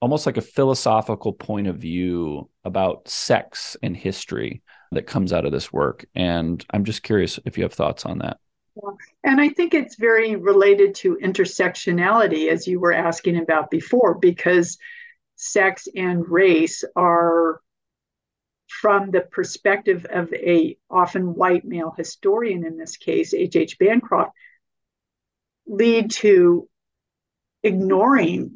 almost 0.00 0.24
like 0.24 0.36
a 0.36 0.40
philosophical 0.40 1.32
point 1.32 1.66
of 1.66 1.78
view 1.78 2.48
about 2.62 3.08
sex 3.08 3.76
and 3.82 3.96
history 3.96 4.62
that 4.92 5.08
comes 5.08 5.32
out 5.32 5.46
of 5.46 5.50
this 5.50 5.72
work. 5.72 6.04
And 6.14 6.64
I'm 6.70 6.84
just 6.84 7.02
curious 7.02 7.40
if 7.44 7.58
you 7.58 7.64
have 7.64 7.72
thoughts 7.72 8.06
on 8.06 8.18
that. 8.18 8.36
And 9.24 9.40
I 9.40 9.48
think 9.48 9.74
it's 9.74 9.96
very 9.96 10.36
related 10.36 10.94
to 10.96 11.16
intersectionality, 11.16 12.50
as 12.50 12.68
you 12.68 12.78
were 12.78 12.92
asking 12.92 13.38
about 13.38 13.68
before, 13.68 14.14
because 14.14 14.78
sex 15.34 15.88
and 15.96 16.24
race 16.28 16.84
are 16.94 17.60
from 18.68 19.10
the 19.10 19.22
perspective 19.22 20.06
of 20.08 20.32
a 20.34 20.78
often 20.88 21.34
white 21.34 21.64
male 21.64 21.92
historian 21.98 22.64
in 22.64 22.78
this 22.78 22.96
case 22.96 23.34
H.H. 23.34 23.56
H. 23.56 23.78
Bancroft 23.80 24.30
lead 25.66 26.10
to 26.10 26.68
ignoring 27.62 28.52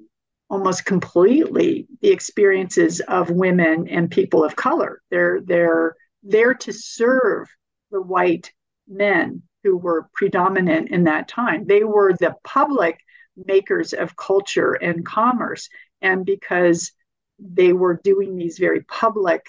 almost 0.49 0.85
completely 0.85 1.87
the 2.01 2.11
experiences 2.11 3.01
of 3.01 3.31
women 3.31 3.89
and 3.89 4.11
people 4.11 4.45
of 4.45 4.57
color. 4.57 5.03
They're 5.11 5.41
they're 5.41 5.97
there 6.23 6.55
to 6.55 6.73
serve 6.73 7.49
the 7.91 8.01
white 8.01 8.53
men 8.89 9.43
who 9.63 9.77
were 9.77 10.09
predominant 10.13 10.91
in 10.91 11.05
that 11.05 11.29
time. 11.29 11.67
They 11.67 11.85
were 11.85 12.13
the 12.13 12.35
public 12.45 13.01
makers 13.37 13.93
of 13.93 14.17
culture 14.17 14.73
and 14.75 15.05
commerce. 15.05 15.69
And 16.01 16.25
because 16.25 16.93
they 17.39 17.73
were 17.73 18.01
doing 18.03 18.37
these 18.37 18.59
very 18.59 18.83
public 18.83 19.47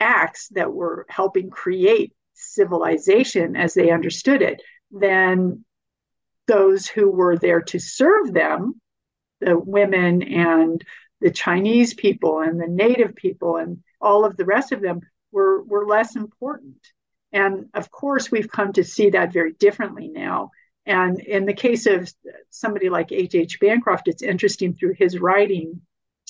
acts 0.00 0.48
that 0.48 0.72
were 0.72 1.06
helping 1.08 1.50
create 1.50 2.12
civilization 2.34 3.54
as 3.54 3.74
they 3.74 3.90
understood 3.90 4.42
it, 4.42 4.62
then 4.90 5.64
those 6.46 6.86
who 6.86 7.10
were 7.10 7.36
there 7.36 7.62
to 7.62 7.78
serve 7.78 8.32
them, 8.32 8.80
the 9.40 9.58
women 9.58 10.22
and 10.22 10.84
the 11.20 11.30
Chinese 11.30 11.94
people 11.94 12.40
and 12.40 12.60
the 12.60 12.68
native 12.68 13.14
people 13.14 13.56
and 13.56 13.82
all 14.00 14.24
of 14.24 14.36
the 14.36 14.44
rest 14.44 14.72
of 14.72 14.80
them 14.80 15.00
were, 15.32 15.62
were 15.64 15.86
less 15.86 16.16
important. 16.16 16.76
And 17.32 17.66
of 17.74 17.90
course, 17.90 18.30
we've 18.30 18.50
come 18.50 18.72
to 18.74 18.84
see 18.84 19.10
that 19.10 19.32
very 19.32 19.52
differently 19.54 20.08
now. 20.08 20.50
And 20.86 21.18
in 21.18 21.46
the 21.46 21.54
case 21.54 21.86
of 21.86 22.12
somebody 22.50 22.90
like 22.90 23.10
H.H. 23.10 23.34
H. 23.34 23.60
Bancroft, 23.60 24.08
it's 24.08 24.22
interesting 24.22 24.74
through 24.74 24.94
his 24.98 25.18
writing 25.18 25.80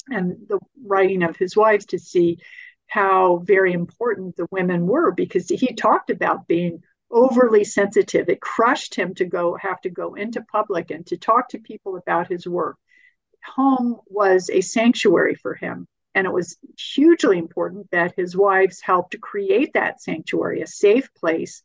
and 0.09 0.37
the 0.49 0.61
writing 0.85 1.23
of 1.23 1.37
his 1.37 1.57
wives 1.57 1.87
to 1.87 1.99
see 1.99 2.39
how 2.87 3.39
very 3.39 3.73
important 3.73 4.37
the 4.37 4.47
women 4.51 4.87
were 4.87 5.13
because 5.13 5.49
he 5.49 5.75
talked 5.75 6.11
about 6.11 6.47
being 6.47 6.83
overly 7.11 7.65
sensitive. 7.65 8.29
It 8.29 8.41
crushed 8.41 8.95
him 8.95 9.15
to 9.15 9.25
go 9.25 9.57
have 9.57 9.81
to 9.83 9.91
go 9.91 10.15
into 10.15 10.43
public 10.43 10.91
and 10.91 11.07
to 11.07 11.17
talk 11.17 11.49
to 11.51 11.59
people 11.59 11.97
about 11.97 12.29
his 12.29 12.47
work. 12.47 12.77
Home 13.55 14.01
was 14.07 14.51
a 14.51 14.61
sanctuary 14.61 15.35
for 15.35 15.55
him. 15.55 15.87
And 16.15 16.27
it 16.27 16.33
was 16.33 16.57
hugely 16.79 17.39
important 17.39 17.91
that 17.91 18.15
his 18.17 18.37
wives 18.37 18.81
helped 18.81 19.21
create 19.21 19.73
that 19.75 20.01
sanctuary, 20.01 20.61
a 20.63 20.67
safe 20.67 21.13
place, 21.15 21.63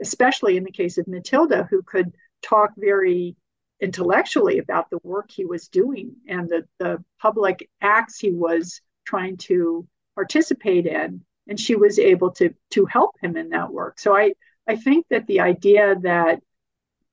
especially 0.00 0.56
in 0.56 0.64
the 0.64 0.70
case 0.70 0.98
of 0.98 1.08
Matilda, 1.08 1.66
who 1.70 1.82
could 1.82 2.14
talk 2.42 2.72
very 2.76 3.34
intellectually 3.80 4.58
about 4.58 4.90
the 4.90 4.98
work 5.02 5.30
he 5.30 5.44
was 5.44 5.68
doing 5.68 6.16
and 6.26 6.48
the, 6.48 6.66
the 6.78 7.02
public 7.20 7.68
acts 7.80 8.18
he 8.18 8.30
was 8.30 8.80
trying 9.04 9.36
to 9.36 9.86
participate 10.14 10.86
in 10.86 11.24
and 11.46 11.60
she 11.60 11.76
was 11.76 11.98
able 11.98 12.30
to 12.32 12.52
to 12.70 12.84
help 12.86 13.14
him 13.22 13.36
in 13.36 13.50
that 13.50 13.72
work 13.72 14.00
so 14.00 14.16
i 14.16 14.32
i 14.68 14.76
think 14.76 15.06
that 15.10 15.26
the 15.26 15.40
idea 15.40 15.96
that 16.02 16.40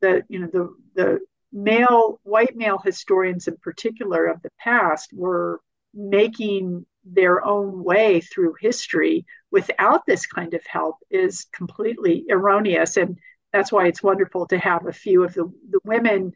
the 0.01 0.23
you 0.29 0.39
know 0.39 0.47
the 0.51 0.75
the 0.95 1.19
male 1.51 2.19
white 2.23 2.55
male 2.55 2.77
historians 2.77 3.47
in 3.47 3.55
particular 3.57 4.25
of 4.25 4.41
the 4.41 4.51
past 4.59 5.11
were 5.13 5.61
making 5.93 6.85
their 7.05 7.43
own 7.45 7.83
way 7.83 8.19
through 8.19 8.53
history 8.59 9.25
without 9.51 10.05
this 10.05 10.25
kind 10.25 10.53
of 10.53 10.65
help 10.65 10.97
is 11.09 11.45
completely 11.53 12.25
erroneous 12.29 12.97
and 12.97 13.17
that's 13.53 13.71
why 13.71 13.87
it's 13.87 14.03
wonderful 14.03 14.45
to 14.45 14.57
have 14.57 14.85
a 14.85 14.91
few 14.91 15.23
of 15.23 15.33
the, 15.33 15.45
the 15.69 15.79
women 15.85 16.33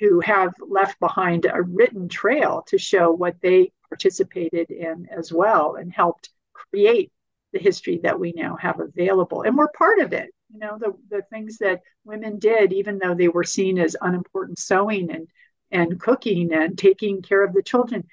who 0.00 0.20
have 0.20 0.52
left 0.58 0.98
behind 0.98 1.46
a 1.46 1.62
written 1.62 2.08
trail 2.08 2.64
to 2.66 2.76
show 2.76 3.12
what 3.12 3.36
they 3.40 3.70
participated 3.88 4.70
in 4.70 5.06
as 5.16 5.32
well 5.32 5.76
and 5.76 5.92
helped 5.92 6.30
create 6.52 7.12
the 7.52 7.58
history 7.58 8.00
that 8.02 8.18
we 8.18 8.32
now 8.32 8.56
have 8.56 8.80
available. 8.80 9.42
And 9.42 9.56
we're 9.56 9.68
part 9.68 10.00
of 10.00 10.12
it. 10.12 10.30
You 10.52 10.60
know, 10.60 10.78
the, 10.78 10.94
the 11.10 11.22
things 11.22 11.58
that 11.58 11.82
women 12.04 12.38
did, 12.38 12.72
even 12.72 12.98
though 12.98 13.14
they 13.14 13.28
were 13.28 13.44
seen 13.44 13.78
as 13.78 13.96
unimportant 14.00 14.58
sewing 14.58 15.10
and 15.10 15.28
and 15.70 16.00
cooking 16.00 16.52
and 16.52 16.78
taking 16.78 17.22
care 17.22 17.44
of 17.44 17.52
the 17.52 17.62
children. 17.62 18.04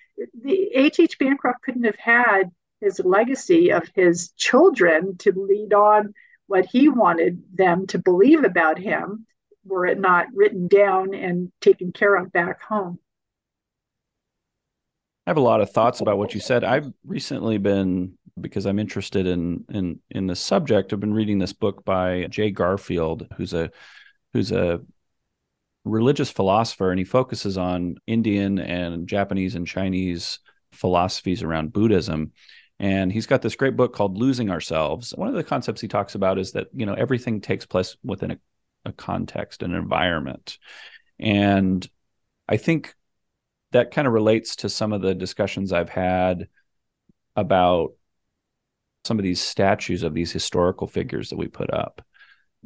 The 0.42 0.72
H.H. 0.74 1.20
Bancroft 1.20 1.62
couldn't 1.62 1.84
have 1.84 1.98
had 1.98 2.52
his 2.82 3.00
legacy 3.00 3.72
of 3.72 3.88
his 3.96 4.32
children 4.32 5.18
to 5.18 5.32
lead 5.32 5.74
on 5.74 6.14
what 6.48 6.66
he 6.66 6.90
wanted 6.90 7.44
them 7.54 7.88
to 7.88 8.00
believe 8.00 8.44
about 8.44 8.78
him 8.78 9.26
were 9.66 9.86
it 9.86 10.00
not 10.00 10.28
written 10.34 10.68
down 10.68 11.14
and 11.14 11.52
taken 11.62 11.92
care 11.92 12.16
of 12.16 12.34
back 12.34 12.62
home. 12.62 13.00
I 15.26 15.30
have 15.30 15.38
a 15.38 15.42
lot 15.42 15.62
of 15.62 15.72
thoughts 15.72 16.02
about 16.02 16.18
what 16.18 16.34
you 16.34 16.42
said. 16.42 16.66
I've 16.66 16.92
recently 17.06 17.58
been 17.58 18.18
because 18.40 18.66
I'm 18.66 18.80
interested 18.80 19.28
in 19.28 19.66
in 19.70 20.00
in 20.10 20.28
this 20.28 20.40
subject. 20.40 20.92
I've 20.92 21.00
been 21.00 21.14
reading 21.14 21.40
this 21.40 21.54
book 21.54 21.86
by 21.86 22.28
Jay 22.30 22.52
Garfield, 22.52 23.28
who's 23.38 23.54
a 23.54 23.72
who's 24.34 24.52
a 24.52 24.82
religious 25.86 26.32
philosopher, 26.32 26.90
and 26.90 27.00
he 27.00 27.06
focuses 27.06 27.58
on 27.58 27.98
Indian 28.08 28.58
and 28.60 29.08
Japanese 29.08 29.56
and 29.56 29.68
Chinese 29.68 30.40
philosophies 30.72 31.44
around 31.44 31.74
Buddhism. 31.74 32.32
And 32.80 33.12
he's 33.12 33.28
got 33.28 33.42
this 33.42 33.56
great 33.56 33.78
book 33.78 33.94
called 33.94 34.18
Losing 34.18 34.50
Ourselves. 34.50 35.12
One 35.12 35.28
of 35.28 35.36
the 35.36 35.44
concepts 35.44 35.80
he 35.80 35.88
talks 35.88 36.16
about 36.16 36.40
is 36.40 36.54
that 36.54 36.68
you 36.74 36.86
know 36.86 36.96
everything 36.96 37.42
takes 37.42 37.66
place 37.66 37.96
within 38.04 38.32
a, 38.32 38.38
a 38.86 38.94
context, 38.94 39.64
an 39.64 39.74
environment, 39.74 40.58
and 41.20 41.88
I 42.48 42.58
think 42.58 42.96
that 43.72 43.92
kind 43.92 44.08
of 44.08 44.14
relates 44.14 44.58
to 44.58 44.70
some 44.70 44.94
of 44.94 45.02
the 45.02 45.16
discussions 45.16 45.74
I've 45.74 45.90
had 45.90 46.48
about 47.36 47.94
some 49.06 49.20
of 49.20 49.24
these 49.24 49.42
statues 49.42 50.04
of 50.04 50.14
these 50.14 50.32
historical 50.32 50.88
figures 50.88 51.30
that 51.30 51.38
we 51.38 51.48
put 51.48 51.74
up. 51.74 52.02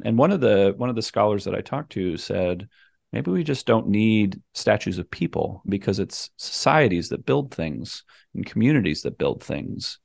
And 0.04 0.16
one 0.16 0.30
of 0.30 0.40
the 0.40 0.74
one 0.76 0.90
of 0.90 0.96
the 0.96 1.02
scholars 1.02 1.44
that 1.44 1.54
I 1.54 1.60
talked 1.60 1.92
to 1.92 2.16
said, 2.16 2.68
maybe 3.12 3.30
we 3.30 3.42
just 3.42 3.66
don't 3.66 3.88
need 3.88 4.40
statues 4.54 4.98
of 4.98 5.10
people 5.10 5.62
because 5.68 5.98
it's 5.98 6.30
societies 6.36 7.08
that 7.08 7.26
build 7.26 7.52
things 7.52 8.04
and 8.34 8.46
communities 8.46 9.02
that 9.02 9.18
build 9.18 9.42
things. 9.42 9.98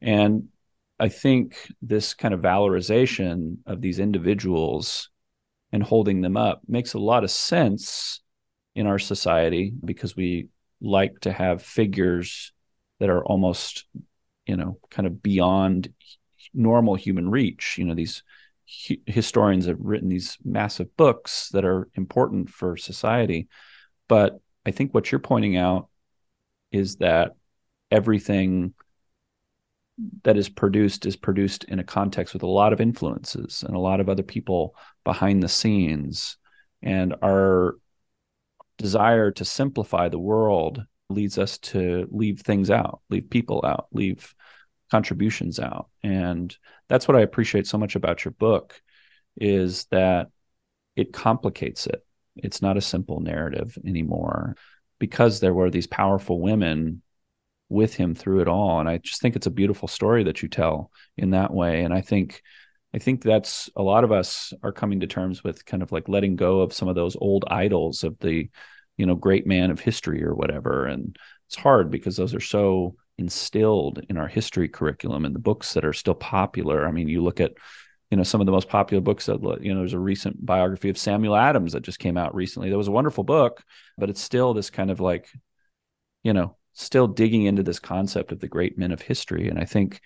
And 0.00 0.48
I 0.98 1.08
think 1.08 1.56
this 1.80 2.14
kind 2.14 2.34
of 2.34 2.40
valorization 2.40 3.58
of 3.66 3.80
these 3.80 3.98
individuals 3.98 5.08
and 5.72 5.82
holding 5.82 6.20
them 6.20 6.36
up 6.36 6.62
makes 6.66 6.94
a 6.94 6.98
lot 6.98 7.24
of 7.24 7.30
sense 7.30 8.20
in 8.74 8.86
our 8.86 8.98
society 8.98 9.72
because 9.84 10.16
we 10.16 10.48
like 10.80 11.20
to 11.20 11.32
have 11.32 11.62
figures 11.62 12.52
that 12.98 13.10
are 13.10 13.24
almost 13.24 13.84
you 14.50 14.56
know 14.56 14.78
kind 14.90 15.06
of 15.06 15.22
beyond 15.22 15.92
normal 16.52 16.96
human 16.96 17.30
reach. 17.30 17.76
You 17.78 17.84
know 17.84 17.94
these 17.94 18.24
hi- 18.88 18.98
historians 19.06 19.66
have 19.66 19.78
written 19.80 20.08
these 20.08 20.36
massive 20.44 20.96
books 20.96 21.48
that 21.50 21.64
are 21.64 21.88
important 21.94 22.50
for 22.50 22.76
society. 22.76 23.48
But 24.08 24.40
i 24.66 24.70
think 24.72 24.92
what 24.92 25.10
you're 25.10 25.18
pointing 25.18 25.56
out 25.56 25.88
is 26.70 26.96
that 26.96 27.32
everything 27.90 28.74
that 30.24 30.36
is 30.36 30.48
produced 30.48 31.06
is 31.06 31.16
produced 31.16 31.64
in 31.64 31.78
a 31.78 31.84
context 31.84 32.34
with 32.34 32.42
a 32.42 32.54
lot 32.60 32.72
of 32.72 32.80
influences 32.80 33.64
and 33.66 33.74
a 33.74 33.78
lot 33.88 34.00
of 34.00 34.08
other 34.08 34.22
people 34.22 34.74
behind 35.04 35.42
the 35.42 35.48
scenes. 35.48 36.36
And 36.82 37.14
our 37.22 37.76
desire 38.78 39.30
to 39.32 39.44
simplify 39.44 40.08
the 40.08 40.18
world 40.18 40.84
leads 41.10 41.38
us 41.38 41.58
to 41.58 42.08
leave 42.10 42.40
things 42.40 42.70
out, 42.70 43.00
leave 43.10 43.30
people 43.30 43.62
out, 43.64 43.86
leave 43.92 44.34
contributions 44.90 45.58
out. 45.58 45.88
And 46.02 46.54
that's 46.88 47.06
what 47.06 47.16
I 47.16 47.20
appreciate 47.20 47.66
so 47.66 47.78
much 47.78 47.96
about 47.96 48.24
your 48.24 48.32
book 48.32 48.80
is 49.36 49.84
that 49.86 50.28
it 50.96 51.12
complicates 51.12 51.86
it. 51.86 52.04
It's 52.36 52.62
not 52.62 52.76
a 52.76 52.82
simple 52.82 53.20
narrative 53.20 53.78
anymore 53.86 54.56
because 54.98 55.40
there 55.40 55.54
were 55.54 55.70
these 55.70 55.86
powerful 55.86 56.40
women 56.40 57.02
with 57.68 57.94
him 57.94 58.14
through 58.16 58.40
it 58.40 58.48
all 58.48 58.80
and 58.80 58.88
I 58.88 58.98
just 58.98 59.22
think 59.22 59.36
it's 59.36 59.46
a 59.46 59.50
beautiful 59.50 59.86
story 59.86 60.24
that 60.24 60.42
you 60.42 60.48
tell 60.48 60.90
in 61.16 61.30
that 61.30 61.52
way 61.54 61.84
and 61.84 61.94
I 61.94 62.00
think 62.00 62.42
I 62.92 62.98
think 62.98 63.22
that's 63.22 63.70
a 63.76 63.82
lot 63.82 64.04
of 64.04 64.12
us 64.12 64.52
are 64.62 64.72
coming 64.72 65.00
to 65.00 65.06
terms 65.06 65.44
with 65.44 65.64
kind 65.64 65.82
of 65.82 65.92
like 65.92 66.08
letting 66.08 66.36
go 66.36 66.60
of 66.60 66.72
some 66.72 66.88
of 66.88 66.96
those 66.96 67.16
old 67.16 67.44
idols 67.48 68.02
of 68.02 68.18
the, 68.18 68.50
you 69.00 69.06
know, 69.06 69.14
great 69.14 69.46
man 69.46 69.70
of 69.70 69.80
history 69.80 70.22
or 70.22 70.34
whatever. 70.34 70.84
And 70.84 71.16
it's 71.48 71.56
hard 71.56 71.90
because 71.90 72.18
those 72.18 72.34
are 72.34 72.40
so 72.40 72.96
instilled 73.16 74.04
in 74.10 74.18
our 74.18 74.28
history 74.28 74.68
curriculum 74.68 75.24
and 75.24 75.34
the 75.34 75.40
books 75.40 75.72
that 75.72 75.86
are 75.86 75.94
still 75.94 76.14
popular. 76.14 76.86
I 76.86 76.90
mean, 76.90 77.08
you 77.08 77.22
look 77.22 77.40
at, 77.40 77.52
you 78.10 78.18
know, 78.18 78.24
some 78.24 78.42
of 78.42 78.46
the 78.46 78.52
most 78.52 78.68
popular 78.68 79.00
books 79.00 79.24
that, 79.24 79.40
you 79.62 79.72
know, 79.72 79.80
there's 79.80 79.94
a 79.94 79.98
recent 79.98 80.44
biography 80.44 80.90
of 80.90 80.98
Samuel 80.98 81.34
Adams 81.34 81.72
that 81.72 81.80
just 81.80 81.98
came 81.98 82.18
out 82.18 82.34
recently. 82.34 82.68
That 82.68 82.76
was 82.76 82.88
a 82.88 82.92
wonderful 82.92 83.24
book, 83.24 83.64
but 83.96 84.10
it's 84.10 84.20
still 84.20 84.52
this 84.52 84.68
kind 84.68 84.90
of 84.90 85.00
like, 85.00 85.30
you 86.22 86.34
know, 86.34 86.58
still 86.74 87.06
digging 87.06 87.44
into 87.44 87.62
this 87.62 87.78
concept 87.78 88.32
of 88.32 88.40
the 88.40 88.48
great 88.48 88.76
men 88.76 88.92
of 88.92 89.00
history. 89.00 89.48
And 89.48 89.58
I 89.58 89.64
think 89.64 90.02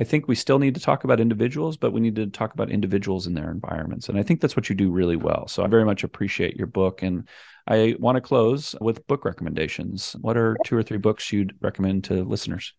I 0.00 0.04
think 0.04 0.26
we 0.26 0.34
still 0.34 0.58
need 0.58 0.74
to 0.76 0.80
talk 0.80 1.04
about 1.04 1.20
individuals, 1.20 1.76
but 1.76 1.92
we 1.92 2.00
need 2.00 2.16
to 2.16 2.26
talk 2.26 2.54
about 2.54 2.70
individuals 2.70 3.26
in 3.26 3.34
their 3.34 3.50
environments. 3.50 4.08
And 4.08 4.18
I 4.18 4.22
think 4.22 4.40
that's 4.40 4.56
what 4.56 4.70
you 4.70 4.74
do 4.74 4.90
really 4.90 5.16
well. 5.16 5.46
So 5.46 5.62
I 5.62 5.66
very 5.66 5.84
much 5.84 6.04
appreciate 6.04 6.56
your 6.56 6.68
book. 6.68 7.02
And 7.02 7.28
I 7.68 7.96
want 7.98 8.16
to 8.16 8.22
close 8.22 8.74
with 8.80 9.06
book 9.06 9.26
recommendations. 9.26 10.16
What 10.22 10.38
are 10.38 10.56
two 10.64 10.74
or 10.74 10.82
three 10.82 10.96
books 10.96 11.30
you'd 11.30 11.54
recommend 11.60 12.04
to 12.04 12.24
listeners? 12.24 12.72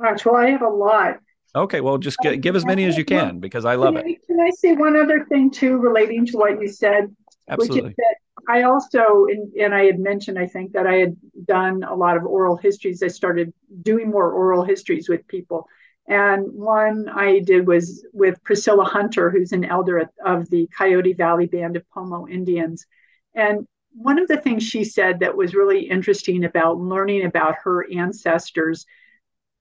Gosh, 0.00 0.24
well, 0.24 0.36
I 0.36 0.48
have 0.48 0.62
a 0.62 0.68
lot. 0.68 1.18
Okay, 1.54 1.82
well, 1.82 1.98
just 1.98 2.16
get, 2.22 2.40
give 2.40 2.56
as 2.56 2.64
um, 2.64 2.68
many 2.68 2.86
as 2.86 2.96
you 2.96 3.04
can 3.04 3.38
because 3.38 3.66
I 3.66 3.74
love 3.74 3.94
can 3.94 4.08
it. 4.08 4.18
I, 4.22 4.26
can 4.26 4.40
I 4.40 4.50
say 4.50 4.72
one 4.72 4.96
other 4.96 5.26
thing 5.26 5.50
too, 5.50 5.76
relating 5.76 6.24
to 6.28 6.38
what 6.38 6.58
you 6.58 6.68
said? 6.68 7.14
Absolutely. 7.50 7.82
Which 7.82 7.90
is 7.90 7.96
that 7.98 8.16
I 8.48 8.62
also, 8.62 9.26
and, 9.26 9.52
and 9.60 9.74
I 9.74 9.84
had 9.84 9.98
mentioned, 9.98 10.38
I 10.38 10.46
think 10.46 10.72
that 10.72 10.86
I 10.86 10.94
had 10.94 11.16
done 11.44 11.82
a 11.82 11.94
lot 11.94 12.16
of 12.16 12.24
oral 12.24 12.56
histories. 12.56 13.02
I 13.02 13.08
started 13.08 13.52
doing 13.82 14.10
more 14.10 14.32
oral 14.32 14.64
histories 14.64 15.06
with 15.06 15.28
people. 15.28 15.68
And 16.06 16.52
one 16.52 17.08
I 17.08 17.38
did 17.40 17.66
was 17.66 18.06
with 18.12 18.42
Priscilla 18.44 18.84
Hunter, 18.84 19.30
who's 19.30 19.52
an 19.52 19.64
elder 19.64 20.10
of 20.24 20.50
the 20.50 20.68
Coyote 20.76 21.14
Valley 21.14 21.46
Band 21.46 21.76
of 21.76 21.88
Pomo 21.90 22.26
Indians. 22.28 22.86
And 23.34 23.66
one 23.94 24.18
of 24.18 24.28
the 24.28 24.36
things 24.36 24.62
she 24.62 24.84
said 24.84 25.20
that 25.20 25.36
was 25.36 25.54
really 25.54 25.88
interesting 25.88 26.44
about 26.44 26.78
learning 26.78 27.24
about 27.24 27.56
her 27.62 27.86
ancestors' 27.90 28.84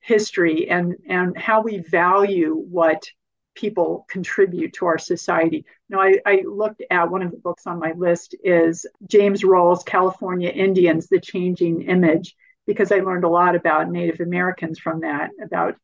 history 0.01 0.69
and, 0.69 0.95
and 1.07 1.37
how 1.37 1.61
we 1.61 1.77
value 1.77 2.55
what 2.55 3.07
people 3.55 4.05
contribute 4.09 4.73
to 4.73 4.85
our 4.85 4.97
society. 4.97 5.65
Now, 5.87 6.01
I, 6.01 6.17
I, 6.25 6.43
looked 6.45 6.81
at 6.89 7.09
one 7.09 7.21
of 7.21 7.31
the 7.31 7.37
books 7.37 7.67
on 7.67 7.79
my 7.79 7.93
list 7.93 8.35
is 8.43 8.85
James 9.07 9.43
Rawls' 9.43 9.85
California 9.85 10.49
Indians, 10.49 11.07
The 11.07 11.19
Changing 11.19 11.83
Image, 11.83 12.35
because 12.65 12.91
I 12.91 12.97
learned 12.97 13.23
a 13.23 13.29
lot 13.29 13.55
about 13.55 13.91
Native 13.91 14.19
Americans 14.21 14.79
from 14.79 15.01
that, 15.01 15.29
about 15.41 15.75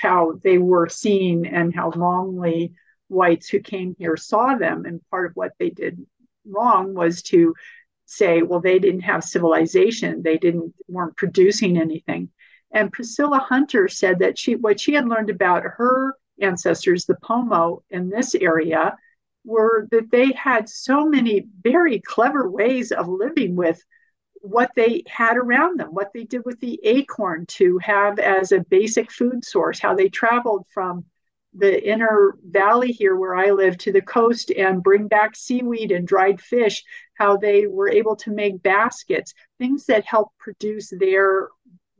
how 0.00 0.38
they 0.42 0.58
were 0.58 0.88
seen 0.88 1.46
and 1.46 1.74
how 1.74 1.90
wrongly 1.90 2.72
whites 3.08 3.48
who 3.48 3.60
came 3.60 3.96
here 3.98 4.16
saw 4.16 4.54
them. 4.54 4.84
And 4.84 5.00
part 5.10 5.26
of 5.26 5.36
what 5.36 5.52
they 5.58 5.70
did 5.70 6.04
wrong 6.46 6.94
was 6.94 7.22
to 7.22 7.54
say, 8.06 8.42
well, 8.42 8.60
they 8.60 8.78
didn't 8.78 9.00
have 9.00 9.22
civilization, 9.22 10.22
they 10.22 10.38
didn't 10.38 10.74
weren't 10.88 11.16
producing 11.16 11.78
anything. 11.78 12.30
And 12.70 12.92
Priscilla 12.92 13.38
Hunter 13.38 13.88
said 13.88 14.18
that 14.20 14.38
she 14.38 14.56
what 14.56 14.80
she 14.80 14.92
had 14.92 15.08
learned 15.08 15.30
about 15.30 15.62
her 15.62 16.14
ancestors, 16.40 17.04
the 17.04 17.16
Pomo 17.22 17.82
in 17.90 18.10
this 18.10 18.34
area, 18.34 18.96
were 19.44 19.88
that 19.90 20.10
they 20.10 20.32
had 20.32 20.68
so 20.68 21.06
many 21.06 21.46
very 21.62 22.00
clever 22.00 22.48
ways 22.48 22.92
of 22.92 23.08
living 23.08 23.56
with 23.56 23.82
what 24.48 24.70
they 24.74 25.02
had 25.06 25.36
around 25.36 25.78
them, 25.78 25.88
what 25.88 26.10
they 26.14 26.24
did 26.24 26.44
with 26.44 26.58
the 26.60 26.80
acorn 26.82 27.44
to 27.46 27.78
have 27.78 28.18
as 28.18 28.50
a 28.50 28.64
basic 28.70 29.10
food 29.10 29.44
source, 29.44 29.78
how 29.78 29.94
they 29.94 30.08
traveled 30.08 30.66
from 30.72 31.04
the 31.54 31.86
inner 31.86 32.36
valley 32.42 32.92
here 32.92 33.16
where 33.16 33.34
I 33.34 33.50
live 33.50 33.76
to 33.78 33.92
the 33.92 34.02
coast 34.02 34.50
and 34.50 34.82
bring 34.82 35.08
back 35.08 35.34
seaweed 35.34 35.92
and 35.92 36.06
dried 36.06 36.40
fish, 36.40 36.82
how 37.14 37.36
they 37.36 37.66
were 37.66 37.90
able 37.90 38.16
to 38.16 38.30
make 38.30 38.62
baskets, 38.62 39.34
things 39.58 39.84
that 39.86 40.04
help 40.04 40.32
produce 40.38 40.90
their 40.90 41.48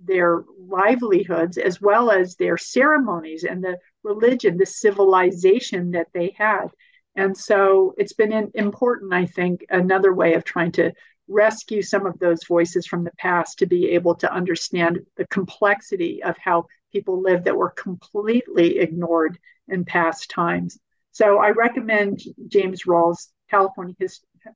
their 0.00 0.44
livelihoods 0.60 1.58
as 1.58 1.80
well 1.80 2.10
as 2.10 2.36
their 2.36 2.56
ceremonies 2.56 3.42
and 3.42 3.64
the 3.64 3.76
religion, 4.04 4.56
the 4.56 4.64
civilization 4.64 5.90
that 5.90 6.06
they 6.14 6.32
had. 6.38 6.68
And 7.16 7.36
so 7.36 7.94
it's 7.98 8.12
been 8.12 8.52
important, 8.54 9.12
I 9.12 9.26
think, 9.26 9.66
another 9.70 10.14
way 10.14 10.34
of 10.34 10.44
trying 10.44 10.70
to 10.72 10.92
rescue 11.28 11.82
some 11.82 12.06
of 12.06 12.18
those 12.18 12.44
voices 12.44 12.86
from 12.86 13.04
the 13.04 13.12
past 13.18 13.58
to 13.58 13.66
be 13.66 13.90
able 13.90 14.14
to 14.16 14.32
understand 14.32 15.00
the 15.16 15.26
complexity 15.26 16.22
of 16.22 16.36
how 16.38 16.66
people 16.92 17.20
live 17.20 17.44
that 17.44 17.56
were 17.56 17.70
completely 17.70 18.78
ignored 18.78 19.38
in 19.68 19.84
past 19.84 20.30
times. 20.30 20.78
So 21.12 21.38
I 21.38 21.50
recommend 21.50 22.20
James 22.48 22.84
Rawls' 22.84 23.28
California 23.50 23.94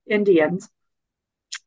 Indians. 0.08 0.68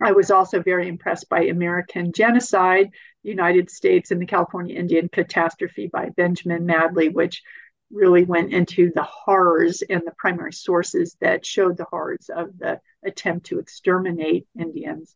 I 0.02 0.12
was 0.12 0.32
also 0.32 0.62
very 0.62 0.88
impressed 0.88 1.30
by 1.30 1.44
American 1.44 2.12
Genocide, 2.12 2.92
United 3.24 3.70
States 3.70 4.12
and 4.12 4.22
the 4.22 4.26
California 4.26 4.78
Indian 4.78 5.10
Catastrophe 5.10 5.88
by 5.88 6.10
Benjamin 6.18 6.66
Madley, 6.66 7.10
which 7.10 7.44
really 7.92 8.24
went 8.24 8.54
into 8.54 8.92
the 8.94 9.04
horrors 9.04 9.84
and 9.90 10.02
the 10.06 10.14
primary 10.18 10.54
sources 10.54 11.16
that 11.22 11.46
showed 11.46 11.78
the 11.78 11.86
horrors 11.86 12.30
of 12.36 12.58
the 12.58 12.80
attempt 13.04 13.48
to 13.48 13.60
exterminate 13.60 14.48
Indians. 14.60 15.16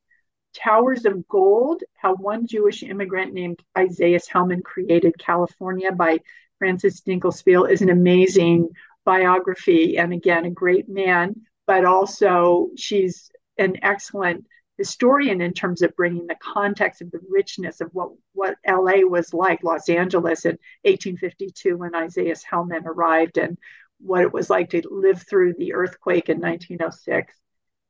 Towers 0.55 1.05
of 1.05 1.27
Gold, 1.27 1.83
how 1.95 2.15
one 2.15 2.47
Jewish 2.47 2.83
immigrant 2.83 3.33
named 3.33 3.59
Isaiah 3.77 4.19
Hellman 4.19 4.63
created 4.63 5.17
California 5.19 5.91
by 5.91 6.19
Frances 6.57 7.01
Dinkelspiel 7.01 7.69
is 7.69 7.81
an 7.81 7.89
amazing 7.89 8.69
biography. 9.05 9.97
And 9.97 10.13
again, 10.13 10.45
a 10.45 10.51
great 10.51 10.89
man, 10.89 11.35
but 11.67 11.85
also 11.85 12.69
she's 12.75 13.31
an 13.57 13.77
excellent 13.83 14.45
historian 14.79 15.41
in 15.41 15.53
terms 15.53 15.81
of 15.81 15.95
bringing 15.95 16.25
the 16.25 16.37
context 16.41 17.01
of 17.01 17.11
the 17.11 17.19
richness 17.29 17.81
of 17.81 17.89
what, 17.91 18.11
what 18.31 18.55
LA 18.65 19.01
was 19.01 19.33
like, 19.33 19.61
Los 19.61 19.89
Angeles 19.89 20.45
in 20.45 20.57
1852 20.83 21.77
when 21.77 21.93
Isaiah 21.93 22.33
Hellman 22.33 22.85
arrived, 22.85 23.37
and 23.37 23.57
what 23.99 24.21
it 24.21 24.33
was 24.33 24.49
like 24.49 24.69
to 24.69 24.81
live 24.89 25.21
through 25.21 25.53
the 25.57 25.73
earthquake 25.73 26.29
in 26.29 26.39
1906. 26.39 27.35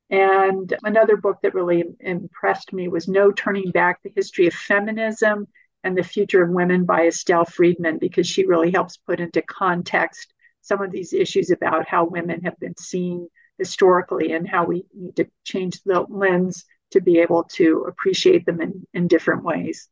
And 0.10 0.76
another 0.84 1.16
book 1.16 1.38
that 1.44 1.54
really 1.54 1.84
impressed 2.00 2.74
me 2.74 2.88
was 2.88 3.08
No 3.08 3.32
Turning 3.32 3.70
Back 3.70 4.02
The 4.02 4.12
History 4.16 4.48
of 4.48 4.54
Feminism 4.56 5.48
and 5.84 5.96
the 5.96 6.04
Future 6.04 6.42
of 6.42 6.50
Women 6.50 6.86
by 6.86 7.06
Estelle 7.06 7.46
Freedman, 7.46 8.00
because 8.00 8.26
she 8.28 8.48
really 8.48 8.72
helps 8.72 8.98
put 8.98 9.20
into 9.20 9.44
context 9.44 10.34
some 10.62 10.82
of 10.82 10.92
these 10.92 11.14
issues 11.14 11.52
about 11.52 11.88
how 11.88 12.06
women 12.06 12.42
have 12.42 12.60
been 12.60 12.76
seen 12.78 13.28
historically 13.60 14.32
and 14.32 14.48
how 14.48 14.66
we 14.66 14.86
need 14.96 15.16
to 15.18 15.28
change 15.44 15.84
the 15.84 16.02
lens 16.10 16.66
to 16.92 17.02
be 17.02 17.20
able 17.20 17.44
to 17.44 17.86
appreciate 17.88 18.46
them 18.46 18.62
in, 18.62 18.86
in 18.94 19.08
different 19.08 19.44
ways. 19.44 19.90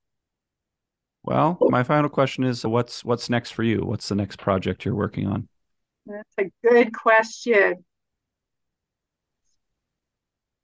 Well, 1.23 1.57
my 1.59 1.83
final 1.83 2.09
question 2.09 2.45
is 2.45 2.65
what's 2.65 3.03
what's 3.03 3.29
next 3.29 3.51
for 3.51 3.63
you? 3.63 3.81
What's 3.83 4.07
the 4.07 4.15
next 4.15 4.39
project 4.39 4.85
you're 4.85 4.95
working 4.95 5.27
on? 5.27 5.49
That's 6.05 6.35
a 6.37 6.51
good 6.65 6.93
question. 6.93 7.83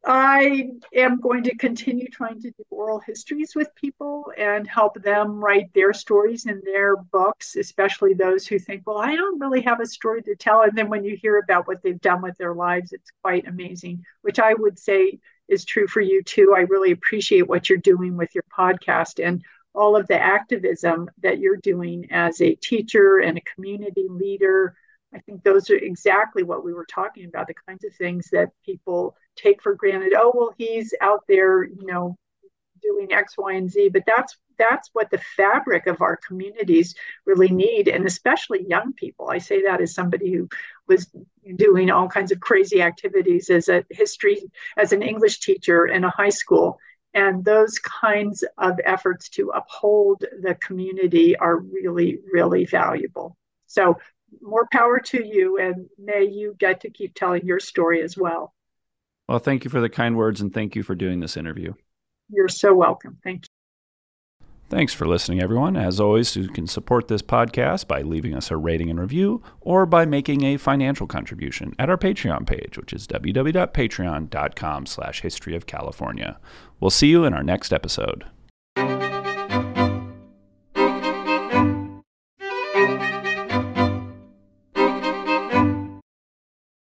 I 0.06 0.70
am 0.94 1.22
going 1.22 1.44
to 1.44 1.56
continue 1.56 2.08
trying 2.10 2.42
to 2.42 2.50
do 2.50 2.64
oral 2.70 3.00
histories 3.00 3.56
with 3.56 3.74
people 3.76 4.34
and 4.38 4.68
help 4.68 5.02
them 5.02 5.42
write 5.42 5.74
their 5.74 5.94
stories 5.94 6.46
in 6.46 6.62
their 6.66 6.98
books, 6.98 7.56
especially 7.56 8.14
those 8.14 8.46
who 8.46 8.60
think, 8.60 8.84
well, 8.86 8.98
I 8.98 9.16
don't 9.16 9.40
really 9.40 9.62
have 9.62 9.80
a 9.80 9.86
story 9.86 10.22
to 10.24 10.36
tell. 10.36 10.64
And 10.64 10.78
then 10.78 10.90
when 10.90 11.06
you 11.06 11.16
hear 11.16 11.40
about 11.40 11.68
what 11.68 11.82
they've 11.82 12.02
done 12.02 12.22
with 12.22 12.38
their 12.38 12.54
lives, 12.54 12.92
it's 12.92 13.12
quite 13.22 13.48
amazing, 13.48 14.04
which 14.24 14.40
I 14.40 14.54
would 14.54 14.78
say 14.78 15.20
is 15.48 15.66
true 15.66 15.88
for 15.88 16.02
you 16.02 16.24
too. 16.24 16.54
I 16.56 16.62
really 16.62 16.92
appreciate 16.92 17.48
what 17.48 17.70
you're 17.70 17.78
doing 17.78 18.18
with 18.18 18.34
your 18.34 18.46
podcast 18.58 19.26
and 19.26 19.44
all 19.76 19.96
of 19.96 20.08
the 20.08 20.20
activism 20.20 21.10
that 21.22 21.40
you're 21.40 21.58
doing 21.58 22.08
as 22.12 22.42
a 22.42 22.56
teacher 22.56 23.20
and 23.20 23.38
a 23.38 23.54
community 23.56 24.08
leader. 24.10 24.76
I 25.14 25.20
think 25.20 25.44
those 25.44 25.70
are 25.70 25.76
exactly 25.76 26.44
what 26.44 26.64
we 26.64 26.74
were 26.74 26.86
talking 26.86 27.26
about 27.26 27.48
the 27.48 27.56
kinds 27.68 27.84
of 27.84 27.94
things 27.96 28.30
that 28.32 28.50
people 28.66 29.16
take 29.36 29.62
for 29.62 29.76
granted. 29.76 30.14
Oh, 30.16 30.32
well, 30.36 30.54
he's 30.58 30.94
out 31.02 31.24
there, 31.28 31.64
you 31.64 31.86
know, 31.86 32.18
doing 32.84 33.12
X, 33.12 33.36
Y, 33.38 33.54
and 33.54 33.70
Z. 33.70 33.90
But 33.90 34.04
that's 34.06 34.38
that's 34.58 34.90
what 34.94 35.10
the 35.10 35.22
fabric 35.36 35.88
of 35.88 36.02
our 36.02 36.18
communities 36.18 36.96
really 37.26 37.50
need, 37.50 37.88
and 37.88 38.06
especially 38.06 38.68
young 38.68 38.94
people. 38.94 39.30
I 39.30 39.40
say 39.40 39.64
that 39.64 39.82
as 39.82 39.94
somebody 39.94 40.32
who 40.32 40.48
was 40.88 41.08
doing 41.56 41.90
all 41.90 42.08
kinds 42.08 42.32
of 42.32 42.40
crazy 42.40 42.82
activities 42.82 43.50
as 43.50 43.70
a 43.70 43.84
history, 43.90 44.42
as 44.78 44.94
an 44.94 45.02
English 45.02 45.40
teacher 45.40 45.86
in 45.88 46.04
a 46.04 46.10
high 46.10 46.30
school. 46.30 46.80
And 47.16 47.46
those 47.46 47.78
kinds 47.78 48.44
of 48.58 48.80
efforts 48.84 49.30
to 49.30 49.50
uphold 49.50 50.26
the 50.42 50.56
community 50.56 51.38
are 51.38 51.58
really, 51.58 52.20
really 52.32 52.66
valuable. 52.66 53.38
So, 53.68 53.98
more 54.42 54.68
power 54.72 55.00
to 55.00 55.24
you, 55.24 55.60
and 55.60 55.88
may 56.00 56.24
you 56.24 56.56
get 56.58 56.82
to 56.82 56.90
keep 56.90 57.14
telling 57.14 57.46
your 57.46 57.60
story 57.60 58.02
as 58.02 58.18
well. 58.18 58.52
Well, 59.28 59.38
thank 59.38 59.64
you 59.64 59.70
for 59.70 59.80
the 59.80 59.90
kind 59.90 60.18
words, 60.18 60.42
and 60.42 60.52
thank 60.52 60.76
you 60.76 60.82
for 60.82 60.96
doing 60.96 61.20
this 61.20 61.38
interview. 61.38 61.74
You're 62.30 62.48
so 62.48 62.74
welcome. 62.74 63.18
Thank 63.24 63.44
you. 63.44 63.50
Thanks 64.70 64.94
for 64.94 65.06
listening, 65.06 65.40
everyone. 65.40 65.78
As 65.78 66.00
always, 66.00 66.36
you 66.36 66.48
can 66.48 66.66
support 66.66 67.08
this 67.08 67.22
podcast 67.22 67.88
by 67.88 68.02
leaving 68.02 68.34
us 68.34 68.50
a 68.50 68.58
rating 68.58 68.90
and 68.90 69.00
review 69.00 69.44
or 69.62 69.86
by 69.86 70.06
making 70.06 70.44
a 70.44 70.58
financial 70.58 71.06
contribution 71.06 71.76
at 71.78 71.92
our 71.92 71.98
Patreon 71.98 72.48
page, 72.48 72.78
which 72.78 72.92
is 72.92 73.06
www.patreon.com 73.06 74.86
slash 74.88 75.22
history 75.22 75.56
of 75.56 75.68
California. 75.68 76.40
We'll 76.80 76.90
see 76.90 77.08
you 77.08 77.24
in 77.24 77.36
our 77.36 77.44
next 77.44 77.72
episode. 77.72 78.26